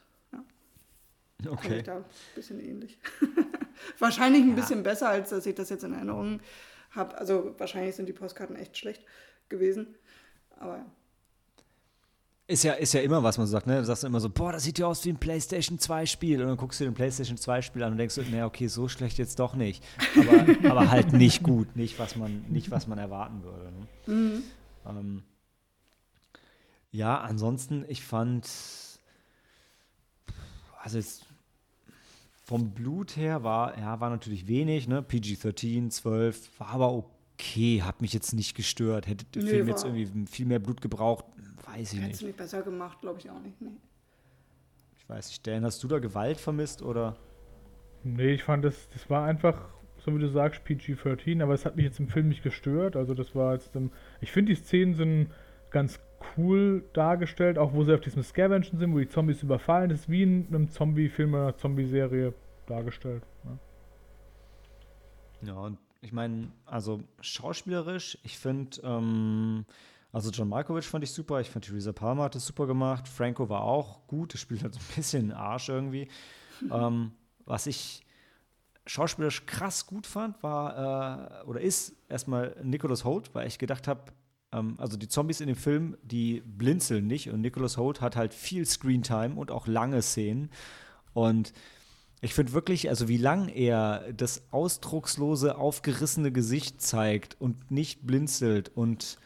Okay. 1.47 1.81
Da 1.83 1.97
ein 1.97 2.05
bisschen 2.35 2.59
ähnlich. 2.59 2.99
wahrscheinlich 3.99 4.43
ein 4.43 4.49
ja. 4.49 4.55
bisschen 4.55 4.83
besser, 4.83 5.09
als 5.09 5.29
dass 5.29 5.45
ich 5.45 5.55
das 5.55 5.69
jetzt 5.69 5.83
in 5.83 5.93
Erinnerung 5.93 6.39
habe. 6.91 7.17
Also 7.17 7.55
wahrscheinlich 7.57 7.95
sind 7.95 8.07
die 8.07 8.13
Postkarten 8.13 8.55
echt 8.55 8.77
schlecht 8.77 9.03
gewesen. 9.49 9.95
Aber 10.57 10.77
ja. 10.77 10.85
Ist 12.47 12.63
ja, 12.63 12.73
ist 12.73 12.93
ja 12.93 12.99
immer, 12.99 13.23
was 13.23 13.37
man 13.37 13.47
sagt, 13.47 13.65
ne? 13.65 13.77
Du 13.77 13.85
sagst 13.85 14.03
immer 14.03 14.19
so, 14.19 14.29
boah, 14.29 14.51
das 14.51 14.63
sieht 14.63 14.77
ja 14.77 14.85
aus 14.85 15.05
wie 15.05 15.09
ein 15.09 15.17
PlayStation 15.17 15.77
2-Spiel. 15.77 16.41
Und 16.41 16.49
dann 16.49 16.57
guckst 16.57 16.81
du 16.81 16.83
den 16.83 16.93
PlayStation 16.93 17.37
2-Spiel 17.37 17.81
an 17.81 17.93
und 17.93 17.97
denkst, 17.97 18.17
naja, 18.17 18.45
okay, 18.45 18.67
so 18.67 18.89
schlecht 18.89 19.17
jetzt 19.19 19.39
doch 19.39 19.55
nicht. 19.55 19.81
Aber, 20.17 20.69
aber 20.69 20.91
halt 20.91 21.13
nicht 21.13 21.43
gut, 21.43 21.77
nicht 21.77 21.97
was 21.97 22.17
man, 22.17 22.43
nicht, 22.49 22.69
was 22.69 22.87
man 22.87 22.97
erwarten 22.97 23.43
würde. 23.43 23.71
Ne? 23.71 24.13
Mhm. 24.13 24.43
Ähm, 24.85 25.23
ja, 26.91 27.21
ansonsten, 27.21 27.85
ich 27.87 28.03
fand, 28.03 28.49
also 30.83 30.97
jetzt 30.97 31.25
vom 32.51 32.71
Blut 32.71 33.15
her 33.15 33.43
war, 33.43 33.77
ja, 33.79 34.01
war 34.01 34.09
natürlich 34.09 34.45
wenig, 34.45 34.85
ne? 34.89 35.01
PG-13, 35.01 35.89
12, 35.89 36.59
war 36.59 36.67
aber 36.67 36.91
okay, 36.91 37.81
hat 37.81 38.01
mich 38.01 38.11
jetzt 38.11 38.33
nicht 38.33 38.55
gestört. 38.55 39.07
Hätte 39.07 39.23
der 39.33 39.43
nee, 39.43 39.49
Film 39.49 39.67
jetzt 39.69 39.85
irgendwie 39.85 40.27
viel 40.27 40.45
mehr 40.45 40.59
Blut 40.59 40.81
gebraucht, 40.81 41.23
Weiß 41.65 41.93
ich 41.93 41.99
nicht. 41.99 42.07
Hättest 42.07 42.21
du 42.21 42.25
nicht 42.25 42.37
besser 42.37 42.61
gemacht, 42.61 42.99
glaube 42.99 43.19
ich 43.19 43.29
auch 43.29 43.39
nicht. 43.39 43.61
Nee. 43.61 43.71
Ich 44.97 45.07
weiß 45.07 45.29
nicht, 45.29 45.47
Dan, 45.47 45.63
hast 45.63 45.81
du 45.81 45.87
da 45.87 45.99
Gewalt 45.99 46.37
vermisst 46.37 46.81
oder? 46.81 47.15
Nee, 48.03 48.33
ich 48.33 48.43
fand 48.43 48.65
das, 48.65 48.89
das 48.89 49.09
war 49.09 49.25
einfach, 49.25 49.69
so 49.97 50.13
wie 50.13 50.19
du 50.19 50.27
sagst, 50.27 50.65
PG-13, 50.65 51.41
aber 51.41 51.53
es 51.53 51.65
hat 51.65 51.77
mich 51.77 51.85
jetzt 51.85 51.99
im 51.99 52.09
Film 52.09 52.27
nicht 52.27 52.43
gestört. 52.43 52.97
Also 52.97 53.13
das 53.13 53.33
war 53.33 53.53
jetzt, 53.53 53.73
um, 53.77 53.91
ich 54.19 54.31
finde 54.31 54.53
die 54.53 54.61
Szenen 54.61 54.95
sind 54.95 55.29
ganz 55.69 56.01
cool 56.35 56.83
dargestellt, 56.91 57.57
auch 57.57 57.73
wo 57.73 57.85
sie 57.85 57.93
auf 57.93 58.01
diesem 58.01 58.23
Scavengen 58.23 58.77
sind, 58.77 58.93
wo 58.93 58.99
die 58.99 59.07
Zombies 59.07 59.41
überfallen. 59.41 59.89
Das 59.89 60.01
ist 60.01 60.09
wie 60.09 60.23
in 60.23 60.47
einem 60.47 60.69
Zombie-Film 60.69 61.33
oder 61.33 61.55
Zombie-Serie 61.55 62.33
dargestellt. 62.71 63.23
Ja, 63.43 63.59
ja 65.47 65.53
und 65.55 65.77
ich 66.01 66.11
meine, 66.11 66.51
also 66.65 67.03
schauspielerisch, 67.19 68.17
ich 68.23 68.37
finde, 68.37 68.81
ähm, 68.83 69.65
also 70.11 70.31
John 70.31 70.49
Malkovich 70.49 70.87
fand 70.87 71.03
ich 71.03 71.11
super, 71.11 71.39
ich 71.39 71.49
fand 71.49 71.65
Theresa 71.65 71.93
Palmer 71.93 72.23
hat 72.23 72.35
das 72.35 72.45
super 72.45 72.67
gemacht, 72.67 73.07
Franco 73.07 73.49
war 73.49 73.61
auch 73.61 74.07
gut, 74.07 74.33
das 74.33 74.41
spielt 74.41 74.63
halt 74.63 74.73
so 74.73 74.79
ein 74.79 74.95
bisschen 74.95 75.31
Arsch 75.31 75.69
irgendwie. 75.69 76.07
ähm, 76.71 77.11
was 77.45 77.67
ich 77.67 78.05
schauspielerisch 78.87 79.45
krass 79.45 79.85
gut 79.85 80.07
fand, 80.07 80.41
war 80.41 81.41
äh, 81.41 81.45
oder 81.45 81.61
ist 81.61 81.95
erstmal 82.09 82.55
Nicholas 82.63 83.05
Holt, 83.05 83.33
weil 83.35 83.47
ich 83.47 83.59
gedacht 83.59 83.87
habe, 83.87 84.11
ähm, 84.51 84.75
also 84.79 84.97
die 84.97 85.07
Zombies 85.07 85.39
in 85.39 85.47
dem 85.47 85.55
Film, 85.55 85.97
die 86.01 86.41
blinzeln 86.41 87.07
nicht 87.07 87.29
und 87.29 87.41
Nicholas 87.41 87.77
Holt 87.77 88.01
hat 88.01 88.15
halt 88.15 88.33
viel 88.33 88.65
Screentime 88.65 89.35
und 89.35 89.51
auch 89.51 89.67
lange 89.67 90.01
Szenen 90.01 90.49
und 91.13 91.53
ich 92.21 92.35
finde 92.35 92.53
wirklich, 92.53 92.89
also 92.89 93.07
wie 93.07 93.17
lang 93.17 93.49
er 93.49 94.13
das 94.13 94.43
ausdruckslose, 94.51 95.57
aufgerissene 95.57 96.31
Gesicht 96.31 96.81
zeigt 96.81 97.35
und 97.39 97.71
nicht 97.71 98.05
blinzelt 98.05 98.69
und 98.75 99.17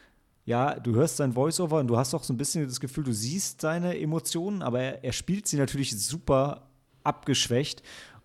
ja, 0.45 0.79
du 0.79 0.93
hörst 0.95 1.17
sein 1.17 1.35
Voiceover 1.35 1.79
und 1.79 1.87
du 1.87 1.97
hast 1.97 2.13
auch 2.13 2.23
so 2.23 2.31
ein 2.31 2.37
bisschen 2.37 2.65
das 2.67 2.79
Gefühl, 2.79 3.03
du 3.03 3.13
siehst 3.13 3.61
seine 3.61 3.99
Emotionen, 3.99 4.61
aber 4.61 4.79
er, 4.79 5.03
er 5.03 5.11
spielt 5.11 5.47
sie 5.47 5.57
natürlich 5.57 5.99
super 5.99 6.69
abgeschwächt 7.03 7.81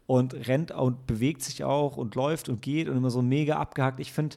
und 0.06 0.35
rennt 0.46 0.70
und 0.70 1.06
bewegt 1.06 1.42
sich 1.42 1.64
auch 1.64 1.96
und 1.96 2.14
läuft 2.14 2.48
und 2.48 2.62
geht 2.62 2.88
und 2.88 2.96
immer 2.96 3.11
so 3.11 3.22
mega 3.22 3.56
abgehackt. 3.56 4.00
Ich 4.00 4.12
finde, 4.12 4.37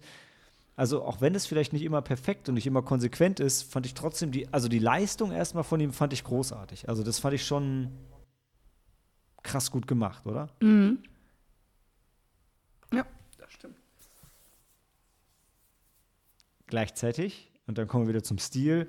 also 0.75 1.03
auch 1.03 1.21
wenn 1.21 1.35
es 1.35 1.45
vielleicht 1.45 1.73
nicht 1.73 1.83
immer 1.83 2.01
perfekt 2.01 2.47
und 2.47 2.55
nicht 2.55 2.65
immer 2.65 2.81
konsequent 2.81 3.39
ist, 3.39 3.63
fand 3.63 3.85
ich 3.85 3.93
trotzdem 3.93 4.31
die, 4.31 4.51
also 4.51 4.67
die 4.67 4.79
Leistung 4.79 5.31
erstmal 5.31 5.63
von 5.63 5.79
ihm 5.79 5.91
fand 5.91 6.13
ich 6.13 6.23
großartig. 6.23 6.89
Also 6.89 7.03
das 7.03 7.19
fand 7.19 7.35
ich 7.35 7.45
schon 7.45 7.91
krass 9.43 9.71
gut 9.71 9.87
gemacht, 9.87 10.25
oder? 10.25 10.49
Mhm. 10.61 10.99
Ja, 12.93 13.05
das 13.37 13.51
stimmt. 13.51 13.75
Gleichzeitig 16.67 17.51
und 17.67 17.77
dann 17.77 17.87
kommen 17.87 18.05
wir 18.05 18.13
wieder 18.13 18.23
zum 18.23 18.37
Stil. 18.37 18.87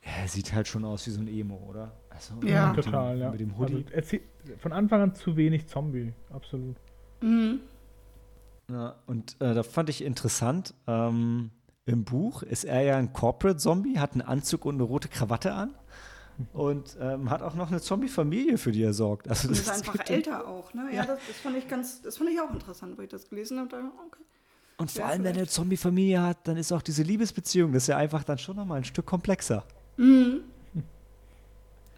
Er 0.00 0.26
sieht 0.26 0.52
halt 0.52 0.66
schon 0.66 0.84
aus 0.84 1.06
wie 1.06 1.10
so 1.10 1.20
ein 1.20 1.28
Emo, 1.28 1.56
oder? 1.68 1.92
Also, 2.10 2.34
ja, 2.44 2.72
total, 2.72 3.14
dem, 3.14 3.22
ja. 3.22 3.30
Mit 3.30 3.40
dem 3.40 3.56
Hoodie. 3.56 3.84
Also, 3.94 4.16
von 4.58 4.72
Anfang 4.72 5.00
an 5.00 5.14
zu 5.14 5.36
wenig 5.36 5.68
Zombie, 5.68 6.12
absolut. 6.30 6.76
Mhm. 7.20 7.60
Ja, 8.68 8.96
und 9.06 9.40
äh, 9.40 9.54
da 9.54 9.62
fand 9.62 9.88
ich 9.90 10.02
interessant, 10.02 10.74
ähm, 10.86 11.50
im 11.84 12.04
Buch 12.04 12.42
ist 12.42 12.64
er 12.64 12.82
ja 12.82 12.96
ein 12.96 13.12
Corporate-Zombie, 13.12 13.98
hat 13.98 14.12
einen 14.12 14.22
Anzug 14.22 14.64
und 14.64 14.76
eine 14.76 14.84
rote 14.84 15.08
Krawatte 15.08 15.52
an 15.52 15.74
und 16.52 16.96
ähm, 17.00 17.30
hat 17.30 17.42
auch 17.42 17.54
noch 17.54 17.70
eine 17.70 17.80
Zombie-Familie, 17.80 18.58
für 18.58 18.72
die 18.72 18.82
er 18.82 18.92
sorgt. 18.92 19.28
Also 19.28 19.48
und 19.48 19.54
ist 19.54 19.70
einfach 19.88 19.96
älter 20.08 20.46
auch, 20.46 20.72
ne? 20.74 20.88
Ja, 20.90 20.96
ja, 20.96 21.06
Das, 21.06 21.18
das, 21.26 21.36
fand 21.38 21.56
ich 21.56 21.68
ganz, 21.68 22.02
das 22.02 22.16
fand 22.16 22.30
ich 22.30 22.40
auch 22.40 22.52
interessant, 22.52 22.96
weil 22.96 23.04
ich 23.04 23.10
das 23.10 23.28
gelesen 23.28 23.58
habe. 23.58 23.76
Okay. 23.76 24.22
Und 24.78 24.90
vor 24.90 25.02
ja, 25.02 25.08
allem, 25.08 25.24
wenn 25.24 25.34
er 25.34 25.38
eine 25.38 25.48
Zombie-Familie 25.48 26.22
hat, 26.22 26.48
dann 26.48 26.56
ist 26.56 26.72
auch 26.72 26.82
diese 26.82 27.02
Liebesbeziehung, 27.02 27.72
das 27.72 27.84
ist 27.84 27.86
ja 27.88 27.96
einfach 27.96 28.24
dann 28.24 28.38
schon 28.38 28.56
nochmal 28.56 28.78
ein 28.78 28.84
Stück 28.84 29.06
komplexer. 29.06 29.64
Mhm. 29.96 30.42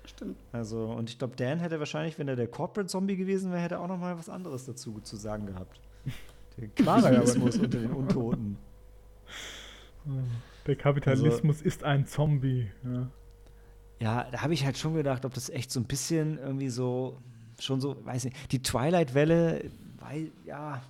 Stimmt. 0.04 0.36
Also, 0.52 0.84
und 0.86 1.08
ich 1.08 1.18
glaube, 1.18 1.34
Dan 1.36 1.58
hätte 1.60 1.78
wahrscheinlich, 1.78 2.18
wenn 2.18 2.28
er 2.28 2.36
der 2.36 2.46
Corporate-Zombie 2.46 3.16
gewesen 3.16 3.50
wäre, 3.50 3.62
hätte 3.62 3.76
er 3.76 3.80
auch 3.80 3.88
nochmal 3.88 4.18
was 4.18 4.28
anderes 4.28 4.66
dazu 4.66 5.00
zu 5.00 5.16
sagen 5.16 5.46
gehabt. 5.46 5.80
Der 6.56 6.68
Kapitalismus 6.68 7.56
unter 7.56 7.78
den 7.78 7.90
Untoten. 7.90 8.56
Der 10.68 10.76
Kapitalismus 10.76 11.56
also, 11.56 11.64
ist 11.64 11.82
ein 11.82 12.06
Zombie. 12.06 12.70
Ja, 12.84 13.10
ja 14.04 14.26
da 14.30 14.42
habe 14.42 14.52
ich 14.54 14.64
halt 14.64 14.76
schon 14.76 14.94
gedacht, 14.94 15.24
ob 15.24 15.32
das 15.32 15.48
echt 15.48 15.72
so 15.72 15.80
ein 15.80 15.86
bisschen 15.86 16.38
irgendwie 16.38 16.68
so, 16.68 17.18
schon 17.58 17.80
so, 17.80 18.04
weiß 18.04 18.24
nicht, 18.24 18.52
die 18.52 18.62
Twilight-Welle, 18.62 19.70
weil, 19.98 20.30
ja, 20.44 20.82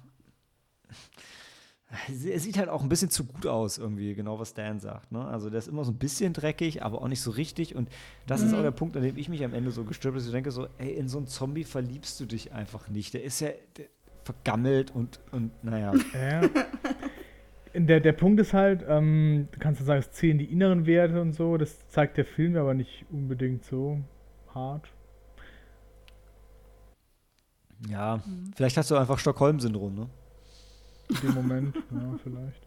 er 2.09 2.41
sieht 2.41 2.59
halt 2.59 2.69
auch 2.69 2.83
ein 2.83 2.89
bisschen 2.89 3.11
zu 3.11 3.25
gut 3.25 3.47
aus, 3.47 3.79
irgendwie, 3.79 4.15
genau 4.15 4.41
was 4.41 4.53
Dan 4.53 4.81
sagt. 4.81 5.13
Ne? 5.13 5.25
Also 5.25 5.49
der 5.49 5.61
ist 5.61 5.69
immer 5.69 5.85
so 5.85 5.93
ein 5.93 5.99
bisschen 5.99 6.33
dreckig, 6.33 6.83
aber 6.83 7.03
auch 7.03 7.07
nicht 7.07 7.21
so 7.21 7.31
richtig. 7.31 7.77
Und 7.77 7.89
das 8.27 8.41
mhm. 8.41 8.49
ist 8.49 8.55
auch 8.55 8.63
der 8.63 8.73
Punkt, 8.73 8.97
an 8.97 9.05
dem 9.05 9.17
ich 9.17 9.29
mich 9.29 9.45
am 9.45 9.55
Ende 9.55 9.71
so 9.71 9.85
gestört 9.85 10.15
habe, 10.15 10.25
ich 10.25 10.33
denke 10.33 10.51
so, 10.51 10.67
ey, 10.79 10.93
in 10.93 11.09
so 11.09 11.19
einen 11.19 11.29
Zombie 11.29 11.63
verliebst 11.63 12.19
du 12.19 12.27
dich 12.27 12.53
einfach 12.53 12.89
nicht. 12.89 13.15
Der 13.15 13.23
ist 13.23 13.41
ja 13.41 13.51
vergammelt 14.25 14.91
und, 14.91 15.21
und 15.31 15.53
naja. 15.63 15.95
Ja. 16.15 16.41
Der, 17.75 18.01
der 18.01 18.13
Punkt 18.13 18.41
ist 18.41 18.53
halt, 18.53 18.85
ähm, 18.89 19.49
du 19.51 19.59
kannst 19.59 19.81
ja 19.81 19.87
sagen, 19.87 20.01
es 20.01 20.13
zählen 20.13 20.39
die 20.39 20.45
inneren 20.45 20.87
Werte 20.87 21.21
und 21.21 21.33
so, 21.33 21.57
das 21.57 21.89
zeigt 21.89 22.17
der 22.17 22.25
Film 22.25 22.57
aber 22.57 22.73
nicht 22.73 23.05
unbedingt 23.11 23.65
so 23.65 23.99
hart. 24.55 24.89
Ja, 27.91 28.23
mhm. 28.25 28.53
vielleicht 28.55 28.77
hast 28.77 28.91
du 28.91 28.97
einfach 28.97 29.19
Stockholm-Syndrom, 29.19 29.95
ne? 29.95 30.09
in 31.09 31.17
dem 31.17 31.35
Moment, 31.35 31.75
ja, 31.91 32.19
vielleicht. 32.23 32.63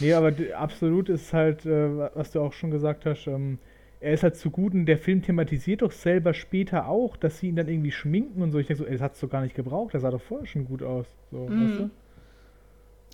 Nee, 0.00 0.12
aber 0.12 0.32
absolut 0.56 1.08
ist 1.08 1.32
halt, 1.32 1.66
äh, 1.66 2.10
was 2.14 2.30
du 2.30 2.40
auch 2.40 2.52
schon 2.52 2.70
gesagt 2.70 3.06
hast, 3.06 3.26
ähm, 3.26 3.58
er 4.00 4.12
ist 4.12 4.22
halt 4.22 4.36
zu 4.36 4.50
gut 4.50 4.74
und 4.74 4.86
der 4.86 4.98
Film 4.98 5.22
thematisiert 5.22 5.82
doch 5.82 5.92
selber 5.92 6.34
später 6.34 6.88
auch, 6.88 7.16
dass 7.16 7.38
sie 7.38 7.48
ihn 7.48 7.56
dann 7.56 7.68
irgendwie 7.68 7.90
schminken 7.90 8.42
und 8.42 8.52
so. 8.52 8.58
Ich 8.58 8.66
denke 8.66 8.82
so, 8.82 8.86
ey, 8.86 8.92
das 8.92 9.00
hat 9.00 9.14
es 9.14 9.20
doch 9.20 9.30
gar 9.30 9.42
nicht 9.42 9.54
gebraucht, 9.54 9.94
der 9.94 10.00
sah 10.00 10.10
doch 10.10 10.20
vorher 10.20 10.46
schon 10.46 10.66
gut 10.66 10.82
aus. 10.82 11.06
So, 11.30 11.48
mm. 11.48 11.70
weißt 11.70 11.80
du? 11.80 11.90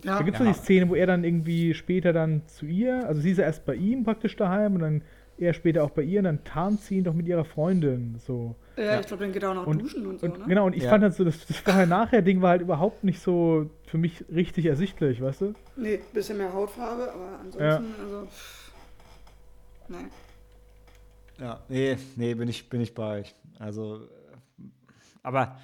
Ja. 0.05 0.19
Da 0.19 0.23
gibt 0.23 0.39
es 0.39 0.45
ja. 0.45 0.53
die 0.53 0.59
Szene, 0.59 0.89
wo 0.89 0.95
er 0.95 1.07
dann 1.07 1.25
irgendwie 1.25 1.75
später 1.75 2.13
dann 2.13 2.43
zu 2.47 2.67
ihr, 2.67 3.07
also 3.07 3.21
sie 3.21 3.33
ist 3.33 3.39
ja 3.39 3.45
erst 3.45 3.67
bei 3.67 3.75
ihm 3.75 4.05
praktisch 4.05 4.37
daheim 4.37 4.75
und 4.75 4.81
dann 4.81 5.03
er 5.41 5.55
später 5.55 5.85
auch 5.85 5.91
bei 5.91 6.03
ihr 6.03 6.21
und 6.21 6.25
dann 6.25 6.45
tarnt 6.45 6.81
sie 6.83 6.99
ihn 6.99 7.05
doch 7.05 7.15
mit 7.15 7.27
ihrer 7.27 7.45
Freundin. 7.45 8.17
So. 8.19 8.57
Ja, 8.77 8.85
ja. 8.85 9.01
ich 9.01 9.07
glaube, 9.07 9.25
dann 9.25 9.33
geht 9.33 9.43
er 9.43 9.51
auch 9.51 9.55
noch 9.55 9.67
und, 9.67 9.81
duschen 9.81 10.07
und 10.07 10.21
so. 10.21 10.27
Und, 10.27 10.39
ne? 10.39 10.45
Genau, 10.47 10.67
und 10.67 10.77
ich 10.77 10.83
ja. 10.83 10.91
fand 10.91 11.03
halt 11.03 11.15
so, 11.15 11.25
das, 11.25 11.47
das 11.47 11.57
Vorher-Nachher-Ding 11.59 12.43
war 12.43 12.51
halt 12.51 12.63
überhaupt 12.63 13.05
nicht 13.05 13.21
so 13.21 13.71
für 13.87 13.99
mich 13.99 14.25
richtig 14.33 14.67
ersichtlich, 14.67 15.21
weißt 15.21 15.41
du? 15.41 15.55
Nee, 15.77 16.01
bisschen 16.13 16.39
mehr 16.39 16.53
Hautfarbe, 16.53 17.11
aber 17.11 17.39
ansonsten, 17.41 17.63
ja. 17.63 17.77
also. 18.05 18.29
Nee. 19.89 19.97
Ja, 21.41 21.61
nee, 21.69 21.97
nee, 22.17 22.35
bin 22.35 22.49
ich, 22.49 22.69
bin 22.69 22.81
ich 22.83 22.95
bei 22.95 23.21
euch. 23.21 23.35
Also, 23.59 24.09
aber 25.23 25.57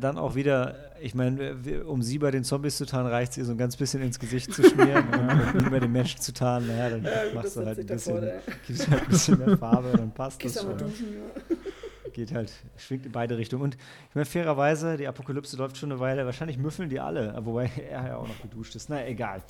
dann 0.00 0.16
auch 0.16 0.34
wieder, 0.34 0.76
ich 1.00 1.14
meine, 1.14 1.56
um 1.84 2.02
sie 2.02 2.18
bei 2.18 2.30
den 2.30 2.44
Zombies 2.44 2.76
zu 2.76 2.86
tarnen, 2.86 3.10
reicht 3.10 3.32
es 3.32 3.38
ihr 3.38 3.44
so 3.44 3.52
ein 3.52 3.58
ganz 3.58 3.76
bisschen 3.76 4.02
ins 4.02 4.18
Gesicht 4.18 4.52
zu 4.54 4.62
schmieren 4.62 5.04
und 5.54 5.62
nie 5.62 5.70
bei 5.70 5.80
den 5.80 5.90
Menschen 5.90 6.20
zu 6.20 6.32
tarnen. 6.32 6.68
Naja, 6.68 6.90
dann 6.90 7.04
ja, 7.04 7.10
machst 7.34 7.56
du 7.56 7.66
halt 7.66 7.78
ein 7.78 7.86
bisschen, 7.86 8.30
gibst 8.66 8.88
halt 8.88 9.02
ein 9.02 9.08
bisschen 9.08 9.38
mehr 9.38 9.58
Farbe, 9.58 9.92
dann 9.96 10.12
passt 10.12 10.44
das 10.44 10.60
schon. 10.60 10.78
Duschen, 10.78 11.14
ja. 11.14 11.56
Geht 12.12 12.32
halt, 12.34 12.52
schwingt 12.76 13.06
in 13.06 13.12
beide 13.12 13.38
Richtungen. 13.38 13.62
Und 13.62 13.74
ich 13.74 14.14
meine, 14.14 14.26
fairerweise, 14.26 14.98
die 14.98 15.08
Apokalypse 15.08 15.56
läuft 15.56 15.78
schon 15.78 15.90
eine 15.90 15.98
Weile. 15.98 16.26
Wahrscheinlich 16.26 16.58
müffeln 16.58 16.90
die 16.90 17.00
alle, 17.00 17.34
wobei 17.40 17.70
er 17.90 18.06
ja 18.06 18.16
auch 18.18 18.28
noch 18.28 18.40
geduscht 18.42 18.76
ist. 18.76 18.90
Na, 18.90 19.06
egal. 19.06 19.42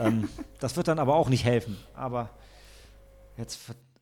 ähm, 0.00 0.28
das 0.58 0.76
wird 0.76 0.88
dann 0.88 0.98
aber 0.98 1.14
auch 1.14 1.28
nicht 1.28 1.44
helfen. 1.44 1.76
Aber 1.94 2.30
jetzt 3.36 3.58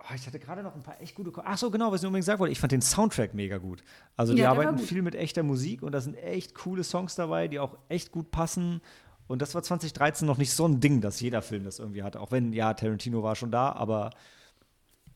Oh, 0.08 0.14
ich 0.14 0.26
hatte 0.26 0.38
gerade 0.38 0.62
noch 0.62 0.74
ein 0.74 0.82
paar 0.82 1.00
echt 1.00 1.16
gute. 1.16 1.32
Ko 1.32 1.42
Ach 1.44 1.58
so, 1.58 1.70
genau, 1.70 1.90
was 1.90 2.00
ich 2.00 2.06
unbedingt 2.06 2.26
sagen 2.26 2.38
wollte. 2.38 2.52
Ich 2.52 2.60
fand 2.60 2.70
den 2.70 2.82
Soundtrack 2.82 3.34
mega 3.34 3.58
gut. 3.58 3.82
Also, 4.16 4.34
die 4.34 4.42
ja, 4.42 4.50
arbeiten 4.50 4.78
viel 4.78 5.02
mit 5.02 5.14
echter 5.16 5.42
Musik 5.42 5.82
und 5.82 5.92
da 5.92 6.00
sind 6.00 6.14
echt 6.14 6.54
coole 6.54 6.84
Songs 6.84 7.16
dabei, 7.16 7.48
die 7.48 7.58
auch 7.58 7.76
echt 7.88 8.12
gut 8.12 8.30
passen. 8.30 8.80
Und 9.26 9.42
das 9.42 9.54
war 9.56 9.62
2013 9.62 10.24
noch 10.26 10.38
nicht 10.38 10.52
so 10.52 10.66
ein 10.68 10.78
Ding, 10.78 11.00
dass 11.00 11.20
jeder 11.20 11.42
Film 11.42 11.64
das 11.64 11.80
irgendwie 11.80 12.04
hatte. 12.04 12.20
Auch 12.20 12.30
wenn, 12.30 12.52
ja, 12.52 12.72
Tarantino 12.74 13.24
war 13.24 13.34
schon 13.34 13.50
da, 13.50 13.72
aber 13.72 14.10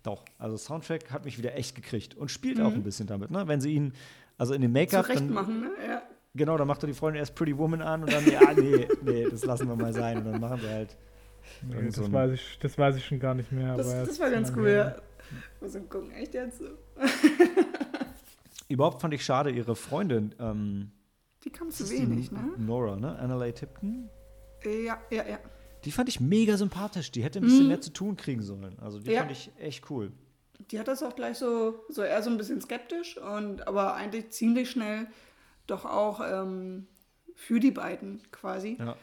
doch. 0.03 0.25
Also, 0.39 0.57
Soundtrack 0.57 1.13
hat 1.13 1.25
mich 1.25 1.39
wieder 1.39 1.55
echt 1.55 1.77
gekriegt 1.77 2.17
und 2.17 2.31
spielt 2.31 2.59
mhm. 2.59 2.67
auch 2.67 2.73
ein 2.73 2.83
bisschen 2.83 3.07
damit, 3.07 3.31
ne? 3.31 3.47
Wenn 3.47 3.61
sie 3.61 3.73
ihn, 3.73 3.93
also 4.39 4.55
in 4.55 4.63
dem 4.63 4.73
Make-up. 4.73 5.07
machen, 5.31 5.61
ne? 5.61 5.71
Ja. 5.87 6.03
Genau, 6.35 6.57
dann 6.57 6.67
macht 6.67 6.83
er 6.83 6.89
die 6.89 6.95
Freundin 6.95 7.21
erst 7.21 7.35
Pretty 7.35 7.57
Woman 7.57 7.83
an 7.83 8.03
und 8.03 8.13
dann, 8.13 8.25
ja, 8.31 8.53
nee, 8.55 8.87
nee, 9.03 9.27
das 9.29 9.45
lassen 9.45 9.69
wir 9.69 9.77
mal 9.77 9.93
sein. 9.93 10.19
Und 10.19 10.33
dann 10.33 10.41
machen 10.41 10.61
sie 10.61 10.69
halt 10.69 10.97
Nee, 11.63 11.87
das, 11.87 11.97
so 11.97 12.13
weiß 12.13 12.33
ich, 12.33 12.59
das 12.61 12.79
weiß 12.79 12.97
ich 12.97 13.05
schon 13.05 13.21
gar 13.21 13.35
nicht 13.35 13.53
mehr. 13.53 13.77
Das, 13.77 13.87
das 13.87 14.21
war 14.21 14.31
ganz 14.31 14.53
cool, 14.57 14.71
ja. 14.71 14.97
Muss 15.61 15.75
ich 15.75 15.89
gucken, 15.89 16.11
echt 16.13 16.35
jetzt? 16.35 16.63
Überhaupt 18.69 19.01
fand 19.01 19.15
ich 19.15 19.25
schade, 19.25 19.51
ihre 19.51 19.77
Freundin. 19.77 20.35
Ähm, 20.39 20.91
die 21.45 21.51
kam 21.51 21.71
zu 21.71 21.89
wenig, 21.91 22.31
ne? 22.31 22.53
Nora, 22.59 22.97
ne? 22.97 23.19
Annalay 23.19 23.53
Tipton? 23.53 24.09
Ja, 24.65 25.01
ja, 25.11 25.29
ja. 25.29 25.39
Die 25.85 25.93
fand 25.93 26.09
ich 26.09 26.21
mega 26.21 26.57
sympathisch. 26.57 27.11
Die 27.11 27.23
hätte 27.23 27.41
ein 27.41 27.45
bisschen 27.45 27.63
mhm. 27.63 27.69
mehr 27.69 27.81
zu 27.81 27.93
tun 27.93 28.17
kriegen 28.17 28.43
sollen. 28.43 28.79
Also 28.81 28.99
die 28.99 29.11
ja. 29.11 29.21
fand 29.21 29.33
ich 29.33 29.51
echt 29.59 29.91
cool. 29.91 30.13
Die 30.71 30.79
hat 30.79 30.89
das 30.89 31.03
auch 31.03 31.17
gleich 31.17 31.39
so, 31.39 31.85
so 31.89 32.03
eher 32.03 32.23
so 32.23 32.31
ein 32.31 32.37
bisschen 32.37 32.61
skeptisch 32.61 33.17
und 33.17 33.67
aber 33.67 33.95
eigentlich 33.95 34.31
ziemlich 34.31 34.71
schnell 34.71 35.07
doch 35.67 35.87
auch 35.87 36.21
ähm, 36.21 36.87
für 37.35 37.61
die 37.61 37.71
beiden 37.71 38.21
quasi. 38.31 38.77
Ja. 38.79 38.97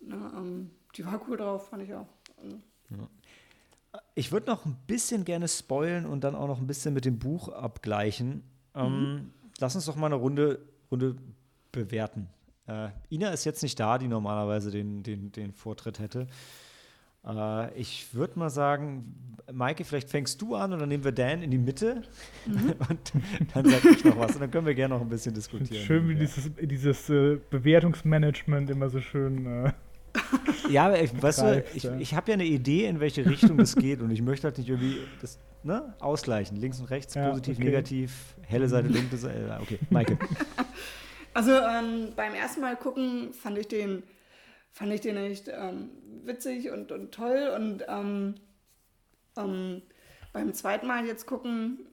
Na, 0.00 0.32
ähm, 0.36 0.70
die 0.98 1.06
war 1.06 1.20
cool 1.28 1.36
drauf, 1.36 1.68
fand 1.68 1.84
ich 1.84 1.94
auch. 1.94 2.08
Also. 2.42 2.56
Ja. 2.90 4.00
Ich 4.14 4.32
würde 4.32 4.50
noch 4.50 4.66
ein 4.66 4.76
bisschen 4.86 5.24
gerne 5.24 5.48
spoilen 5.48 6.04
und 6.04 6.24
dann 6.24 6.34
auch 6.34 6.48
noch 6.48 6.58
ein 6.58 6.66
bisschen 6.66 6.92
mit 6.92 7.04
dem 7.04 7.18
Buch 7.18 7.48
abgleichen. 7.48 8.42
Ähm, 8.74 9.00
mhm. 9.00 9.30
lass 9.60 9.76
uns 9.76 9.86
doch 9.86 9.96
mal 9.96 10.06
eine 10.06 10.16
Runde, 10.16 10.60
Runde 10.90 11.16
bewerten. 11.72 12.28
Äh, 12.66 12.88
Ina 13.10 13.30
ist 13.30 13.44
jetzt 13.44 13.62
nicht 13.62 13.78
da, 13.80 13.96
die 13.96 14.08
normalerweise 14.08 14.70
den, 14.70 15.02
den, 15.02 15.32
den 15.32 15.52
Vortritt 15.52 16.00
hätte. 16.00 16.26
Äh, 17.24 17.72
ich 17.78 18.12
würde 18.12 18.38
mal 18.38 18.50
sagen, 18.50 19.14
Maike, 19.50 19.84
vielleicht 19.84 20.10
fängst 20.10 20.42
du 20.42 20.54
an 20.54 20.72
und 20.72 20.80
dann 20.80 20.88
nehmen 20.88 21.04
wir 21.04 21.12
Dan 21.12 21.42
in 21.42 21.50
die 21.50 21.58
Mitte 21.58 22.02
mhm. 22.44 22.74
und 22.88 23.12
dann 23.54 23.64
sage 23.64 23.88
ich 23.90 24.04
noch 24.04 24.18
was 24.18 24.34
und 24.34 24.40
dann 24.40 24.50
können 24.50 24.66
wir 24.66 24.74
gerne 24.74 24.94
noch 24.94 25.00
ein 25.00 25.08
bisschen 25.08 25.34
diskutieren. 25.34 25.84
Schön, 25.84 26.08
wie 26.08 26.16
dieses, 26.16 26.50
dieses 26.60 27.08
äh, 27.08 27.38
Bewertungsmanagement 27.50 28.68
immer 28.68 28.90
so 28.90 29.00
schön 29.00 29.46
äh, 29.46 29.72
ja, 30.70 30.94
ich, 30.94 31.22
weißt 31.22 31.42
du, 31.42 31.64
ich, 31.74 31.84
ich 31.84 32.14
habe 32.14 32.30
ja 32.30 32.34
eine 32.34 32.44
Idee, 32.44 32.86
in 32.86 33.00
welche 33.00 33.24
Richtung 33.24 33.58
es 33.60 33.76
geht 33.76 34.00
und 34.00 34.10
ich 34.10 34.22
möchte 34.22 34.46
halt 34.46 34.58
nicht 34.58 34.68
irgendwie 34.68 34.98
das 35.20 35.38
ne, 35.62 35.94
ausgleichen. 36.00 36.56
Links 36.56 36.80
und 36.80 36.86
rechts, 36.86 37.14
ja, 37.14 37.30
positiv, 37.30 37.56
okay. 37.56 37.64
negativ, 37.64 38.36
helle 38.46 38.68
Seite, 38.68 38.88
dunkle 38.88 39.18
Seite. 39.18 39.58
Okay, 39.60 39.78
Maike. 39.90 40.18
Also 41.34 41.52
ähm, 41.52 42.14
beim 42.16 42.34
ersten 42.34 42.62
Mal 42.62 42.74
gucken 42.74 43.32
fand 43.32 43.58
ich 43.58 43.68
den, 43.68 44.02
fand 44.72 44.92
ich 44.92 45.02
den 45.02 45.16
echt 45.16 45.46
ähm, 45.46 45.90
witzig 46.24 46.72
und, 46.72 46.90
und 46.90 47.12
toll 47.12 47.52
und 47.54 47.84
ähm, 47.86 48.34
ähm 49.36 49.82
beim 50.32 50.52
zweiten 50.52 50.88
Mal 50.88 51.06
jetzt 51.06 51.26
gucken, 51.26 51.86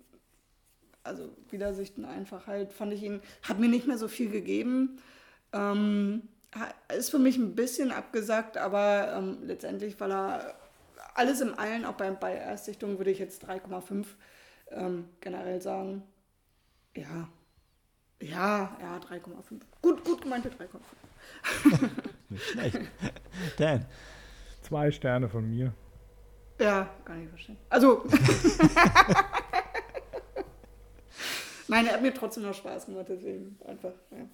also 1.04 1.30
Wiedersichten 1.50 2.06
einfach 2.06 2.48
halt, 2.48 2.74
fand 2.74 2.94
ich 2.94 3.04
ihn, 3.04 3.22
hat 3.44 3.60
mir 3.60 3.70
nicht 3.70 3.86
mehr 3.88 3.98
so 3.98 4.08
viel 4.08 4.30
gegeben. 4.30 4.98
Ähm, 5.54 6.24
ist 6.96 7.10
für 7.10 7.20
mich 7.20 7.38
ein 7.38 7.56
bisschen 7.56 7.92
abgesagt, 7.92 8.58
aber 8.58 9.14
ähm, 9.18 9.40
letztendlich, 9.44 10.00
weil 10.00 10.12
er 10.12 10.56
alles 11.14 11.42
im 11.42 11.58
Allen, 11.58 11.86
auch 11.86 11.94
bei, 11.94 12.12
bei 12.12 12.34
Erstsichtung 12.34 12.98
würde 12.98 13.12
ich 13.12 13.20
jetzt 13.20 13.46
3,5 13.46 14.06
ähm, 14.72 15.10
generell 15.22 15.62
sagen. 15.62 16.04
Ja. 16.96 17.30
Ja, 18.22 18.78
ja, 18.82 18.98
3,5. 18.98 19.62
Gut, 19.82 20.04
gut 20.04 20.22
gemeinte 20.22 20.50
3,5. 20.50 21.90
Nicht 22.30 22.46
schlecht. 22.46 22.80
Dan. 23.58 23.86
Zwei 24.62 24.92
Sterne 24.92 25.30
von 25.30 25.48
mir. 25.48 25.74
Ja, 26.60 26.90
kann 27.04 27.24
ich 27.24 27.30
verstehen. 27.30 27.58
Also. 27.70 28.04
Nein, 31.68 31.88
er 31.88 31.94
hat 31.94 32.02
mir 32.02 32.14
trotzdem 32.14 32.44
noch 32.44 32.54
Spaß 32.54 32.86
gemacht, 32.86 33.08
deswegen 33.10 33.60
einfach, 33.66 33.94
ja. 34.12 34.26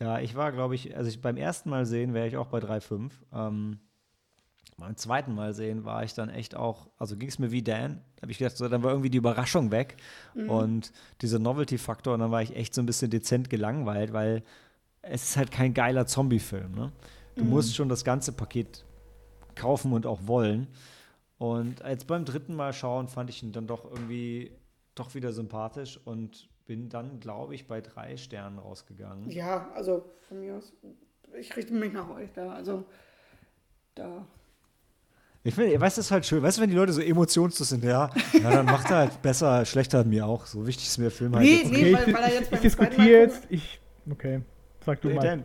Ja, 0.00 0.18
ich 0.18 0.34
war, 0.34 0.52
glaube 0.52 0.74
ich, 0.74 0.96
also 0.96 1.08
ich, 1.08 1.20
beim 1.20 1.36
ersten 1.36 1.70
Mal 1.70 1.86
sehen 1.86 2.14
wäre 2.14 2.26
ich 2.26 2.36
auch 2.36 2.48
bei 2.48 2.58
3,5. 2.58 3.10
Ähm, 3.32 3.78
beim 4.78 4.96
zweiten 4.96 5.34
Mal 5.34 5.54
sehen 5.54 5.84
war 5.84 6.02
ich 6.02 6.14
dann 6.14 6.28
echt 6.28 6.56
auch, 6.56 6.88
also 6.98 7.16
ging 7.16 7.28
es 7.28 7.38
mir 7.38 7.52
wie 7.52 7.62
Dan, 7.62 8.00
Da 8.16 8.22
habe 8.22 8.32
ich 8.32 8.38
gedacht, 8.38 8.56
so, 8.56 8.68
dann 8.68 8.82
war 8.82 8.90
irgendwie 8.90 9.10
die 9.10 9.18
Überraschung 9.18 9.70
weg 9.70 9.96
mhm. 10.34 10.50
und 10.50 10.92
dieser 11.20 11.38
Novelty-Faktor 11.38 12.14
und 12.14 12.20
dann 12.20 12.30
war 12.30 12.42
ich 12.42 12.56
echt 12.56 12.74
so 12.74 12.82
ein 12.82 12.86
bisschen 12.86 13.10
dezent 13.10 13.48
gelangweilt, 13.48 14.12
weil 14.12 14.42
es 15.02 15.30
ist 15.30 15.36
halt 15.36 15.50
kein 15.50 15.74
geiler 15.74 16.06
Zombie-Film. 16.06 16.72
Ne? 16.72 16.92
Du 17.36 17.44
mhm. 17.44 17.50
musst 17.50 17.76
schon 17.76 17.88
das 17.88 18.04
ganze 18.04 18.32
Paket 18.32 18.84
kaufen 19.54 19.92
und 19.92 20.06
auch 20.06 20.26
wollen. 20.26 20.68
Und 21.38 21.80
jetzt 21.80 22.06
beim 22.06 22.24
dritten 22.24 22.54
Mal 22.54 22.72
schauen 22.72 23.08
fand 23.08 23.30
ich 23.30 23.42
ihn 23.42 23.52
dann 23.52 23.66
doch 23.66 23.84
irgendwie 23.84 24.52
doch 24.94 25.14
wieder 25.14 25.32
sympathisch 25.32 25.98
und 26.04 26.48
bin 26.72 26.88
dann, 26.88 27.20
glaube 27.20 27.54
ich, 27.54 27.66
bei 27.66 27.82
drei 27.82 28.16
Sternen 28.16 28.58
rausgegangen. 28.58 29.28
Ja, 29.28 29.70
also 29.74 30.06
von 30.26 30.40
mir 30.40 30.54
aus, 30.54 30.72
ich 31.38 31.54
richte 31.54 31.74
mich 31.74 31.92
nach 31.92 32.08
euch 32.08 32.32
da. 32.32 32.50
Also 32.54 32.84
da. 33.94 34.26
Ich 35.44 35.54
finde, 35.54 35.78
weißt 35.78 35.98
du, 35.98 35.98
das 35.98 36.06
ist 36.06 36.10
halt 36.10 36.24
schön. 36.24 36.42
Weißt 36.42 36.56
du, 36.56 36.62
wenn 36.62 36.70
die 36.70 36.76
Leute 36.76 36.94
so 36.94 37.02
emotionslos 37.02 37.68
sind, 37.68 37.84
ja, 37.84 38.08
ja 38.32 38.50
dann 38.50 38.64
macht 38.64 38.90
er 38.90 38.96
halt 38.96 39.20
besser, 39.20 39.66
schlechter 39.66 40.02
mir 40.04 40.26
auch. 40.26 40.46
So 40.46 40.66
wichtig 40.66 40.86
ist 40.86 40.96
mir 40.96 41.04
der 41.04 41.10
Film 41.10 41.36
halt. 41.36 41.44
Nee, 41.44 41.62
nee, 41.70 41.92
weil, 41.92 42.06
weil 42.06 42.22
er 42.22 42.32
jetzt 42.32 42.52
Ich, 42.52 42.52
ich 42.52 42.60
diskutiere 42.60 43.20
jetzt, 43.20 43.46
ich, 43.50 43.80
okay, 44.10 44.40
sag 44.86 45.02
du 45.02 45.08
nee, 45.08 45.14
mal. 45.14 45.22
Dan. 45.22 45.44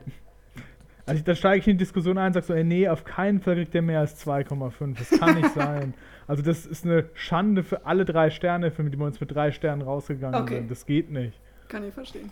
Also 1.07 1.23
da 1.23 1.35
steige 1.35 1.59
ich 1.59 1.67
in 1.67 1.77
die 1.77 1.83
Diskussion 1.83 2.17
ein 2.17 2.27
und 2.27 2.33
sage 2.33 2.45
so, 2.45 2.53
ey, 2.53 2.65
nee, 2.65 2.87
auf 2.89 3.05
keinen 3.05 3.39
Fall 3.39 3.55
kriegt 3.55 3.73
der 3.73 3.81
mehr 3.81 4.01
als 4.01 4.25
2,5. 4.27 4.97
Das 4.97 5.19
kann 5.19 5.35
nicht 5.35 5.53
sein. 5.55 5.93
Also 6.27 6.43
das 6.43 6.65
ist 6.65 6.83
eine 6.83 7.09
Schande 7.13 7.63
für 7.63 7.85
alle 7.85 8.03
drei 8.03 8.29
Sterne, 8.29 8.71
für 8.71 8.83
die 8.83 8.99
wir 8.99 9.05
uns 9.05 9.21
mit 9.21 9.33
drei 9.33 9.53
Sternen 9.53 9.81
rausgegangen 9.81 10.41
okay. 10.41 10.57
sind. 10.57 10.69
Das 10.69 10.85
geht 10.85 11.09
nicht. 11.09 11.39
Kann 11.69 11.87
ich 11.87 11.93
verstehen. 11.93 12.29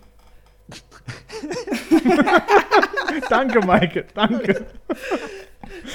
danke, 3.29 3.65
Maike, 3.65 4.05
danke. 4.13 4.65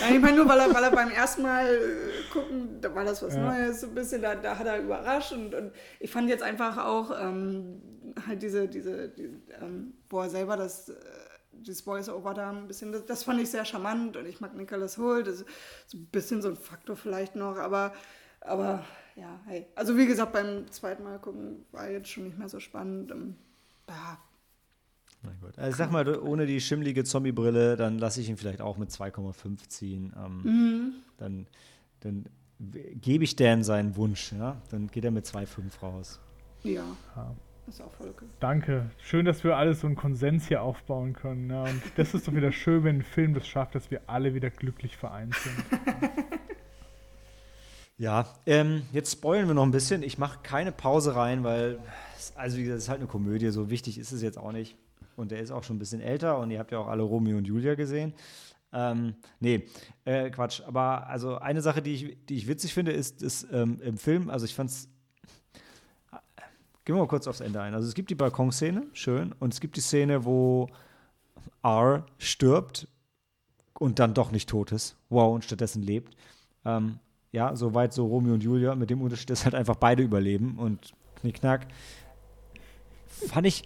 Nein, 0.00 0.14
ich 0.14 0.20
meine 0.20 0.36
nur, 0.36 0.48
weil 0.48 0.60
er, 0.60 0.72
weil 0.72 0.84
er 0.84 0.90
beim 0.90 1.10
ersten 1.10 1.42
Mal 1.42 1.66
äh, 1.66 2.32
gucken, 2.32 2.80
da 2.80 2.94
war 2.94 3.04
das 3.04 3.22
was 3.22 3.34
ja. 3.34 3.42
Neues, 3.42 3.80
so 3.80 3.88
ein 3.88 3.94
bisschen, 3.94 4.22
da, 4.22 4.36
da 4.36 4.58
hat 4.58 4.66
er 4.66 4.78
überrascht 4.78 5.32
und, 5.32 5.54
und 5.54 5.72
ich 5.98 6.10
fand 6.10 6.28
jetzt 6.28 6.42
einfach 6.42 6.78
auch 6.78 7.10
ähm, 7.20 7.82
halt 8.26 8.42
diese, 8.42 8.68
diese, 8.68 9.08
die, 9.08 9.28
ähm, 9.60 9.94
wo 10.08 10.20
er 10.20 10.30
selber 10.30 10.56
das 10.56 10.88
äh, 10.88 10.94
dieses 11.60 11.82
Voice-Over 11.82 12.34
da 12.34 12.50
ein 12.50 12.66
bisschen, 12.66 12.92
das, 12.92 13.06
das, 13.06 13.22
fand 13.24 13.40
ich 13.40 13.50
sehr 13.50 13.64
charmant 13.64 14.16
und 14.16 14.26
ich 14.26 14.40
mag 14.40 14.54
Nicholas 14.56 14.98
Holt, 14.98 15.26
das 15.26 15.40
ist 15.40 15.94
ein 15.94 16.06
bisschen 16.06 16.42
so 16.42 16.48
ein 16.48 16.56
Faktor 16.56 16.96
vielleicht 16.96 17.36
noch, 17.36 17.56
aber, 17.56 17.92
aber 18.40 18.84
ja, 19.16 19.40
hey. 19.46 19.66
Also 19.74 19.96
wie 19.96 20.06
gesagt, 20.06 20.32
beim 20.32 20.70
zweiten 20.70 21.02
Mal 21.02 21.18
gucken 21.18 21.64
war 21.72 21.90
jetzt 21.90 22.08
schon 22.08 22.24
nicht 22.24 22.38
mehr 22.38 22.48
so 22.48 22.60
spannend. 22.60 23.12
Um, 23.12 23.36
ja. 23.88 24.18
Na 25.22 25.32
gut. 25.40 25.58
Also 25.58 25.76
sag 25.76 25.90
mal, 25.90 26.18
ohne 26.18 26.46
die 26.46 26.60
schimmlige 26.60 27.04
Zombie-Brille, 27.04 27.76
dann 27.76 27.98
lasse 27.98 28.20
ich 28.20 28.30
ihn 28.30 28.36
vielleicht 28.36 28.62
auch 28.62 28.78
mit 28.78 28.90
2,5 28.90 29.68
ziehen. 29.68 30.14
Ähm, 30.16 30.42
mhm. 30.42 30.92
Dann, 31.18 31.46
dann 32.00 32.24
gebe 32.58 33.24
ich 33.24 33.36
Dan 33.36 33.62
seinen 33.62 33.96
Wunsch, 33.96 34.32
ja? 34.32 34.60
Dann 34.70 34.86
geht 34.86 35.04
er 35.04 35.10
mit 35.10 35.26
2,5 35.26 35.80
raus. 35.82 36.20
Ja. 36.62 36.84
ja. 37.16 37.36
Ist 37.70 37.80
auch 37.82 37.92
voll 37.92 38.08
okay. 38.08 38.24
Danke. 38.40 38.90
Schön, 38.98 39.24
dass 39.24 39.44
wir 39.44 39.56
alles 39.56 39.82
so 39.82 39.86
einen 39.86 39.94
Konsens 39.94 40.48
hier 40.48 40.60
aufbauen 40.60 41.12
können. 41.12 41.50
Ja. 41.50 41.62
Und 41.62 41.80
das 41.94 42.14
ist 42.14 42.26
doch 42.26 42.34
wieder 42.34 42.50
schön, 42.50 42.82
wenn 42.82 42.96
ein 42.96 43.02
Film 43.02 43.32
das 43.32 43.46
schafft, 43.46 43.76
dass 43.76 43.92
wir 43.92 44.00
alle 44.08 44.34
wieder 44.34 44.50
glücklich 44.50 44.96
vereint 44.96 45.36
sind. 45.36 45.54
ja, 47.96 48.26
ähm, 48.44 48.82
jetzt 48.90 49.12
spoilen 49.12 49.46
wir 49.46 49.54
noch 49.54 49.62
ein 49.62 49.70
bisschen. 49.70 50.02
Ich 50.02 50.18
mache 50.18 50.40
keine 50.42 50.72
Pause 50.72 51.14
rein, 51.14 51.44
weil, 51.44 51.78
also 52.34 52.56
wie 52.56 52.64
gesagt, 52.64 52.78
es 52.78 52.84
ist 52.84 52.88
halt 52.88 52.98
eine 52.98 53.08
Komödie. 53.08 53.50
So 53.50 53.70
wichtig 53.70 53.98
ist 53.98 54.10
es 54.10 54.20
jetzt 54.20 54.36
auch 54.36 54.50
nicht. 54.50 54.76
Und 55.14 55.30
der 55.30 55.38
ist 55.38 55.52
auch 55.52 55.62
schon 55.62 55.76
ein 55.76 55.78
bisschen 55.78 56.00
älter 56.00 56.40
und 56.40 56.50
ihr 56.50 56.58
habt 56.58 56.72
ja 56.72 56.78
auch 56.78 56.88
alle 56.88 57.04
Romeo 57.04 57.38
und 57.38 57.46
Julia 57.46 57.76
gesehen. 57.76 58.14
Ähm, 58.72 59.14
nee, 59.38 59.68
äh, 60.04 60.28
Quatsch. 60.30 60.60
Aber 60.66 61.06
also 61.06 61.38
eine 61.38 61.62
Sache, 61.62 61.82
die 61.82 61.94
ich, 61.94 62.26
die 62.26 62.34
ich 62.34 62.48
witzig 62.48 62.74
finde, 62.74 62.90
ist, 62.90 63.22
ist 63.22 63.46
ähm, 63.52 63.80
im 63.80 63.96
Film, 63.96 64.28
also 64.28 64.44
ich 64.44 64.56
fand 64.56 64.70
es 64.70 64.88
gehen 66.90 66.96
wir 66.96 67.02
mal 67.02 67.08
kurz 67.08 67.28
aufs 67.28 67.38
Ende 67.38 67.62
ein. 67.62 67.72
Also 67.72 67.86
es 67.86 67.94
gibt 67.94 68.10
die 68.10 68.16
Balkonszene, 68.16 68.82
schön, 68.94 69.32
und 69.38 69.54
es 69.54 69.60
gibt 69.60 69.76
die 69.76 69.80
Szene, 69.80 70.24
wo 70.24 70.68
R 71.62 72.04
stirbt 72.18 72.88
und 73.78 74.00
dann 74.00 74.12
doch 74.12 74.32
nicht 74.32 74.48
tot 74.48 74.72
ist. 74.72 74.96
Wow, 75.08 75.32
und 75.32 75.44
stattdessen 75.44 75.84
lebt. 75.84 76.16
Ähm, 76.64 76.98
ja, 77.30 77.54
soweit 77.54 77.92
so 77.92 78.06
Romeo 78.06 78.34
und 78.34 78.42
Julia, 78.42 78.74
mit 78.74 78.90
dem 78.90 79.02
Unterschied, 79.02 79.30
dass 79.30 79.44
halt 79.44 79.54
einfach 79.54 79.76
beide 79.76 80.02
überleben 80.02 80.58
und 80.58 80.92
knickknack. 81.20 81.68
Fand 83.28 83.46
ich, 83.46 83.62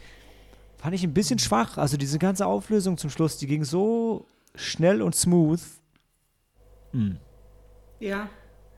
fand 0.77 0.95
ich 0.95 1.03
ein 1.03 1.15
bisschen 1.15 1.39
schwach. 1.39 1.79
Also 1.79 1.97
diese 1.97 2.19
ganze 2.19 2.45
Auflösung 2.45 2.99
zum 2.99 3.09
Schluss, 3.09 3.39
die 3.39 3.47
ging 3.47 3.65
so 3.65 4.27
schnell 4.55 5.01
und 5.01 5.15
smooth. 5.15 5.63
Hm. 6.91 7.17
Ja. 8.01 8.29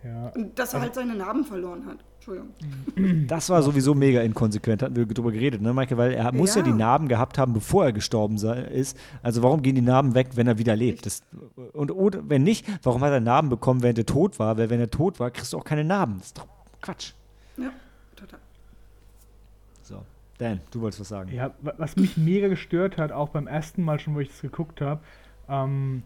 ja. 0.05 0.29
Und 0.37 0.57
dass 0.57 0.73
er 0.73 0.83
halt 0.83 0.95
seine 0.95 1.17
Narben 1.17 1.45
verloren 1.45 1.85
hat. 1.87 1.99
Entschuldigung. 2.27 3.27
Das 3.29 3.51
war 3.51 3.63
sowieso 3.63 3.95
mega 3.95 4.21
inkonsequent, 4.21 4.83
hatten 4.83 4.97
wir 4.97 5.07
drüber 5.07 5.31
geredet, 5.31 5.61
ne, 5.61 5.73
Maike? 5.73 5.97
Weil 5.97 6.13
er 6.13 6.33
muss 6.33 6.55
ja. 6.55 6.63
ja 6.63 6.67
die 6.67 6.73
Narben 6.73 7.09
gehabt 7.09 7.39
haben, 7.39 7.53
bevor 7.53 7.85
er 7.85 7.93
gestorben 7.93 8.37
ist. 8.37 8.99
Also 9.23 9.43
warum 9.43 9.63
gehen 9.63 9.75
die 9.75 9.83
Narben 9.83 10.15
weg, 10.15 10.31
wenn 10.35 10.47
er 10.47 10.59
wieder 10.59 10.75
lebt? 10.75 11.07
Das, 11.07 11.23
und 11.73 11.91
oder, 11.91 12.29
wenn 12.29 12.43
nicht, 12.43 12.67
warum 12.83 13.03
hat 13.03 13.13
er 13.13 13.21
Narben 13.21 13.49
bekommen, 13.49 13.83
während 13.83 13.99
er 13.99 14.07
tot 14.07 14.39
war? 14.39 14.59
Weil 14.59 14.71
wenn 14.71 14.81
er 14.81 14.91
tot 14.91 15.21
war, 15.21 15.31
kriegst 15.31 15.53
du 15.53 15.59
auch 15.59 15.65
keine 15.65 15.85
Narben. 15.85 16.19
Das 16.19 16.29
ist 16.29 16.39
doch 16.39 16.47
Quatsch. 16.81 17.13
Ja, 17.57 17.71
total. 18.17 18.41
So, 19.83 20.03
Dan, 20.39 20.61
du 20.71 20.81
wolltest 20.81 21.01
was 21.01 21.09
sagen. 21.09 21.33
Ja, 21.33 21.53
was 21.61 21.97
mich 21.97 22.17
mega 22.17 22.49
gestört 22.49 22.99
hat, 22.99 23.13
auch 23.13 23.29
beim 23.29 23.47
ersten 23.47 23.83
Mal 23.83 24.01
schon, 24.01 24.15
wo 24.15 24.21
ich 24.21 24.29
das 24.29 24.41
geguckt 24.41 24.81
habe, 24.81 25.01
ähm, 25.49 26.03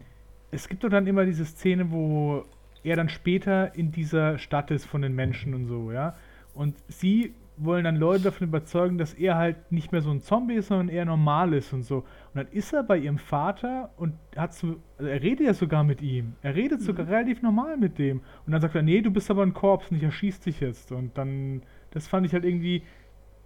es 0.50 0.68
gibt 0.68 0.84
doch 0.84 0.90
dann 0.90 1.06
immer 1.06 1.24
diese 1.24 1.44
Szene, 1.44 1.90
wo 1.90 2.44
er 2.82 2.96
dann 2.96 3.08
später 3.08 3.74
in 3.74 3.92
dieser 3.92 4.38
Stadt 4.38 4.70
ist 4.70 4.86
von 4.86 5.02
den 5.02 5.14
Menschen 5.14 5.54
und 5.54 5.66
so, 5.66 5.92
ja. 5.92 6.16
Und 6.54 6.76
sie 6.88 7.34
wollen 7.62 7.84
dann 7.84 7.96
Leute 7.96 8.24
davon 8.24 8.48
überzeugen, 8.48 8.96
dass 8.96 9.12
er 9.14 9.36
halt 9.36 9.70
nicht 9.70 9.92
mehr 9.92 10.00
so 10.00 10.10
ein 10.10 10.20
Zombie 10.20 10.54
ist, 10.54 10.68
sondern 10.68 10.88
eher 10.88 11.04
normal 11.04 11.52
ist 11.52 11.72
und 11.72 11.82
so. 11.82 11.98
Und 11.98 12.06
dann 12.34 12.48
ist 12.48 12.72
er 12.72 12.82
bei 12.82 12.96
ihrem 12.96 13.18
Vater 13.18 13.90
und 13.96 14.14
hat 14.34 14.54
so, 14.54 14.76
also 14.96 15.10
er 15.10 15.22
redet 15.22 15.46
ja 15.46 15.54
sogar 15.54 15.84
mit 15.84 16.00
ihm. 16.00 16.34
Er 16.42 16.56
redet 16.56 16.80
sogar 16.80 17.04
mhm. 17.06 17.12
relativ 17.12 17.42
normal 17.42 17.76
mit 17.76 17.98
dem. 17.98 18.20
Und 18.46 18.52
dann 18.52 18.60
sagt 18.60 18.74
er, 18.74 18.82
nee, 18.82 19.02
du 19.02 19.10
bist 19.10 19.30
aber 19.30 19.42
ein 19.42 19.52
Korps 19.52 19.90
und 19.90 19.98
ich 19.98 20.02
erschieß 20.02 20.40
dich 20.40 20.60
jetzt. 20.60 20.90
Und 20.90 21.16
dann, 21.18 21.62
das 21.90 22.08
fand 22.08 22.26
ich 22.26 22.32
halt 22.32 22.44
irgendwie, 22.44 22.82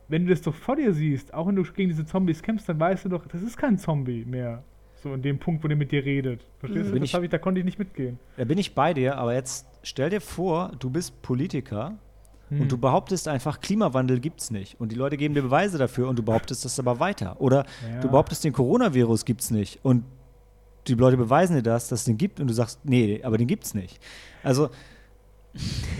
wenn 0.08 0.26
du 0.26 0.30
das 0.30 0.42
doch 0.42 0.54
vor 0.54 0.76
dir 0.76 0.92
siehst, 0.92 1.34
auch 1.34 1.48
wenn 1.48 1.56
du 1.56 1.64
gegen 1.64 1.88
diese 1.88 2.06
Zombies 2.06 2.42
kämpfst, 2.42 2.68
dann 2.68 2.78
weißt 2.78 3.06
du 3.06 3.08
doch, 3.08 3.26
das 3.26 3.42
ist 3.42 3.56
kein 3.56 3.78
Zombie 3.78 4.24
mehr. 4.24 4.62
So 5.04 5.12
in 5.12 5.20
dem 5.20 5.38
Punkt, 5.38 5.62
wo 5.62 5.68
der 5.68 5.76
mit 5.76 5.92
dir 5.92 6.02
redet. 6.02 6.46
Verstehst 6.60 6.86
mhm. 6.86 6.94
du? 6.94 6.98
Das 7.00 7.10
ich, 7.10 7.22
ich, 7.22 7.28
da 7.28 7.36
konnte 7.36 7.58
ich 7.58 7.64
nicht 7.66 7.78
mitgehen. 7.78 8.18
Da 8.38 8.44
bin 8.44 8.56
ich 8.56 8.74
bei 8.74 8.94
dir, 8.94 9.18
aber 9.18 9.34
jetzt 9.34 9.66
stell 9.82 10.08
dir 10.08 10.22
vor, 10.22 10.72
du 10.78 10.88
bist 10.88 11.20
Politiker 11.20 11.98
hm. 12.48 12.62
und 12.62 12.72
du 12.72 12.78
behauptest 12.78 13.28
einfach, 13.28 13.60
Klimawandel 13.60 14.18
gibt 14.18 14.40
es 14.40 14.50
nicht. 14.50 14.80
Und 14.80 14.92
die 14.92 14.96
Leute 14.96 15.18
geben 15.18 15.34
dir 15.34 15.42
Beweise 15.42 15.76
dafür 15.76 16.08
und 16.08 16.18
du 16.18 16.22
behauptest 16.22 16.64
das 16.64 16.78
aber 16.78 17.00
weiter. 17.00 17.38
Oder 17.38 17.66
ja. 17.86 18.00
du 18.00 18.08
behauptest, 18.08 18.44
den 18.44 18.54
Coronavirus 18.54 19.26
gibt 19.26 19.42
es 19.42 19.50
nicht. 19.50 19.84
Und 19.84 20.04
die 20.86 20.94
Leute 20.94 21.18
beweisen 21.18 21.54
dir 21.54 21.62
das, 21.62 21.88
dass 21.88 22.00
es 22.00 22.04
den 22.06 22.16
gibt 22.16 22.40
und 22.40 22.46
du 22.46 22.54
sagst, 22.54 22.80
nee, 22.84 23.20
aber 23.22 23.36
den 23.36 23.46
gibt 23.46 23.64
es 23.64 23.74
nicht. 23.74 24.00
Also 24.42 24.70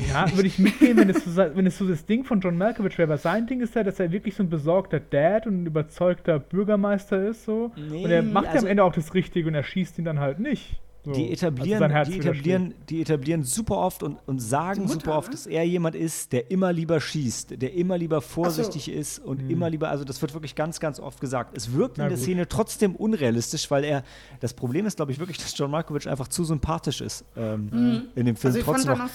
ja, 0.09 0.30
würde 0.34 0.48
ich 0.48 0.59
mitgehen, 0.59 0.96
wenn 0.96 1.11
es, 1.11 1.24
so, 1.24 1.36
wenn 1.36 1.66
es 1.66 1.78
so 1.78 1.86
das 1.86 2.05
Ding 2.05 2.24
von 2.24 2.40
John 2.40 2.59
Malkovich 2.59 2.98
wäre. 2.98 3.12
Aber 3.12 3.18
sein 3.18 3.46
Ding 3.46 3.61
ist 3.61 3.74
ja, 3.74 3.82
dass 3.82 4.00
er 4.00 4.11
wirklich 4.11 4.34
so 4.34 4.42
ein 4.42 4.50
besorgter 4.50 5.00
Dad 5.00 5.46
und 5.46 5.62
ein 5.62 5.66
überzeugter 5.66 6.38
Bürgermeister 6.38 7.28
ist. 7.28 7.44
So. 7.44 7.72
Nee, 7.76 8.05
und 8.05 8.11
er 8.11 8.22
macht 8.22 8.46
also, 8.46 8.59
ja 8.59 8.62
am 8.62 8.68
Ende 8.68 8.84
auch 8.84 8.92
das 8.92 9.14
Richtige 9.14 9.48
und 9.48 9.55
er 9.55 9.62
schießt 9.62 9.98
ihn 9.98 10.05
dann 10.05 10.18
halt 10.18 10.40
nicht. 10.40 10.80
So, 11.05 11.12
die, 11.12 11.30
etablieren, 11.30 11.82
also 11.92 12.11
die, 12.11 12.18
etablieren, 12.18 12.74
die 12.88 13.02
etablieren 13.02 13.42
super 13.42 13.76
oft 13.76 14.02
und, 14.02 14.16
und 14.24 14.38
sagen 14.38 14.84
Mutter, 14.84 14.94
super 14.94 15.18
oft, 15.18 15.28
ne? 15.28 15.32
dass 15.32 15.46
er 15.46 15.62
jemand 15.62 15.94
ist, 15.96 16.32
der 16.32 16.50
immer 16.50 16.72
lieber 16.72 16.98
schießt, 16.98 17.61
der 17.61 17.74
immer 17.74 17.98
lieber 17.98 18.22
vorsichtig 18.22 18.86
so. 18.86 18.92
ist 18.92 19.18
und 19.18 19.42
hm. 19.42 19.50
immer 19.50 19.68
lieber, 19.68 19.90
also 19.90 20.05
das 20.05 20.22
wird 20.22 20.32
wirklich 20.32 20.55
ganz, 20.55 20.80
ganz 20.80 20.98
oft 20.98 21.20
gesagt. 21.20 21.55
Es 21.59 21.74
wirkt 21.74 21.98
Na 21.98 22.05
in 22.05 22.09
der 22.09 22.16
gut. 22.16 22.24
Szene 22.24 22.48
trotzdem 22.48 22.96
unrealistisch, 22.96 23.70
weil 23.70 23.84
er, 23.84 24.02
das 24.40 24.55
Problem 24.55 24.86
ist, 24.86 24.96
glaube 24.96 25.12
ich, 25.12 25.18
wirklich, 25.18 25.36
dass 25.36 25.57
John 25.59 25.70
Malkovich 25.70 26.09
einfach 26.09 26.28
zu 26.28 26.42
sympathisch 26.42 27.02
ist 27.02 27.26
ähm, 27.36 27.68
mhm. 27.70 28.02
in 28.14 28.24
dem 28.24 28.36
Film. 28.36 28.55
Also 28.55 28.64
trotzdem 28.64 28.96
noch, 28.96 29.11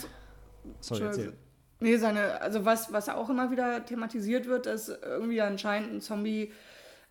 Sorry, 0.81 1.03
erzähl. 1.03 1.33
Nee, 1.79 1.97
seine, 1.97 2.41
also 2.41 2.65
was, 2.65 2.91
was 2.91 3.07
auch 3.07 3.29
immer 3.29 3.51
wieder 3.51 3.85
thematisiert 3.85 4.47
wird, 4.47 4.65
ist 4.65 4.89
irgendwie 4.89 5.41
anscheinend 5.41 5.93
ein 5.93 6.01
Zombie 6.01 6.51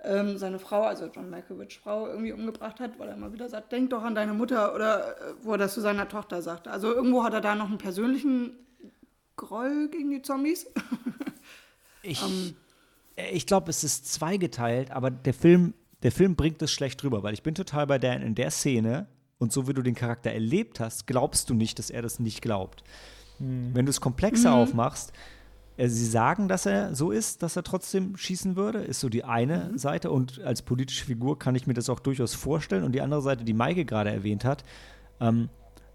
ähm, 0.05 0.39
seine 0.39 0.59
Frau, 0.59 0.83
also 0.83 1.07
John 1.07 1.31
Malkovich 1.31 1.79
Frau, 1.79 2.07
irgendwie 2.07 2.33
umgebracht 2.33 2.79
hat, 2.79 2.99
weil 2.99 3.09
er 3.09 3.14
immer 3.14 3.33
wieder 3.33 3.49
sagt, 3.49 3.73
denk 3.73 3.91
doch 3.91 4.03
an 4.03 4.14
deine 4.14 4.35
Mutter 4.35 4.75
oder 4.75 5.16
äh, 5.16 5.35
wo 5.43 5.53
er 5.53 5.59
das 5.59 5.75
zu 5.75 5.81
seiner 5.81 6.09
Tochter 6.09 6.43
sagt. 6.43 6.69
Also 6.69 6.93
irgendwo 6.93 7.25
hat 7.25 7.33
er 7.33 7.41
da 7.41 7.55
noch 7.55 7.66
einen 7.66 7.79
persönlichen 7.79 8.53
Groll 9.37 9.89
gegen 9.89 10.11
die 10.11 10.23
Zombies. 10.23 10.66
ich 12.03 12.23
um, 12.23 12.55
ähm. 13.16 13.27
ich 13.33 13.47
glaube, 13.47 13.71
es 13.71 13.83
ist 13.83 14.12
zweigeteilt, 14.12 14.91
aber 14.91 15.11
der 15.11 15.35
Film, 15.35 15.75
der 16.03 16.12
Film 16.12 16.37
bringt 16.37 16.62
es 16.62 16.71
schlecht 16.71 17.03
drüber, 17.03 17.23
weil 17.23 17.35
ich 17.35 17.43
bin 17.43 17.55
total 17.55 17.87
bei 17.87 17.99
Dan 17.99 18.23
in 18.23 18.35
der 18.35 18.51
Szene 18.51 19.09
und 19.39 19.53
so 19.53 19.66
wie 19.66 19.75
du 19.75 19.83
den 19.83 19.95
Charakter 19.95 20.31
erlebt 20.31 20.79
hast, 20.79 21.07
glaubst 21.07 21.51
du 21.51 21.55
nicht, 21.55 21.79
dass 21.79 21.91
er 21.91 22.03
das 22.03 22.21
nicht 22.21 22.43
glaubt. 22.43 22.85
Mhm. 23.39 23.70
Wenn 23.74 23.86
du 23.86 23.91
es 23.91 24.01
komplexer 24.01 24.51
mhm. 24.51 24.57
aufmachst, 24.57 25.12
äh, 25.76 25.89
sie 25.89 26.07
sagen, 26.07 26.49
dass 26.49 26.66
er 26.66 26.95
so 26.95 27.11
ist, 27.11 27.43
dass 27.43 27.57
er 27.57 27.62
trotzdem 27.62 28.16
schießen 28.16 28.57
würde, 28.57 28.80
ist 28.80 29.01
so 29.01 29.09
die 29.09 29.24
eine 29.24 29.70
mhm. 29.72 29.78
Seite. 29.78 30.11
Und 30.11 30.41
als 30.43 30.62
politische 30.62 31.05
Figur 31.05 31.39
kann 31.39 31.55
ich 31.55 31.66
mir 31.66 31.74
das 31.74 31.89
auch 31.89 32.01
durchaus 32.01 32.34
vorstellen. 32.34 32.84
Und 32.84 32.93
die 32.93 33.01
andere 33.01 33.22
Seite, 33.22 33.45
die 33.45 33.55
Maike 33.55 33.84
gerade 33.84 34.11
erwähnt 34.11 34.45
hat, 34.45 34.64
ähm, 35.20 35.49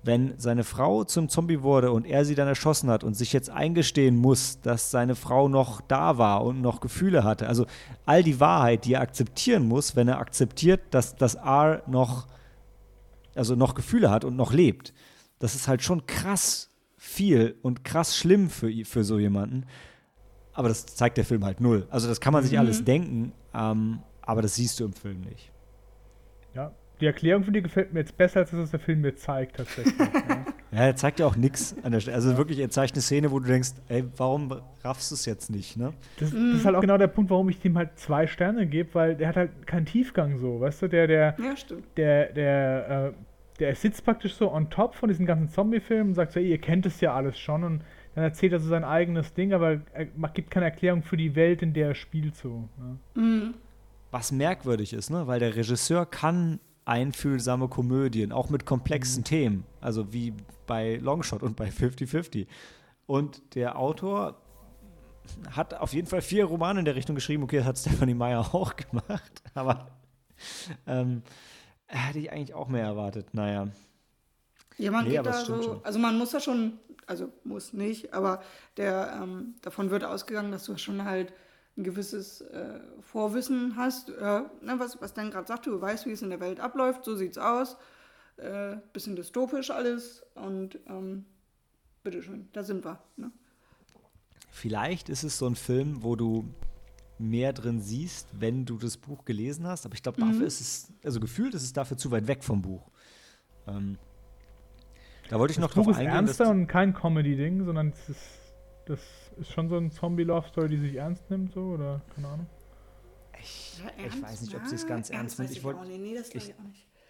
wenn 0.06 0.34
seine 0.38 0.64
Frau 0.66 1.06
zum 1.06 1.30
Zombie 1.30 1.62
wurde 1.62 1.92
und 1.92 2.06
er 2.06 2.26
sie 2.26 2.36
dann 2.36 2.48
erschossen 2.48 2.90
hat 2.90 3.04
und 3.06 3.14
sich 3.14 3.32
jetzt 3.32 3.50
eingestehen 3.50 4.18
muss, 4.18 4.60
dass 4.60 4.92
seine 4.92 5.16
Frau 5.16 5.48
noch 5.48 5.80
da 5.80 6.18
war 6.18 6.44
und 6.44 6.62
noch 6.62 6.82
Gefühle 6.82 7.24
hatte. 7.24 7.48
Also 7.48 7.66
all 8.06 8.22
die 8.22 8.40
Wahrheit, 8.40 8.84
die 8.84 8.96
er 8.96 9.02
akzeptieren 9.02 9.66
muss, 9.66 9.96
wenn 9.96 10.10
er 10.10 10.20
akzeptiert, 10.20 10.82
dass 10.92 11.16
das 11.16 11.36
R 11.36 11.84
noch, 11.88 12.28
also 13.34 13.56
noch 13.56 13.76
Gefühle 13.76 14.12
hat 14.12 14.26
und 14.26 14.36
noch 14.36 14.52
lebt. 14.52 14.94
Das 15.40 15.56
ist 15.56 15.70
halt 15.70 15.82
schon 15.82 16.06
krass 16.06 16.70
viel 17.14 17.56
und 17.62 17.84
krass 17.84 18.18
schlimm 18.18 18.50
für, 18.50 18.72
für 18.86 19.04
so 19.04 19.20
jemanden. 19.20 19.66
Aber 20.54 20.68
das 20.68 20.86
zeigt 20.86 21.18
der 21.18 21.26
Film 21.26 21.46
halt 21.46 21.62
null. 21.62 21.88
Also 21.90 22.08
das 22.08 22.20
kann 22.20 22.34
man 22.34 22.44
sich 22.44 22.54
mhm. 22.54 22.60
alles 22.60 22.84
denken, 22.84 23.32
ähm, 23.54 24.00
aber 24.22 24.42
das 24.42 24.56
siehst 24.56 24.80
du 24.80 24.86
im 24.86 24.94
Film 24.94 25.22
nicht. 25.22 25.52
Ja, 26.54 26.72
die 27.02 27.08
Erklärung 27.08 27.44
von 27.44 27.54
dir 27.54 27.62
gefällt 27.62 27.94
mir 27.94 28.00
jetzt 28.00 28.18
besser, 28.18 28.42
als 28.42 28.52
das, 28.52 28.60
was 28.60 28.72
der 28.72 28.80
Film 28.80 29.02
mir 29.02 29.16
zeigt, 29.16 29.58
tatsächlich. 29.58 29.98
ja. 30.00 30.46
ja, 30.72 30.80
er 30.86 30.96
zeigt 30.96 31.20
ja 31.20 31.26
auch 31.26 31.36
nichts 31.36 31.76
an 31.84 31.92
der 31.92 32.00
Stelle. 32.00 32.16
Also 32.16 32.32
ja. 32.32 32.38
wirklich, 32.38 32.60
er 32.60 32.70
zeigt 32.70 32.94
eine 32.94 33.02
Szene, 33.02 33.32
wo 33.32 33.40
du 33.40 33.48
denkst, 33.48 33.72
ey, 33.90 34.04
warum 34.16 34.62
raffst 34.84 35.12
du 35.12 35.16
es 35.16 35.26
jetzt 35.26 35.50
nicht, 35.50 35.76
ne? 35.76 35.94
Das, 36.20 36.30
das, 36.32 36.40
ist 36.40 36.66
halt 36.66 36.76
auch 36.76 36.82
genau 36.82 36.98
der 36.98 37.08
Punkt, 37.08 37.32
warum 37.32 37.50
ich 37.50 37.60
dem 37.60 37.78
halt 37.78 37.98
zwei 37.98 38.28
Sterne 38.28 38.68
gebe, 38.68 38.94
weil 38.94 39.16
der 39.16 39.28
hat 39.30 39.36
halt 39.36 39.68
keinen 39.68 39.86
Tiefgang 39.86 40.38
so, 40.38 40.62
weißt 40.62 40.84
du? 40.84 40.88
Der, 40.88 41.08
der, 41.08 41.36
ja, 41.44 41.58
stimmt. 41.58 41.84
der, 41.98 42.32
der, 42.32 42.90
äh, 42.90 43.14
der 43.60 43.76
sitzt 43.76 44.04
praktisch 44.04 44.36
so 44.36 44.52
on 44.52 44.70
top 44.70 44.96
von 44.96 45.10
diesen 45.10 45.26
ganzen 45.26 45.50
Zombie-Filmen 45.50 46.10
und 46.10 46.16
sagt 46.16 46.34
so, 46.34 46.40
ey, 46.40 46.50
ihr 46.50 46.58
kennt 46.58 46.86
es 46.86 47.02
ja 47.02 47.14
alles 47.14 47.38
schon 47.38 47.64
und 47.64 47.84
dann 48.16 48.24
erzählt 48.24 48.54
er 48.54 48.60
so 48.60 48.70
sein 48.70 48.84
eigenes 48.84 49.34
Ding, 49.34 49.54
aber 49.54 49.82
er 49.94 50.06
gibt 50.34 50.52
keine 50.52 50.66
Erklärung 50.66 51.04
für 51.04 51.18
die 51.18 51.36
Welt, 51.36 51.62
in 51.62 51.74
der 51.74 51.90
er 51.90 51.96
spielt 51.96 52.36
so. 52.36 52.68
Ja. 52.78 53.22
Mhm. 53.22 53.54
Was 54.12 54.32
merkwürdig 54.32 54.94
ist, 54.94 55.10
ne? 55.10 55.26
weil 55.26 55.40
der 55.40 55.56
Regisseur 55.56 56.06
kann 56.06 56.60
einfühlsame 56.86 57.68
Komödien, 57.68 58.32
auch 58.32 58.50
mit 58.50 58.66
komplexen 58.66 59.22
mhm. 59.22 59.26
Themen, 59.26 59.64
also 59.82 60.14
wie 60.14 60.34
bei 60.68 60.98
Longshot 60.98 61.42
und 61.42 61.56
bei 61.56 61.70
50-50. 61.70 62.48
Und 63.06 63.56
der 63.56 63.80
Autor 63.80 64.38
hat 65.52 65.74
auf 65.74 65.94
jeden 65.94 66.08
Fall 66.08 66.22
vier 66.22 66.46
Romane 66.46 66.80
in 66.80 66.86
der 66.86 66.96
Richtung 66.96 67.16
geschrieben. 67.16 67.44
Okay, 67.44 67.58
das 67.58 67.66
hat 67.66 67.78
Stephanie 67.78 68.14
Meyer 68.14 68.40
auch 68.54 68.76
gemacht, 68.76 69.42
aber 69.54 69.88
ähm, 70.86 71.24
Hätte 71.94 72.20
ich 72.20 72.32
eigentlich 72.32 72.54
auch 72.56 72.68
mehr 72.68 72.84
erwartet, 72.84 73.34
naja. 73.34 73.68
Ja, 74.78 74.92
man 74.92 75.06
nee, 75.06 75.12
geht 75.12 75.26
da 75.26 75.46
so, 75.46 75.82
also 75.84 76.00
man 76.00 76.18
muss 76.18 76.32
ja 76.34 76.40
schon, 76.40 76.80
also 77.06 77.32
muss 77.44 77.74
nicht, 77.74 78.14
aber 78.14 78.42
der, 78.78 79.20
ähm, 79.22 79.56
davon 79.62 79.92
wird 79.92 80.04
ausgegangen, 80.04 80.52
dass 80.52 80.66
du 80.66 80.76
schon 80.78 81.04
halt 81.04 81.34
ein 81.78 81.84
gewisses 81.84 82.42
äh, 82.42 82.80
Vorwissen 83.02 83.76
hast, 83.78 84.10
äh, 84.10 84.42
ne, 84.62 84.76
was, 84.78 85.00
was 85.02 85.14
Dan 85.14 85.30
gerade 85.30 85.48
sagte, 85.48 85.70
du 85.70 85.80
weißt, 85.80 86.08
wie 86.08 86.12
es 86.12 86.24
in 86.24 86.32
der 86.32 86.40
Welt 86.40 86.60
abläuft, 86.60 87.06
so 87.06 87.16
sieht's 87.16 87.38
aus, 87.38 87.78
äh, 88.38 88.78
bisschen 88.94 89.16
dystopisch 89.16 89.70
alles 89.70 90.24
und 90.34 90.80
ähm, 90.88 91.26
bitteschön, 92.04 92.50
da 92.54 92.64
sind 92.64 92.84
wir. 92.84 93.00
Ne? 93.18 93.32
Vielleicht 94.50 95.10
ist 95.10 95.24
es 95.24 95.38
so 95.38 95.48
ein 95.48 95.56
Film, 95.56 96.04
wo 96.04 96.16
du 96.16 96.46
mehr 97.30 97.54
drin 97.54 97.80
siehst, 97.80 98.28
wenn 98.40 98.66
du 98.66 98.78
das 98.78 98.98
Buch 98.98 99.26
gelesen 99.26 99.66
hast. 99.66 99.86
Aber 99.86 99.96
ich 99.96 100.04
glaube, 100.04 100.20
dafür 100.20 100.42
mhm. 100.42 100.46
ist 100.46 100.62
es, 100.62 100.94
also 101.04 101.20
gefühlt 101.20 101.54
ist 101.54 101.64
es 101.64 101.74
dafür 101.74 101.98
zu 101.98 102.12
weit 102.12 102.28
weg 102.28 102.44
vom 102.44 102.62
Buch. 102.62 102.90
Ähm, 103.68 103.98
da 105.30 105.40
wollte 105.40 105.52
ich 105.52 105.58
das 105.58 105.62
noch 105.62 105.74
Buch 105.74 105.86
drauf 105.86 105.94
ist 105.94 105.98
eingehen. 106.00 106.16
ernster 106.16 106.50
und 106.50 106.68
kein 106.68 106.94
Comedy-Ding, 106.94 107.66
sondern 107.66 107.90
es 107.90 108.10
ist, 108.10 108.40
das 108.86 109.00
ist 109.38 109.52
schon 109.52 109.70
so 109.70 109.78
ein 109.78 109.92
Zombie-Love-Story, 109.92 110.70
die 110.70 110.80
sich 110.80 110.96
ernst 110.96 111.30
nimmt, 111.30 111.54
so, 111.54 111.62
oder 111.62 112.02
keine 112.14 112.28
Ahnung. 112.28 112.48
Ich, 113.40 113.80
ja, 113.80 114.06
ich 114.06 114.22
weiß 114.22 114.42
nicht, 114.42 114.56
ob 114.56 114.66
sie 114.66 114.76
es 114.76 114.86
ganz 114.86 115.10
ernst, 115.10 115.40
nimmt. 115.40 115.52
Ich, 115.52 115.64
wollt, 115.64 115.78
nee, 115.88 116.16
das 116.16 116.30
ich, 116.30 116.50
ich, 116.50 116.56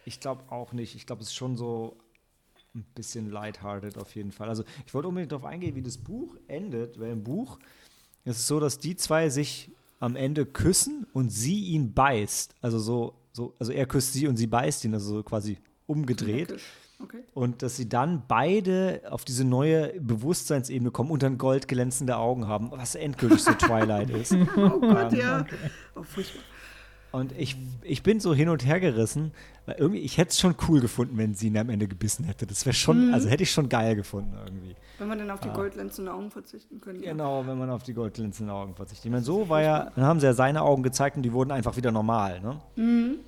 ich 0.06 0.20
glaube 0.20 0.44
auch 0.50 0.74
nicht. 0.74 0.96
Ich 0.96 1.06
glaube, 1.06 1.22
es 1.22 1.30
ist 1.30 1.36
schon 1.36 1.58
so 1.58 1.98
ein 2.76 2.86
bisschen 2.96 3.30
lighthearted 3.30 3.98
auf 3.98 4.16
jeden 4.16 4.32
Fall. 4.32 4.50
Also 4.50 4.64
ich 4.86 4.94
wollte 4.94 5.08
unbedingt 5.08 5.32
darauf 5.32 5.46
eingehen, 5.46 5.76
wie 5.76 5.82
das 5.82 5.98
Buch 5.98 6.38
endet, 6.48 7.00
weil 7.00 7.12
im 7.12 7.24
Buch 7.24 7.60
es 8.26 8.38
ist 8.38 8.48
so, 8.48 8.60
dass 8.60 8.78
die 8.78 8.96
zwei 8.96 9.30
sich 9.30 9.72
am 10.00 10.16
Ende 10.16 10.46
küssen 10.46 11.08
und 11.14 11.30
sie 11.30 11.66
ihn 11.66 11.94
beißt. 11.94 12.56
Also 12.62 12.80
so, 12.80 13.14
so, 13.32 13.56
also 13.60 13.72
er 13.72 13.86
küsst 13.86 14.14
sie 14.14 14.28
und 14.28 14.38
sie 14.38 14.48
beißt 14.48 14.86
ihn, 14.86 14.94
also 14.94 15.16
so 15.16 15.24
quasi 15.24 15.58
umgedreht. 15.86 16.56
Okay. 17.00 17.24
Und 17.34 17.62
dass 17.62 17.76
sie 17.76 17.90
dann 17.90 18.24
beide 18.28 19.02
auf 19.10 19.26
diese 19.26 19.44
neue 19.44 20.00
Bewusstseinsebene 20.00 20.92
kommen 20.92 21.12
und 21.12 21.22
dann 21.22 21.38
goldglänzende 21.38 22.16
Augen 22.16 22.48
haben, 22.48 22.72
was 22.72 22.96
endgültig 22.96 23.44
so 23.44 23.54
Twilight 23.58 24.10
ist. 24.10 24.34
oh 24.34 24.80
Gott, 24.80 25.12
ähm, 25.14 25.20
ja. 25.20 25.46
Oh, 25.96 26.04
furchtbar. 26.04 26.44
Und 27.14 27.32
ich, 27.38 27.56
ich 27.84 28.02
bin 28.02 28.20
so 28.20 28.34
hin 28.34 28.50
und 28.50 28.66
her 28.66 28.80
gerissen, 28.80 29.34
weil 29.68 29.76
irgendwie, 29.76 30.02
ich 30.02 30.18
hätte 30.18 30.32
es 30.32 30.40
schon 30.40 30.56
cool 30.68 30.82
gefunden, 30.82 31.16
wenn 31.16 31.36
sie 31.36 31.46
ihn 31.46 31.58
am 31.60 31.70
Ende 31.70 31.88
gebissen 31.88 32.26
hätte. 32.26 32.48
Das 32.48 32.66
wäre 32.66 32.74
schon, 32.74 33.10
mhm. 33.10 33.14
also 33.14 33.30
hätte 33.30 33.44
ich 33.44 33.52
schon 33.52 33.70
geil 33.70 33.96
gefunden 33.96 34.34
irgendwie. 34.44 34.76
Wenn 34.98 35.10
man 35.10 35.20
dann 35.20 35.30
auf 35.30 35.40
die 35.40 35.50
ah. 35.50 35.54
goldglänzenden 35.54 36.12
Augen 36.12 36.32
verzichten 36.32 36.82
könnte. 36.82 37.02
Genau, 37.04 37.46
wenn 37.46 37.60
man 37.60 37.70
auf 37.70 37.84
die 37.84 37.94
goldglänzenden 37.94 38.54
Augen 38.54 38.74
verzichtet. 38.74 39.06
Ich 39.06 39.12
meine, 39.12 39.24
so 39.24 39.48
war 39.48 39.62
ja, 39.62 39.92
dann 39.96 40.06
haben 40.06 40.20
sie 40.20 40.26
ja 40.26 40.34
seine 40.34 40.64
Augen 40.64 40.82
gezeigt 40.82 41.16
und 41.16 41.22
die 41.22 41.32
wurden 41.34 41.52
einfach 41.52 41.78
wieder 41.78 41.92
normal, 41.92 42.42
ne? 42.42 42.60
Mhm. 42.78 43.20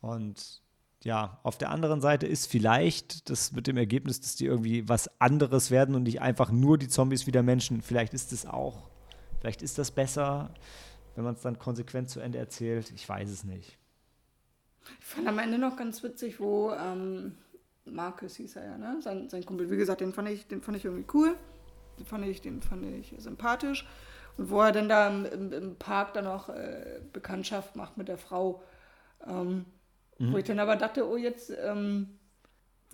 Und 0.00 0.60
ja, 1.04 1.38
auf 1.44 1.58
der 1.58 1.70
anderen 1.70 2.00
Seite 2.00 2.26
ist 2.26 2.46
vielleicht 2.46 3.30
das 3.30 3.52
mit 3.52 3.68
dem 3.68 3.76
Ergebnis, 3.76 4.20
dass 4.20 4.34
die 4.34 4.46
irgendwie 4.46 4.88
was 4.88 5.08
anderes 5.20 5.70
werden 5.70 5.94
und 5.94 6.02
nicht 6.02 6.20
einfach 6.22 6.50
nur 6.50 6.76
die 6.76 6.88
Zombies 6.88 7.28
wieder 7.28 7.44
Menschen. 7.44 7.82
Vielleicht 7.82 8.14
ist 8.14 8.32
es 8.32 8.46
auch, 8.46 8.90
vielleicht 9.38 9.62
ist 9.62 9.78
das 9.78 9.92
besser 9.92 10.50
wenn 11.20 11.24
man 11.26 11.34
es 11.34 11.42
dann 11.42 11.58
konsequent 11.58 12.08
zu 12.08 12.18
Ende 12.18 12.38
erzählt. 12.38 12.90
Ich 12.94 13.06
weiß 13.06 13.28
es 13.28 13.44
nicht. 13.44 13.76
Ich 15.00 15.04
fand 15.04 15.28
am 15.28 15.38
Ende 15.38 15.58
noch 15.58 15.76
ganz 15.76 16.02
witzig, 16.02 16.40
wo 16.40 16.72
ähm, 16.72 17.36
Marcus 17.84 18.36
hieß 18.36 18.56
er 18.56 18.64
ja, 18.64 18.78
ne? 18.78 19.02
Sein, 19.02 19.28
sein 19.28 19.44
Kumpel. 19.44 19.70
Wie 19.70 19.76
gesagt, 19.76 20.00
den 20.00 20.14
fand 20.14 20.30
ich, 20.30 20.48
den 20.48 20.62
fand 20.62 20.78
ich 20.78 20.86
irgendwie 20.86 21.04
cool. 21.12 21.36
Den 21.98 22.06
fand 22.06 22.24
ich, 22.24 22.40
den 22.40 22.62
fand 22.62 22.86
ich 22.86 23.14
sympathisch. 23.18 23.86
Und 24.38 24.48
wo 24.48 24.62
er 24.62 24.72
dann 24.72 24.88
da 24.88 25.08
im, 25.08 25.52
im 25.52 25.76
Park 25.76 26.14
dann 26.14 26.24
noch 26.24 26.48
äh, 26.48 27.02
Bekanntschaft 27.12 27.76
macht 27.76 27.98
mit 27.98 28.08
der 28.08 28.16
Frau. 28.16 28.62
Ähm, 29.26 29.66
mhm. 30.18 30.32
Wo 30.32 30.38
ich 30.38 30.44
dann 30.44 30.58
aber 30.58 30.76
dachte, 30.76 31.06
oh, 31.06 31.18
jetzt 31.18 31.52
ähm, 31.62 32.18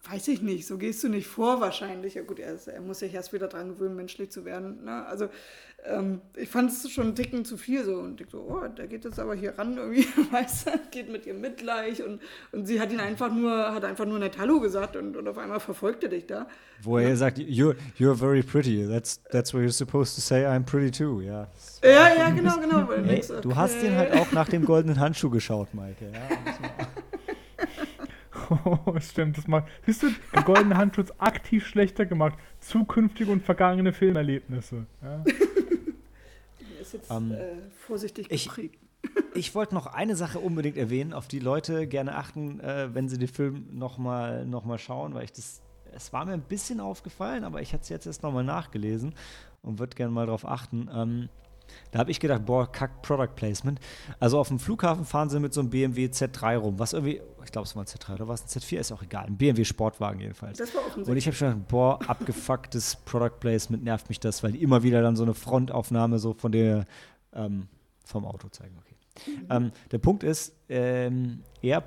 weiß 0.08 0.28
ich 0.28 0.42
nicht, 0.42 0.66
so 0.66 0.78
gehst 0.78 1.02
du 1.02 1.08
nicht 1.08 1.26
vor 1.26 1.60
wahrscheinlich. 1.60 2.14
Ja 2.14 2.22
gut, 2.22 2.38
er, 2.38 2.54
ist, 2.54 2.68
er 2.68 2.80
muss 2.80 3.00
sich 3.00 3.12
erst 3.14 3.32
wieder 3.32 3.48
dran 3.48 3.70
gewöhnen, 3.70 3.96
menschlich 3.96 4.30
zu 4.30 4.44
werden. 4.44 4.84
Ne? 4.84 5.04
Also 5.06 5.28
ähm, 5.84 6.20
ich 6.36 6.48
fand 6.48 6.70
es 6.70 6.90
schon 6.90 7.06
einen 7.08 7.14
Ticken 7.14 7.44
zu 7.44 7.56
viel 7.56 7.84
so 7.84 7.96
und 7.96 8.20
ich 8.20 8.30
so, 8.30 8.38
oh, 8.38 8.66
der 8.68 8.86
geht 8.86 9.04
jetzt 9.04 9.18
aber 9.18 9.34
hier 9.34 9.56
ran 9.58 9.76
irgendwie, 9.76 10.06
weißt 10.32 10.66
du, 10.66 10.70
geht 10.90 11.10
mit 11.10 11.26
ihr 11.26 11.34
mit 11.34 11.58
gleich 11.58 12.02
und, 12.02 12.20
und 12.52 12.66
sie 12.66 12.80
hat 12.80 12.92
ihn 12.92 13.00
einfach 13.00 13.32
nur, 13.32 13.72
hat 13.72 13.84
einfach 13.84 14.04
nur 14.04 14.18
nett 14.18 14.38
Hallo 14.38 14.60
gesagt 14.60 14.96
und, 14.96 15.16
und 15.16 15.28
auf 15.28 15.38
einmal 15.38 15.60
verfolgt 15.60 16.02
er 16.04 16.10
dich 16.10 16.26
da. 16.26 16.46
Wo 16.82 16.98
er 16.98 17.10
ja. 17.10 17.16
sagt, 17.16 17.38
you're, 17.38 17.76
you're 17.98 18.14
very 18.14 18.42
pretty, 18.42 18.86
that's, 18.86 19.22
that's 19.30 19.54
what 19.54 19.62
you're 19.62 19.70
supposed 19.70 20.14
to 20.14 20.20
say, 20.20 20.44
I'm 20.44 20.64
pretty 20.64 20.90
too, 20.90 21.20
ja. 21.20 21.48
Ja, 21.82 22.14
ja, 22.14 22.30
genau, 22.30 22.58
genau. 22.60 22.90
Ey, 22.92 23.22
du 23.42 23.54
hast 23.54 23.80
den 23.82 23.96
halt 23.96 24.12
auch 24.12 24.32
nach 24.32 24.48
dem 24.48 24.64
goldenen 24.64 24.98
Handschuh 24.98 25.30
geschaut, 25.30 25.72
Maike, 25.74 26.06
ja. 26.12 26.36
Oh, 28.50 28.94
stimmt, 29.00 29.38
das 29.38 29.46
macht. 29.46 29.68
Siehst 29.84 30.02
du, 30.02 30.08
der 30.34 30.42
goldene 30.42 30.76
Handschuh 30.76 31.02
ist 31.02 31.20
aktiv 31.20 31.66
schlechter 31.66 32.06
gemacht. 32.06 32.38
Zukünftige 32.60 33.30
und 33.30 33.42
vergangene 33.42 33.92
Filmerlebnisse. 33.92 34.86
Ja. 35.02 35.24
ist 36.80 36.92
jetzt 36.92 37.10
um, 37.10 37.32
ähm, 37.32 37.32
äh, 37.32 37.46
vorsichtig 37.78 38.28
geprägt. 38.28 38.78
Ich, 39.02 39.10
ich 39.34 39.54
wollte 39.54 39.74
noch 39.74 39.86
eine 39.86 40.16
Sache 40.16 40.38
unbedingt 40.38 40.76
erwähnen, 40.76 41.12
auf 41.12 41.28
die 41.28 41.40
Leute 41.40 41.86
gerne 41.86 42.16
achten, 42.16 42.60
äh, 42.60 42.94
wenn 42.94 43.08
sie 43.08 43.18
den 43.18 43.28
Film 43.28 43.66
nochmal 43.72 44.46
noch 44.46 44.64
mal 44.64 44.78
schauen, 44.78 45.14
weil 45.14 45.24
ich 45.24 45.32
das. 45.32 45.62
Es 45.92 46.12
war 46.12 46.26
mir 46.26 46.34
ein 46.34 46.42
bisschen 46.42 46.80
aufgefallen, 46.80 47.42
aber 47.42 47.62
ich 47.62 47.72
hatte 47.72 47.82
es 47.82 47.88
jetzt 47.88 48.06
erst 48.06 48.22
nochmal 48.22 48.44
nachgelesen 48.44 49.14
und 49.62 49.78
würde 49.78 49.96
gerne 49.96 50.12
mal 50.12 50.26
darauf 50.26 50.46
achten. 50.46 50.90
Ähm, 50.92 51.28
da 51.96 52.00
habe 52.00 52.10
ich 52.10 52.20
gedacht, 52.20 52.44
boah, 52.44 52.70
kack 52.70 53.00
Product 53.00 53.34
Placement. 53.36 53.80
Also 54.20 54.38
auf 54.38 54.48
dem 54.48 54.58
Flughafen 54.58 55.06
fahren 55.06 55.30
sie 55.30 55.40
mit 55.40 55.54
so 55.54 55.60
einem 55.60 55.70
BMW 55.70 56.08
Z3 56.08 56.58
rum, 56.58 56.78
was 56.78 56.92
irgendwie, 56.92 57.22
ich 57.42 57.50
glaube, 57.50 57.66
es 57.66 57.74
war 57.74 57.84
ein 57.84 57.86
Z3 57.86 58.12
oder 58.16 58.28
was, 58.28 58.42
ein 58.42 58.48
Z4 58.48 58.76
ist 58.76 58.92
auch 58.92 59.02
egal, 59.02 59.24
ein 59.24 59.38
BMW 59.38 59.64
Sportwagen 59.64 60.20
jedenfalls. 60.20 60.58
Das 60.58 60.74
war 60.74 60.82
Und 60.94 61.16
ich 61.16 61.26
habe 61.26 61.34
schon 61.34 61.48
gedacht, 61.48 61.68
boah, 61.68 61.98
abgefucktes 62.06 62.96
Product 63.06 63.40
Placement 63.40 63.82
nervt 63.82 64.10
mich 64.10 64.20
das, 64.20 64.42
weil 64.42 64.52
die 64.52 64.62
immer 64.62 64.82
wieder 64.82 65.00
dann 65.00 65.16
so 65.16 65.22
eine 65.22 65.32
Frontaufnahme 65.32 66.18
so 66.18 66.34
von 66.34 66.52
der, 66.52 66.84
ähm, 67.32 67.66
vom 68.04 68.26
Auto 68.26 68.50
zeigen. 68.50 68.76
Okay. 68.78 69.30
Mhm. 69.30 69.46
Ähm, 69.48 69.72
der 69.90 69.98
Punkt 69.98 70.22
ist, 70.22 70.54
ähm, 70.68 71.44
er, 71.62 71.82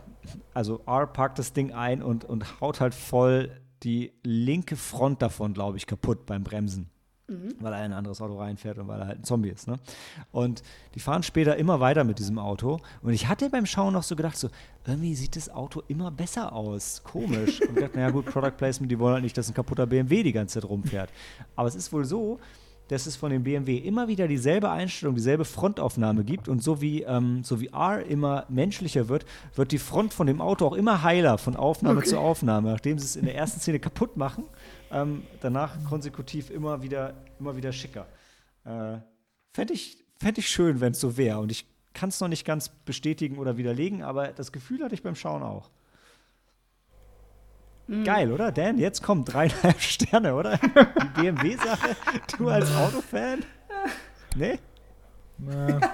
also 0.55 0.81
R 0.87 1.05
parkt 1.05 1.37
das 1.37 1.53
Ding 1.53 1.71
ein 1.71 2.01
und, 2.01 2.25
und 2.25 2.61
haut 2.61 2.81
halt 2.81 2.95
voll 2.95 3.51
die 3.83 4.11
linke 4.23 4.75
Front 4.75 5.21
davon, 5.21 5.53
glaube 5.53 5.77
ich, 5.77 5.85
kaputt 5.85 6.25
beim 6.25 6.43
Bremsen. 6.43 6.89
Mhm. 7.29 7.55
Weil 7.59 7.73
er 7.73 7.79
in 7.79 7.91
ein 7.91 7.97
anderes 7.97 8.21
Auto 8.21 8.37
reinfährt 8.37 8.77
und 8.77 8.87
weil 8.87 8.99
er 8.99 9.07
halt 9.07 9.19
ein 9.19 9.23
Zombie 9.23 9.49
ist. 9.49 9.67
Ne? 9.67 9.79
Und 10.31 10.63
die 10.95 10.99
fahren 10.99 11.23
später 11.23 11.55
immer 11.57 11.79
weiter 11.79 12.03
mit 12.03 12.19
diesem 12.19 12.39
Auto. 12.39 12.79
Und 13.01 13.13
ich 13.13 13.27
hatte 13.27 13.49
beim 13.49 13.65
Schauen 13.65 13.93
noch 13.93 14.03
so 14.03 14.15
gedacht, 14.15 14.37
so, 14.37 14.49
irgendwie 14.85 15.15
sieht 15.15 15.35
das 15.35 15.49
Auto 15.49 15.83
immer 15.87 16.11
besser 16.11 16.53
aus. 16.53 17.03
Komisch. 17.03 17.61
und 17.61 17.75
ich 17.75 17.83
dachte, 17.83 17.97
naja 17.97 18.09
gut, 18.09 18.25
Product 18.25 18.57
Placement, 18.57 18.91
die 18.91 18.99
wollen 18.99 19.13
halt 19.13 19.23
nicht, 19.23 19.37
dass 19.37 19.47
ein 19.47 19.53
kaputter 19.53 19.85
BMW 19.85 20.23
die 20.23 20.33
ganze 20.33 20.59
Zeit 20.59 20.69
rumfährt. 20.69 21.09
Aber 21.55 21.67
es 21.67 21.75
ist 21.75 21.93
wohl 21.93 22.05
so, 22.05 22.39
dass 22.89 23.05
es 23.05 23.15
von 23.15 23.31
dem 23.31 23.43
BMW 23.43 23.77
immer 23.77 24.07
wieder 24.07 24.27
dieselbe 24.27 24.69
Einstellung, 24.69 25.15
dieselbe 25.15 25.45
Frontaufnahme 25.45 26.23
gibt 26.23 26.47
und 26.47 26.61
so 26.61 26.81
wie, 26.81 27.03
ähm, 27.03 27.43
so 27.43 27.61
wie 27.61 27.67
R 27.67 28.05
immer 28.05 28.45
menschlicher 28.49 29.07
wird, 29.07 29.25
wird 29.55 29.71
die 29.71 29.79
Front 29.79 30.13
von 30.13 30.27
dem 30.27 30.41
Auto 30.41 30.67
auch 30.67 30.75
immer 30.75 31.01
heiler 31.01 31.37
von 31.37 31.55
Aufnahme 31.55 31.99
okay. 31.99 32.09
zu 32.09 32.19
Aufnahme, 32.19 32.71
nachdem 32.71 32.99
sie 32.99 33.05
es 33.05 33.15
in 33.15 33.25
der 33.25 33.35
ersten 33.35 33.59
Szene 33.59 33.79
kaputt 33.79 34.17
machen 34.17 34.43
ähm, 34.91 35.23
danach 35.41 35.83
konsekutiv 35.85 36.49
immer 36.49 36.81
wieder, 36.81 37.13
immer 37.39 37.55
wieder 37.55 37.71
schicker. 37.71 38.07
Äh, 38.65 38.97
Fände 39.51 39.73
ich, 39.73 39.97
fänd 40.19 40.37
ich 40.37 40.47
schön, 40.47 40.79
wenn 40.79 40.91
es 40.91 40.99
so 40.99 41.17
wäre. 41.17 41.39
Und 41.39 41.51
ich 41.51 41.65
kann 41.93 42.09
es 42.09 42.19
noch 42.19 42.27
nicht 42.27 42.45
ganz 42.45 42.69
bestätigen 42.69 43.37
oder 43.37 43.57
widerlegen, 43.57 44.03
aber 44.03 44.29
das 44.29 44.51
Gefühl 44.51 44.83
hatte 44.83 44.93
ich 44.93 45.03
beim 45.03 45.15
Schauen 45.15 45.41
auch. 45.41 45.69
Mhm. 47.89 48.03
Geil, 48.03 48.31
oder? 48.31 48.51
Dan, 48.51 48.77
jetzt 48.77 49.01
kommen 49.01 49.25
dreieinhalb 49.25 49.81
Sterne, 49.81 50.35
oder? 50.35 50.57
Die 50.57 51.21
BMW-Sache. 51.21 51.95
Du 52.37 52.47
als 52.47 52.73
Autofan? 52.75 53.43
Nee? 54.35 54.59
Na. 55.39 55.79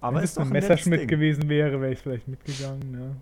Aber 0.00 0.16
Wenn 0.16 0.24
es 0.24 0.38
ein 0.38 0.48
Messerschmidt 0.48 1.08
gewesen 1.08 1.46
wäre, 1.50 1.78
wäre 1.82 1.92
ich 1.92 1.98
vielleicht 1.98 2.26
mitgegangen. 2.26 2.90
Ne? 2.90 3.16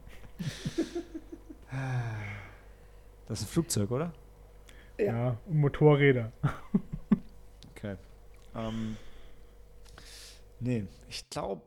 Das 3.27 3.41
ist 3.41 3.47
ein 3.47 3.51
Flugzeug, 3.51 3.91
oder? 3.91 4.13
Ja, 4.97 5.05
ja 5.05 5.37
Motorräder. 5.49 6.31
okay. 7.73 7.97
Ähm, 8.55 8.97
nee, 10.61 10.85
ich 11.09 11.29
glaube, 11.29 11.63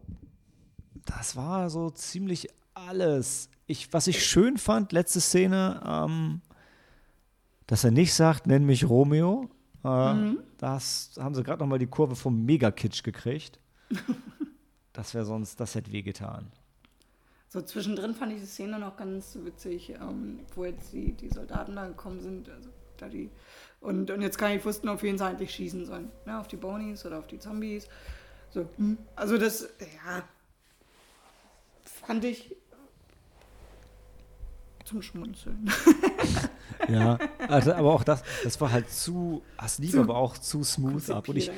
das 1.06 1.36
war 1.36 1.70
so 1.70 1.90
ziemlich 1.90 2.48
alles. 2.74 3.50
Ich, 3.72 3.94
was 3.94 4.08
ich 4.08 4.26
schön 4.26 4.58
fand, 4.58 4.92
letzte 4.92 5.22
Szene, 5.22 5.82
ähm, 5.86 6.42
dass 7.68 7.86
er 7.86 7.92
nicht 7.92 8.14
sagt, 8.14 8.46
nenn 8.46 8.66
mich 8.66 8.90
Romeo. 8.90 9.50
Äh, 9.86 10.14
mhm. 10.14 10.40
Das 10.58 11.12
haben 11.18 11.34
sie 11.34 11.42
gerade 11.42 11.60
nochmal 11.60 11.80
die 11.80 11.88
Kurve 11.88 12.18
vom 12.18 12.44
Mega-Kitsch 12.44 13.02
gekriegt. 13.02 13.62
das 14.94 15.14
wäre 15.14 15.24
sonst, 15.24 15.58
das 15.58 15.74
hätte 15.74 15.90
wehgetan. 15.94 16.52
So 17.48 17.62
zwischendrin 17.62 18.14
fand 18.14 18.34
ich 18.34 18.42
die 18.42 18.46
Szene 18.46 18.78
noch 18.78 18.98
ganz 18.98 19.38
witzig, 19.42 19.92
ähm, 19.92 20.42
wo 20.54 20.66
jetzt 20.66 20.92
die, 20.92 21.14
die 21.14 21.30
Soldaten 21.30 21.78
da 21.78 21.88
gekommen 21.88 22.20
sind. 22.20 22.50
Also 22.50 22.70
da 22.98 23.08
die, 23.08 23.30
und, 23.80 24.12
und 24.12 24.22
jetzt 24.22 24.38
gar 24.38 24.50
nicht 24.50 24.66
wussten, 24.66 24.90
auf 24.90 25.02
wen 25.02 25.18
sie 25.18 25.26
eigentlich 25.26 25.52
schießen 25.52 25.86
sollen. 25.86 26.12
Ne? 26.26 26.38
Auf 26.38 26.50
die 26.50 26.58
Bonies 26.58 27.06
oder 27.06 27.20
auf 27.20 27.28
die 27.28 27.40
Zombies. 27.40 27.88
So, 28.50 28.68
hm. 28.76 28.98
Also 29.16 29.38
das, 29.38 29.70
ja, 29.80 30.24
fand 31.86 32.26
ich 32.26 32.58
zum 34.92 35.02
Schmunzeln. 35.02 35.72
ja, 36.90 37.18
also, 37.48 37.74
aber 37.74 37.94
auch 37.94 38.04
das, 38.04 38.24
das 38.44 38.60
war 38.60 38.72
halt 38.72 38.90
zu, 38.90 39.42
das 39.60 39.80
lief 39.80 39.98
aber 39.98 40.16
auch 40.16 40.38
zu 40.38 40.64
smooth 40.64 41.10
ab. 41.10 41.30
Und 41.30 41.38
ich, 41.38 41.52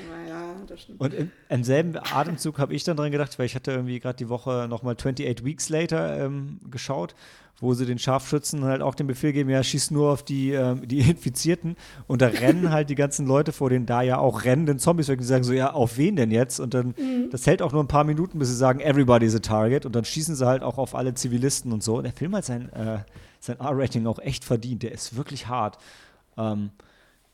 und 0.97 1.13
im, 1.13 1.31
im 1.49 1.63
selben 1.63 1.97
Atemzug 1.97 2.59
habe 2.59 2.73
ich 2.73 2.83
dann 2.83 2.97
dran 2.97 3.11
gedacht, 3.11 3.37
weil 3.39 3.45
ich 3.45 3.55
hatte 3.55 3.71
irgendwie 3.71 3.99
gerade 3.99 4.17
die 4.17 4.29
Woche 4.29 4.67
nochmal 4.69 4.95
28 4.95 5.43
Weeks 5.45 5.69
Later 5.69 6.25
ähm, 6.25 6.59
geschaut, 6.69 7.15
wo 7.59 7.73
sie 7.73 7.85
den 7.85 7.99
Scharfschützen 7.99 8.63
halt 8.63 8.81
auch 8.81 8.95
den 8.95 9.07
Befehl 9.07 9.31
geben, 9.31 9.49
ja, 9.49 9.63
schieß 9.63 9.91
nur 9.91 10.11
auf 10.11 10.23
die, 10.23 10.51
ähm, 10.51 10.87
die 10.87 10.99
Infizierten. 10.99 11.75
Und 12.07 12.21
da 12.21 12.27
rennen 12.27 12.71
halt 12.71 12.89
die 12.89 12.95
ganzen 12.95 13.25
Leute 13.25 13.51
vor 13.51 13.69
denen 13.69 13.85
da 13.85 14.01
ja 14.01 14.17
auch 14.17 14.43
rennenden 14.43 14.79
Zombies 14.79 15.07
weg. 15.07 15.19
Die 15.19 15.25
sagen 15.25 15.43
so, 15.43 15.53
ja, 15.53 15.71
auf 15.73 15.97
wen 15.97 16.15
denn 16.15 16.31
jetzt? 16.31 16.59
Und 16.59 16.73
dann, 16.73 16.87
mhm. 16.87 17.29
das 17.31 17.47
hält 17.47 17.61
auch 17.61 17.71
nur 17.71 17.83
ein 17.83 17.87
paar 17.87 18.03
Minuten, 18.03 18.39
bis 18.39 18.49
sie 18.49 18.55
sagen, 18.55 18.79
everybody's 18.79 19.35
a 19.35 19.39
target. 19.39 19.85
Und 19.85 19.95
dann 19.95 20.05
schießen 20.05 20.35
sie 20.35 20.45
halt 20.45 20.63
auch 20.63 20.77
auf 20.77 20.95
alle 20.95 21.13
Zivilisten 21.13 21.71
und 21.71 21.83
so. 21.83 21.97
Und 21.97 22.03
der 22.03 22.13
Film 22.13 22.35
hat 22.35 22.45
sein, 22.45 22.71
äh, 22.73 22.99
sein 23.43 23.59
R-Rating 23.59 24.07
auch 24.07 24.19
echt 24.19 24.45
verdient. 24.45 24.83
Der 24.83 24.91
ist 24.93 25.15
wirklich 25.15 25.47
hart. 25.47 25.77
Ähm, 26.37 26.71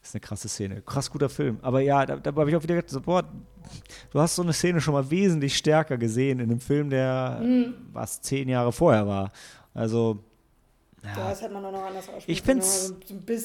ist 0.02 0.16
eine 0.16 0.22
krasse 0.22 0.50
Szene. 0.50 0.82
Krass 0.82 1.12
guter 1.12 1.30
Film. 1.30 1.60
Aber 1.62 1.82
ja, 1.82 2.06
da, 2.06 2.16
da 2.16 2.32
habe 2.34 2.50
ich 2.50 2.56
auch 2.56 2.64
wieder 2.64 2.76
gedacht, 2.76 2.90
so, 2.90 3.02
boah, 3.02 3.24
du 4.12 4.20
hast 4.20 4.36
so 4.36 4.42
eine 4.42 4.54
Szene 4.54 4.82
schon 4.82 4.94
mal 4.94 5.12
wesentlich 5.12 5.56
stärker 5.58 5.98
gesehen 5.98 6.40
in 6.40 6.50
einem 6.50 6.62
Film, 6.62 6.90
der 6.90 7.40
mhm. 7.44 7.74
was 7.94 8.22
zehn 8.22 8.50
Jahre 8.50 8.72
vorher 8.72 9.06
war. 9.08 9.32
Also, 9.74 10.24
ja, 11.04 11.30
das 11.30 11.42
hätte 11.42 11.54
man 11.54 11.64
noch 11.64 11.84
anders 11.84 12.10
Ich 12.28 12.42
finde 12.42 12.64
es 12.64 12.88
so 12.88 12.96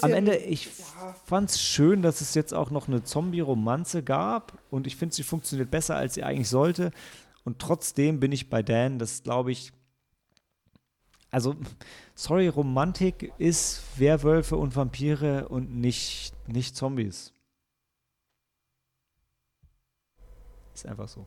am 0.02 0.12
Ende, 0.12 0.36
ich 0.36 0.66
ja. 0.66 1.14
fand 1.24 1.50
es 1.50 1.60
schön, 1.60 2.02
dass 2.02 2.20
es 2.20 2.34
jetzt 2.34 2.52
auch 2.52 2.70
noch 2.70 2.88
eine 2.88 3.04
Zombie-Romanze 3.04 4.02
gab 4.02 4.58
und 4.70 4.86
ich 4.86 4.96
finde, 4.96 5.14
sie 5.14 5.22
funktioniert 5.22 5.70
besser, 5.70 5.96
als 5.96 6.14
sie 6.14 6.24
eigentlich 6.24 6.48
sollte. 6.48 6.90
Und 7.44 7.58
trotzdem 7.58 8.20
bin 8.20 8.32
ich 8.32 8.48
bei 8.48 8.62
Dan, 8.62 8.98
das 8.98 9.22
glaube 9.22 9.52
ich, 9.52 9.72
also, 11.30 11.56
sorry, 12.14 12.48
Romantik 12.48 13.32
ist 13.38 13.82
Werwölfe 13.98 14.56
und 14.56 14.76
Vampire 14.76 15.48
und 15.48 15.74
nicht, 15.74 16.32
nicht 16.46 16.76
Zombies. 16.76 17.32
Ist 20.74 20.86
einfach 20.86 21.08
so. 21.08 21.26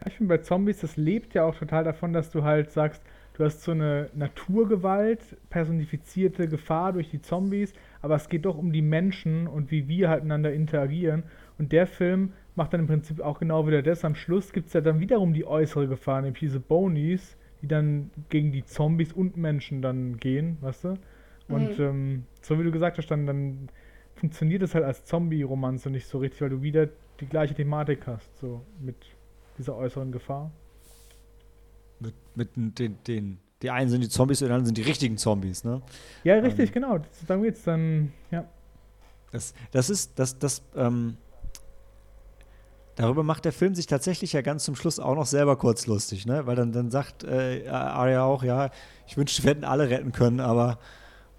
Ja, 0.00 0.08
ich 0.08 0.14
finde 0.14 0.36
bei 0.36 0.42
Zombies, 0.42 0.80
das 0.80 0.96
lebt 0.96 1.34
ja 1.34 1.44
auch 1.44 1.54
total 1.54 1.84
davon, 1.84 2.12
dass 2.12 2.30
du 2.30 2.42
halt 2.42 2.70
sagst, 2.70 3.02
du 3.34 3.44
hast 3.44 3.62
so 3.62 3.72
eine 3.72 4.10
Naturgewalt, 4.14 5.36
personifizierte 5.48 6.48
Gefahr 6.48 6.92
durch 6.92 7.10
die 7.10 7.22
Zombies, 7.22 7.72
aber 8.02 8.16
es 8.16 8.28
geht 8.28 8.44
doch 8.44 8.58
um 8.58 8.72
die 8.72 8.82
Menschen 8.82 9.46
und 9.46 9.70
wie 9.70 9.88
wir 9.88 10.08
halt 10.08 10.22
miteinander 10.22 10.52
interagieren. 10.52 11.24
Und 11.58 11.72
der 11.72 11.86
Film 11.86 12.32
macht 12.54 12.72
dann 12.72 12.80
im 12.80 12.86
Prinzip 12.86 13.20
auch 13.20 13.38
genau 13.38 13.66
wieder 13.66 13.82
das. 13.82 14.04
Am 14.04 14.14
Schluss 14.14 14.52
gibt 14.52 14.68
es 14.68 14.74
ja 14.74 14.80
dann 14.80 15.00
wiederum 15.00 15.32
die 15.32 15.46
äußere 15.46 15.88
Gefahr, 15.88 16.20
nämlich 16.20 16.40
diese 16.40 16.60
Bonies, 16.60 17.36
die 17.62 17.68
dann 17.68 18.10
gegen 18.28 18.52
die 18.52 18.64
Zombies 18.64 19.12
und 19.12 19.36
Menschen 19.36 19.82
dann 19.82 20.18
gehen, 20.18 20.58
weißt 20.60 20.84
du? 20.84 20.94
Und 21.48 21.78
mhm. 21.78 21.84
ähm, 21.84 22.24
so 22.42 22.58
wie 22.58 22.64
du 22.64 22.72
gesagt 22.72 22.98
hast, 22.98 23.10
dann, 23.10 23.26
dann 23.26 23.68
funktioniert 24.14 24.62
es 24.62 24.74
halt 24.74 24.84
als 24.84 25.04
Zombie-Romanze 25.04 25.90
nicht 25.90 26.06
so 26.06 26.18
richtig, 26.18 26.40
weil 26.40 26.50
du 26.50 26.62
wieder 26.62 26.88
die 27.20 27.26
gleiche 27.26 27.54
Thematik 27.54 28.06
hast, 28.06 28.36
so 28.38 28.62
mit 28.80 28.96
dieser 29.58 29.76
äußeren 29.76 30.12
Gefahr. 30.12 30.50
Mit, 32.00 32.14
mit 32.34 32.78
den, 32.78 32.98
den, 33.06 33.38
die 33.62 33.70
einen 33.70 33.88
sind 33.88 34.02
die 34.02 34.08
Zombies 34.08 34.42
und 34.42 34.48
die 34.48 34.52
anderen 34.52 34.66
sind 34.66 34.78
die 34.78 34.82
richtigen 34.82 35.16
Zombies, 35.16 35.64
ne? 35.64 35.80
Ja, 36.24 36.34
richtig, 36.34 36.68
ähm, 36.68 36.74
genau. 36.74 36.98
Dann 37.26 37.42
geht's 37.42 37.62
dann, 37.62 38.12
ja. 38.30 38.46
Das, 39.32 39.54
das 39.70 39.90
ist, 39.90 40.18
das, 40.18 40.38
das, 40.38 40.62
ähm, 40.76 41.16
Darüber 42.96 43.22
macht 43.22 43.44
der 43.44 43.52
Film 43.52 43.74
sich 43.74 43.86
tatsächlich 43.86 44.32
ja 44.32 44.40
ganz 44.40 44.64
zum 44.64 44.74
Schluss 44.74 44.98
auch 44.98 45.14
noch 45.14 45.26
selber 45.26 45.56
kurz 45.56 45.86
lustig, 45.86 46.24
ne? 46.24 46.46
Weil 46.46 46.56
dann, 46.56 46.72
dann 46.72 46.90
sagt 46.90 47.24
äh, 47.24 47.68
Arya 47.68 48.24
auch, 48.24 48.42
ja, 48.42 48.70
ich 49.06 49.16
wünschte, 49.18 49.42
wir 49.44 49.50
hätten 49.50 49.64
alle 49.64 49.90
retten 49.90 50.12
können, 50.12 50.40
aber 50.40 50.78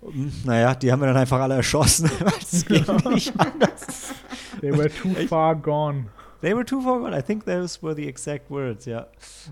hm, 0.02 0.32
naja, 0.46 0.76
die 0.76 0.92
haben 0.92 1.02
wir 1.02 1.08
dann 1.08 1.18
einfach 1.18 1.40
alle 1.40 1.56
erschossen, 1.56 2.10
weil 2.20 2.34
es 2.40 2.66
ging 2.68 2.86
nicht 3.12 3.34
anders. 3.40 4.14
They 4.62 4.72
were 4.72 4.90
too 4.90 5.16
far 5.28 5.56
gone. 5.56 6.06
They 6.42 6.56
were 6.56 6.64
too 6.64 6.82
far 6.82 7.00
gone. 7.00 7.18
I 7.18 7.24
think 7.24 7.46
those 7.46 7.82
were 7.82 7.96
the 7.96 8.08
exact 8.08 8.52
words, 8.52 8.86
ja. 8.86 9.08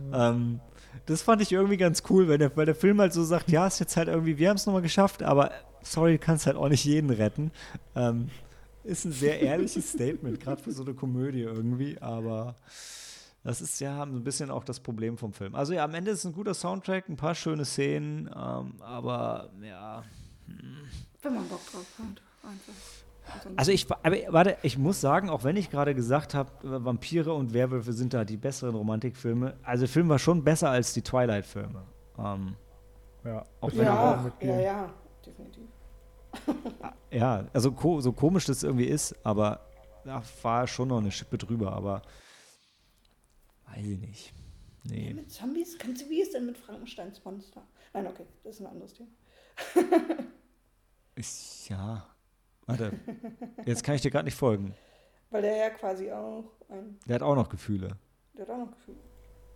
Mhm. 0.08 0.14
Ähm, 0.14 0.60
das 1.08 1.24
fand 1.24 1.42
ich 1.42 1.52
irgendwie 1.52 1.78
ganz 1.78 2.04
cool, 2.10 2.28
weil 2.28 2.38
der, 2.38 2.56
weil 2.56 2.68
der 2.68 2.76
Film 2.76 3.02
halt 3.02 3.14
so 3.14 3.24
sagt, 3.24 3.52
ja, 3.52 3.66
ist 3.66 3.80
jetzt 3.80 3.98
halt 3.98 4.08
irgendwie, 4.10 4.38
wir 4.38 4.50
haben 4.50 4.58
es 4.58 4.66
nochmal 4.68 4.84
geschafft, 4.84 5.24
aber 5.24 5.52
sorry, 5.82 6.14
du 6.14 6.20
kannst 6.20 6.46
halt 6.46 6.56
auch 6.56 6.70
nicht 6.70 6.86
jeden 6.86 7.10
retten. 7.10 7.52
Ähm, 7.96 8.30
ist 8.86 9.06
ein 9.06 9.12
sehr 9.12 9.42
ehrliches 9.42 9.92
Statement, 9.92 10.40
gerade 10.40 10.62
für 10.62 10.72
so 10.72 10.84
eine 10.84 10.94
Komödie 10.94 11.42
irgendwie, 11.42 12.00
aber 12.02 12.56
das 13.44 13.62
ist 13.62 13.80
ja 13.80 14.04
ein 14.04 14.24
bisschen 14.24 14.50
auch 14.50 14.64
das 14.64 14.80
Problem 14.80 15.18
vom 15.18 15.34
Film. 15.34 15.56
Also 15.56 15.74
ja, 15.74 15.84
am 15.84 15.94
Ende 15.94 16.12
ist 16.12 16.20
es 16.20 16.26
ein 16.26 16.34
guter 16.34 16.54
Soundtrack, 16.54 17.10
ein 17.10 17.16
paar 17.16 17.36
schöne 17.36 17.66
Szenen, 17.66 18.28
ähm, 18.36 18.82
aber 18.82 19.52
ja. 19.62 20.04
Hm. 20.48 20.88
Wenn 21.22 21.34
man 21.36 21.48
Bock 21.48 21.62
drauf 21.72 21.86
hat, 22.00 22.22
einfach. 22.50 22.74
Also 23.56 23.72
ich, 23.72 23.88
aber 23.90 24.16
warte, 24.30 24.58
ich 24.62 24.78
muss 24.78 25.02
sagen, 25.02 25.30
auch 25.30 25.44
wenn 25.44 25.58
ich 25.58 25.72
gerade 25.72 25.96
gesagt 25.96 26.34
habe, 26.34 26.52
Vampire 26.62 27.34
und 27.34 27.54
Werwölfe 27.54 27.94
sind 27.94 28.14
da 28.14 28.24
die 28.24 28.38
besseren 28.38 28.76
Romantikfilme, 28.76 29.56
also 29.64 29.82
der 29.82 29.90
Film 29.90 30.10
war 30.10 30.20
schon 30.20 30.44
besser 30.44 30.70
als 30.70 30.94
die 30.94 31.02
Twilight-Filme. 31.02 31.84
Ähm, 32.20 32.56
ja, 33.24 33.44
auch 33.62 33.72
wenn 33.72 33.86
ja, 33.86 34.32
ja, 34.42 34.60
ja, 34.60 34.94
definitiv. 35.26 35.64
ja, 37.12 37.46
also 37.54 37.72
ko 37.72 38.02
so 38.02 38.12
komisch 38.12 38.46
das 38.46 38.64
irgendwie 38.64 38.86
ist, 38.86 39.16
aber 39.26 39.62
da 40.04 40.22
war 40.42 40.68
schon 40.68 40.90
noch 40.90 41.00
eine 41.00 41.12
Schippe 41.12 41.38
drüber, 41.38 41.74
aber 41.74 42.02
weiß 43.68 43.86
ich 43.86 44.00
nicht. 44.00 44.34
Nee. 44.84 45.10
Ja, 45.10 45.14
mit 45.16 45.32
Zombies? 45.32 45.78
Kannst 45.78 46.04
du, 46.04 46.10
wie 46.10 46.22
ist 46.22 46.34
denn 46.34 46.46
mit 46.46 46.58
Frankensteins 46.58 47.24
Monster? 47.24 47.64
Nein, 47.94 48.08
okay, 48.08 48.26
das 48.44 48.56
ist 48.56 48.62
ein 48.62 48.68
anderes 48.68 48.94
Thema. 48.94 49.10
ist, 51.16 51.70
ja, 51.70 52.06
warte, 52.66 52.92
jetzt 53.66 53.84
kann 53.84 53.96
ich 53.96 54.02
dir 54.02 54.12
gerade 54.12 54.26
nicht 54.26 54.38
folgen. 54.38 54.76
Weil 55.32 55.42
der 55.42 55.58
ja 55.58 55.70
quasi 55.72 56.12
auch 56.12 56.52
ein. 56.70 57.00
Der 57.08 57.16
hat 57.16 57.24
auch 57.24 57.36
noch 57.36 57.50
Gefühle. 57.50 57.98
Der 58.38 58.46
hat 58.46 58.54
auch 58.54 58.58
noch 58.58 58.72
Gefühle. 58.72 58.98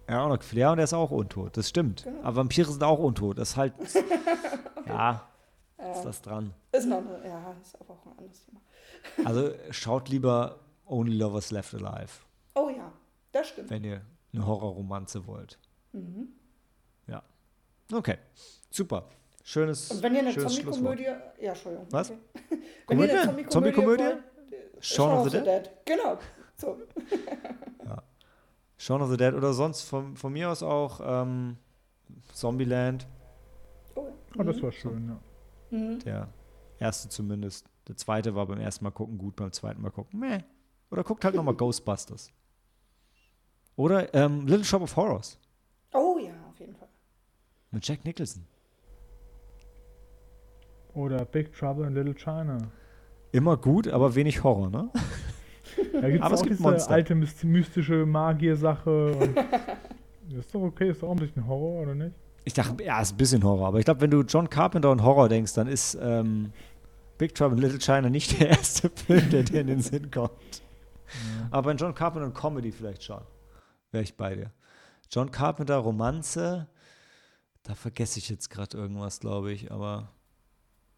Er 0.08 0.16
hat 0.16 0.22
auch 0.24 0.30
noch 0.30 0.40
Gefühle. 0.40 0.62
Ja, 0.62 0.72
und 0.72 0.80
er 0.80 0.84
ist 0.84 0.94
auch 0.94 1.12
untot. 1.12 1.56
Das 1.56 1.70
stimmt. 1.70 2.04
Genau. 2.04 2.20
Aber 2.22 2.38
Vampire 2.38 2.72
sind 2.72 2.84
auch 2.84 3.00
untot. 3.00 3.38
Das 3.38 3.52
ist 3.52 3.58
halt. 3.58 3.74
okay. 3.80 4.04
Ja, 4.88 5.29
ist 5.80 6.04
das 6.04 6.22
dran. 6.22 6.54
Ist 6.72 6.86
noch 6.86 6.98
eine, 6.98 7.28
ja, 7.28 7.56
ist 7.62 7.80
aber 7.80 7.94
auch 7.94 8.06
ein 8.06 8.18
anderes 8.18 8.46
Thema. 8.46 8.62
also 9.26 9.52
schaut 9.72 10.10
lieber 10.10 10.60
Only 10.86 11.18
Lovers 11.18 11.52
Left 11.52 11.74
Alive. 11.74 12.14
Oh 12.56 12.70
ja, 12.70 12.92
das 13.32 13.50
stimmt. 13.50 13.70
Wenn 13.70 13.84
ihr 13.84 14.02
eine 14.34 14.46
Horrorromanze 14.46 15.26
wollt. 15.26 15.58
Mhm. 15.94 16.30
Ja. 17.08 17.24
Okay, 17.92 18.18
super. 18.70 19.10
Schönes. 19.44 19.90
Und 19.92 20.04
wenn 20.04 20.14
ihr 20.14 20.20
eine 20.22 20.36
Zombie-Komödie. 20.36 21.04
Ja, 21.04 21.50
Entschuldigung. 21.50 21.88
Was? 21.90 22.12
Okay. 22.12 22.20
wenn 22.50 22.98
Komödie? 22.98 23.14
ihr 23.14 23.22
eine 23.22 23.48
Zombie-Komödie. 23.48 24.04
Zombie 24.04 24.30
Shaun 24.82 25.18
of 25.18 25.24
the 25.30 25.38
Dead? 25.38 25.46
Dead. 25.46 25.70
Genau. 25.86 26.20
So. 26.56 26.78
ja. 27.86 28.04
Shaun 28.78 29.02
of 29.02 29.10
the 29.10 29.18
Dead 29.18 29.34
oder 29.34 29.54
sonst 29.54 29.84
von, 29.84 30.16
von 30.16 30.32
mir 30.34 30.50
aus 30.50 30.64
auch 30.64 31.02
ähm, 31.04 31.58
Zombieland. 32.34 33.08
Oh, 33.96 34.08
oh 34.38 34.44
das 34.44 34.62
war 34.62 34.72
schön, 34.72 35.10
ja. 35.10 35.20
Mhm. 35.72 36.00
Der 36.00 36.30
erste 36.80 37.10
zumindest. 37.10 37.68
Der 37.88 37.98
zweite 37.98 38.36
war 38.36 38.46
beim 38.46 38.60
ersten 38.60 38.84
Mal 38.84 38.92
gucken 38.92 39.18
gut, 39.18 39.36
beim 39.36 39.52
zweiten 39.52 39.82
Mal 39.82 39.92
gucken, 39.92 40.20
meh. 40.20 40.40
Oder 40.92 41.04
guckt 41.04 41.24
halt 41.26 41.36
nochmal 41.36 41.54
Ghostbusters. 41.56 42.32
Oder 43.76 44.14
ähm, 44.14 44.46
Little 44.46 44.66
Shop 44.66 44.82
of 44.82 44.96
Horrors. 44.96 45.40
Oh 45.94 46.18
ja, 46.22 46.34
auf 46.50 46.60
jeden 46.60 46.76
Fall. 46.76 46.90
Mit 47.72 47.88
Jack 47.88 48.04
Nicholson. 48.06 48.46
Oder 50.94 51.24
Big 51.26 51.54
Trouble 51.54 51.88
in 51.88 51.94
Little 51.94 52.16
China. 52.16 52.58
Immer 53.32 53.58
gut, 53.58 53.88
aber 53.88 54.16
wenig 54.16 54.44
Horror, 54.44 54.70
ne? 54.70 54.90
Da 55.94 56.10
gibt's 56.10 56.26
aber 56.26 56.36
auch 56.36 56.40
es 56.40 56.42
gibt 56.44 56.54
diese 56.54 56.64
Monster. 56.64 56.92
alte 56.92 57.16
mystische 57.16 58.06
Magier-Sache. 58.06 59.12
ist 60.38 60.54
doch 60.54 60.62
okay, 60.62 60.90
ist 60.90 61.02
doch 61.04 61.10
auch 61.10 61.14
ein 61.14 61.20
bisschen 61.20 61.48
Horror, 61.48 61.84
oder 61.84 61.96
nicht? 61.96 62.16
Ich 62.50 62.56
dachte, 62.56 62.84
ja, 62.84 63.00
ist 63.00 63.14
ein 63.14 63.18
bisschen 63.18 63.44
Horror. 63.44 63.68
Aber 63.68 63.78
ich 63.78 63.86
glaube, 63.86 64.02
wenn 64.02 64.10
du 64.10 64.22
John 64.22 64.50
Carpenter 64.50 64.90
und 64.90 65.04
Horror 65.04 65.30
denkst, 65.30 65.54
dann 65.54 65.68
ist 65.68 65.96
ähm, 66.02 66.52
Big 67.20 67.36
Trouble 67.36 67.56
in 67.56 67.62
Little 67.62 67.78
China 67.78 68.10
nicht 68.10 68.40
der 68.40 68.50
erste 68.50 68.90
Film, 68.90 69.30
der 69.30 69.44
dir 69.44 69.62
in 69.62 69.68
den 69.68 69.82
Sinn 69.82 70.10
kommt. 70.10 70.32
Ja. 70.34 71.48
Aber 71.52 71.70
in 71.70 71.78
John 71.78 71.94
Carpenter 71.94 72.26
und 72.26 72.34
Comedy 72.34 72.72
vielleicht 72.72 73.04
schon. 73.04 73.22
Wäre 73.92 74.04
ich 74.04 74.18
bei 74.18 74.34
dir. 74.34 74.52
John 75.12 75.30
Carpenter, 75.30 75.78
Romanze, 75.78 76.68
da 77.62 77.76
vergesse 77.76 78.18
ich 78.18 78.32
jetzt 78.32 78.50
gerade 78.50 78.76
irgendwas, 78.76 79.20
glaube 79.20 79.52
ich, 79.52 79.72
aber. 79.72 80.12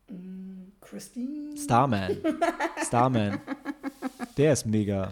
Mm, 0.09 0.71
Christine? 0.79 1.57
Starman. 1.57 2.15
Starman. 2.85 3.41
Der 4.37 4.53
ist 4.53 4.65
mega. 4.65 5.11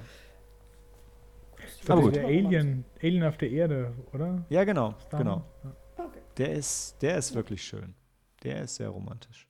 Aber 1.86 2.02
gut. 2.02 2.16
Der 2.16 2.24
Alien, 2.24 2.86
Alien 3.04 3.24
auf 3.26 3.36
der 3.36 3.52
Erde, 3.52 3.94
oder? 4.14 4.46
Ja, 4.48 4.64
genau. 4.64 4.96
Starman. 5.08 5.20
genau. 5.20 5.46
Ja. 5.66 5.76
Der 6.40 6.54
ist, 6.54 6.96
der 7.02 7.18
ist 7.18 7.36
wirklich 7.36 7.62
schön. 7.62 7.96
Der 8.44 8.62
ist 8.62 8.76
sehr 8.76 8.88
romantisch. 8.88 9.46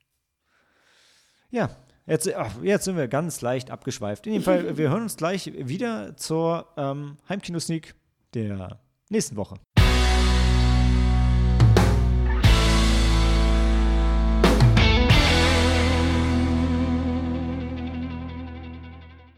Ja, 1.52 1.70
jetzt, 2.08 2.34
ach, 2.34 2.64
jetzt 2.64 2.86
sind 2.86 2.98
wir 2.98 3.08
ganz 3.08 3.42
leicht 3.42 3.70
abgeschweift. 3.70 4.26
In 4.26 4.34
jedem 4.34 4.44
Fall, 4.44 4.76
wir 4.76 4.90
hören 4.90 5.04
uns 5.04 5.16
gleich 5.16 5.54
wieder 5.56 6.18
zur 6.18 6.68
ähm, 6.78 7.18
Heimkino-Sneak 7.30 7.94
der 8.34 8.80
nächsten 9.10 9.36
Woche. 9.36 9.60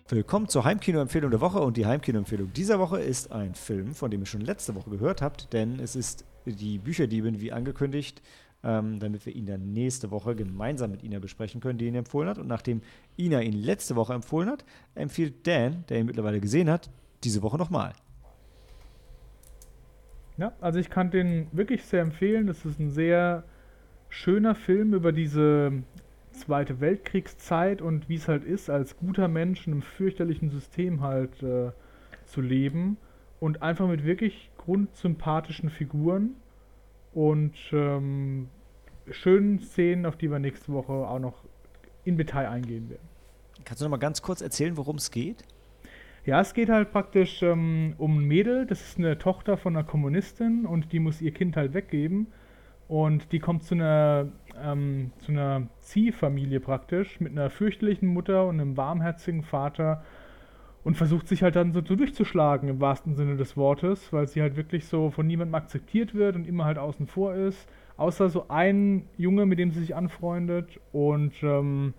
Willkommen 0.08 0.48
zur 0.48 0.64
Heimkino-Empfehlung 0.64 1.32
der 1.32 1.42
Woche 1.42 1.60
und 1.60 1.76
die 1.76 1.86
Heimkino-Empfehlung 1.86 2.54
dieser 2.54 2.80
Woche 2.80 3.02
ist 3.02 3.34
ein 3.34 3.56
Film, 3.56 3.94
von 3.94 4.10
dem 4.10 4.22
ihr 4.22 4.26
schon 4.26 4.40
letzte 4.40 4.74
Woche 4.76 4.90
gehört 4.90 5.22
habt, 5.22 5.52
denn 5.52 5.82
es 5.82 5.98
ist 5.98 6.24
die 6.46 6.78
Bücherdiebin 6.78 7.40
wie 7.42 7.52
angekündigt, 7.52 8.22
ähm, 8.64 9.00
damit 9.00 9.26
wir 9.26 9.36
ihn 9.36 9.46
dann 9.46 9.74
nächste 9.74 10.12
Woche 10.12 10.36
gemeinsam 10.36 10.92
mit 10.92 11.04
Ina 11.04 11.20
besprechen 11.20 11.62
können, 11.62 11.80
die 11.80 11.88
ihn 11.88 11.96
empfohlen 11.96 12.30
hat. 12.30 12.38
Und 12.38 12.48
nachdem 12.48 12.82
Ina 13.18 13.42
ihn 13.42 13.54
letzte 13.54 13.96
Woche 13.96 14.14
empfohlen 14.14 14.50
hat, 14.50 14.66
empfiehlt 14.96 15.48
Dan, 15.48 15.84
der 15.90 16.00
ihn 16.00 16.06
mittlerweile 16.06 16.40
gesehen 16.40 16.70
hat, 16.70 16.90
diese 17.24 17.42
Woche 17.42 17.58
nochmal. 17.58 17.94
Ja, 20.38 20.54
also 20.62 20.80
ich 20.80 20.90
kann 20.90 21.12
den 21.12 21.48
wirklich 21.52 21.84
sehr 21.84 22.02
empfehlen. 22.02 22.48
Das 22.48 22.66
ist 22.66 22.80
ein 22.80 22.92
sehr 22.92 23.44
schöner 24.10 24.56
Film 24.56 24.94
über 24.94 25.12
diese 25.12 25.72
Zweite 26.32 26.80
Weltkriegszeit 26.80 27.82
und 27.82 28.10
wie 28.10 28.16
es 28.16 28.28
halt 28.28 28.44
ist, 28.44 28.70
als 28.70 28.98
guter 28.98 29.28
Mensch 29.28 29.68
in 29.68 29.74
einem 29.74 29.82
fürchterlichen 29.82 30.50
System 30.50 31.02
halt 31.02 31.44
äh, 31.44 31.72
zu 32.26 32.42
leben 32.42 32.98
und 33.40 33.62
einfach 33.62 33.88
mit 33.88 34.06
wirklich 34.06 34.51
grundsympathischen 34.64 35.70
Figuren 35.70 36.36
und 37.14 37.56
ähm, 37.72 38.50
schönen 39.10 39.60
Szenen, 39.60 40.06
auf 40.06 40.16
die 40.18 40.30
wir 40.30 40.40
nächste 40.40 40.72
Woche 40.72 40.94
auch 40.94 41.20
noch 41.20 41.44
in 42.04 42.18
Detail 42.18 42.48
eingehen 42.48 42.90
werden. 42.90 43.08
Kannst 43.66 43.82
du 43.82 43.86
noch 43.86 43.92
mal 43.92 43.98
ganz 43.98 44.22
kurz 44.22 44.42
erzählen, 44.42 44.78
worum 44.78 44.96
es 44.96 45.12
geht? 45.12 45.44
Ja, 46.26 46.40
es 46.40 46.54
geht 46.54 46.70
halt 46.70 46.92
praktisch 46.92 47.42
ähm, 47.42 47.96
um 47.98 48.20
ein 48.20 48.26
Mädel, 48.26 48.66
das 48.66 48.82
ist 48.82 49.00
eine 49.00 49.18
Tochter 49.18 49.58
von 49.58 49.76
einer 49.76 49.86
Kommunistin 49.86 50.66
und 50.66 50.92
die 50.92 51.00
muss 51.00 51.22
ihr 51.22 51.32
Kind 51.32 51.58
halt 51.58 51.74
weggeben. 51.74 52.28
Und 52.88 53.32
die 53.32 53.40
kommt 53.40 53.64
zu 53.64 53.74
einer, 53.74 54.28
ähm, 54.62 55.12
zu 55.20 55.32
einer 55.32 55.68
Ziehfamilie 55.80 56.60
praktisch 56.60 57.20
mit 57.20 57.32
einer 57.32 57.50
fürchterlichen 57.50 58.08
Mutter 58.08 58.46
und 58.46 58.60
einem 58.60 58.78
warmherzigen 58.78 59.44
Vater 59.44 60.04
und 60.84 60.98
versucht 60.98 61.28
sich 61.28 61.44
halt 61.44 61.56
dann 61.56 61.74
so, 61.74 61.82
so 61.86 61.96
durchzuschlagen 61.96 62.70
im 62.70 62.82
wahrsten 62.82 63.16
Sinne 63.16 63.38
des 63.38 63.56
Wortes, 63.56 64.12
weil 64.12 64.28
sie 64.28 64.42
halt 64.42 64.56
wirklich 64.56 64.86
so 64.86 65.12
von 65.12 65.28
niemandem 65.28 65.56
akzeptiert 65.56 66.14
wird 66.16 66.36
und 66.36 66.48
immer 66.48 66.66
halt 66.66 66.78
außen 66.78 67.08
vor 67.08 67.36
ist. 67.36 67.68
Außer 67.98 68.30
so 68.30 68.46
ein 68.50 69.06
Junge, 69.18 69.46
mit 69.46 69.60
dem 69.60 69.72
sie 69.72 69.82
sich 69.82 69.96
anfreundet 69.96 70.80
und 70.92 71.34
ähm, 71.44 71.94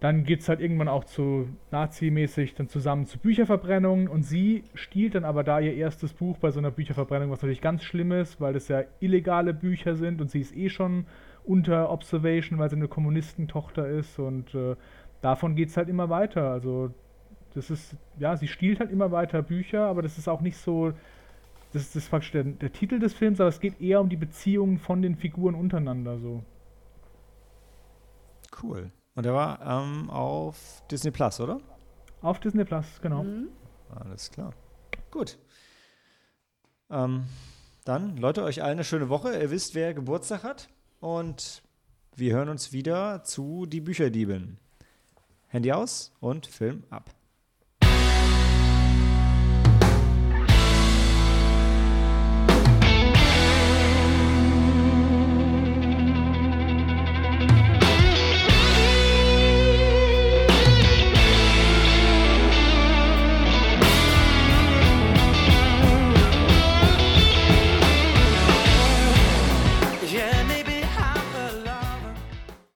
dann 0.00 0.24
geht 0.24 0.40
es 0.40 0.48
halt 0.48 0.60
irgendwann 0.60 0.88
auch 0.88 1.04
zu 1.04 1.48
Nazi-mäßig 1.70 2.54
dann 2.54 2.68
zusammen 2.68 3.06
zu 3.06 3.18
Bücherverbrennungen 3.18 4.08
und 4.08 4.22
sie 4.22 4.64
stiehlt 4.74 5.14
dann 5.14 5.24
aber 5.24 5.44
da 5.44 5.60
ihr 5.60 5.74
erstes 5.74 6.14
Buch 6.14 6.38
bei 6.38 6.50
so 6.50 6.58
einer 6.58 6.70
Bücherverbrennung, 6.70 7.30
was 7.30 7.42
natürlich 7.42 7.60
ganz 7.60 7.84
schlimm 7.84 8.12
ist, 8.12 8.40
weil 8.40 8.54
das 8.54 8.68
ja 8.68 8.82
illegale 9.00 9.52
Bücher 9.52 9.96
sind 9.96 10.20
und 10.20 10.30
sie 10.30 10.40
ist 10.40 10.56
eh 10.56 10.70
schon 10.70 11.06
unter 11.44 11.90
Observation, 11.90 12.58
weil 12.58 12.70
sie 12.70 12.76
eine 12.76 12.88
Kommunistentochter 12.88 13.88
ist 13.88 14.18
und 14.18 14.54
äh, 14.54 14.74
davon 15.20 15.54
geht 15.54 15.68
es 15.68 15.76
halt 15.76 15.90
immer 15.90 16.08
weiter. 16.08 16.50
Also 16.50 16.94
das 17.54 17.70
ist, 17.70 17.96
ja, 18.18 18.36
sie 18.36 18.48
stiehlt 18.48 18.80
halt 18.80 18.90
immer 18.90 19.10
weiter 19.10 19.42
Bücher, 19.42 19.86
aber 19.86 20.02
das 20.02 20.18
ist 20.18 20.28
auch 20.28 20.40
nicht 20.40 20.56
so, 20.56 20.92
das 21.72 21.82
ist, 21.82 21.96
das 21.96 22.04
ist 22.04 22.10
praktisch 22.10 22.32
der, 22.32 22.44
der 22.44 22.72
Titel 22.72 22.98
des 22.98 23.14
Films, 23.14 23.40
aber 23.40 23.48
es 23.48 23.60
geht 23.60 23.80
eher 23.80 24.00
um 24.00 24.08
die 24.08 24.16
Beziehungen 24.16 24.78
von 24.78 25.02
den 25.02 25.16
Figuren 25.16 25.54
untereinander 25.54 26.18
so. 26.18 26.42
Cool. 28.62 28.90
Und 29.14 29.26
der 29.26 29.34
war 29.34 29.60
ähm, 29.62 30.10
auf 30.10 30.82
Disney 30.90 31.10
Plus, 31.10 31.40
oder? 31.40 31.60
Auf 32.22 32.40
Disney 32.40 32.64
Plus, 32.64 32.86
genau. 33.00 33.24
Mhm. 33.24 33.48
Alles 33.94 34.30
klar. 34.30 34.52
Gut. 35.10 35.38
Ähm, 36.90 37.24
dann, 37.84 38.16
Leute, 38.16 38.42
euch 38.44 38.62
allen 38.62 38.72
eine 38.72 38.84
schöne 38.84 39.08
Woche. 39.08 39.40
Ihr 39.40 39.50
wisst, 39.50 39.74
wer 39.74 39.94
Geburtstag 39.94 40.44
hat. 40.44 40.68
Und 41.00 41.62
wir 42.14 42.34
hören 42.34 42.48
uns 42.48 42.72
wieder 42.72 43.24
zu 43.24 43.66
Die 43.66 43.80
Bücherdieben. 43.80 44.58
Handy 45.48 45.72
aus 45.72 46.12
und 46.20 46.46
Film 46.46 46.84
ab. 46.90 47.10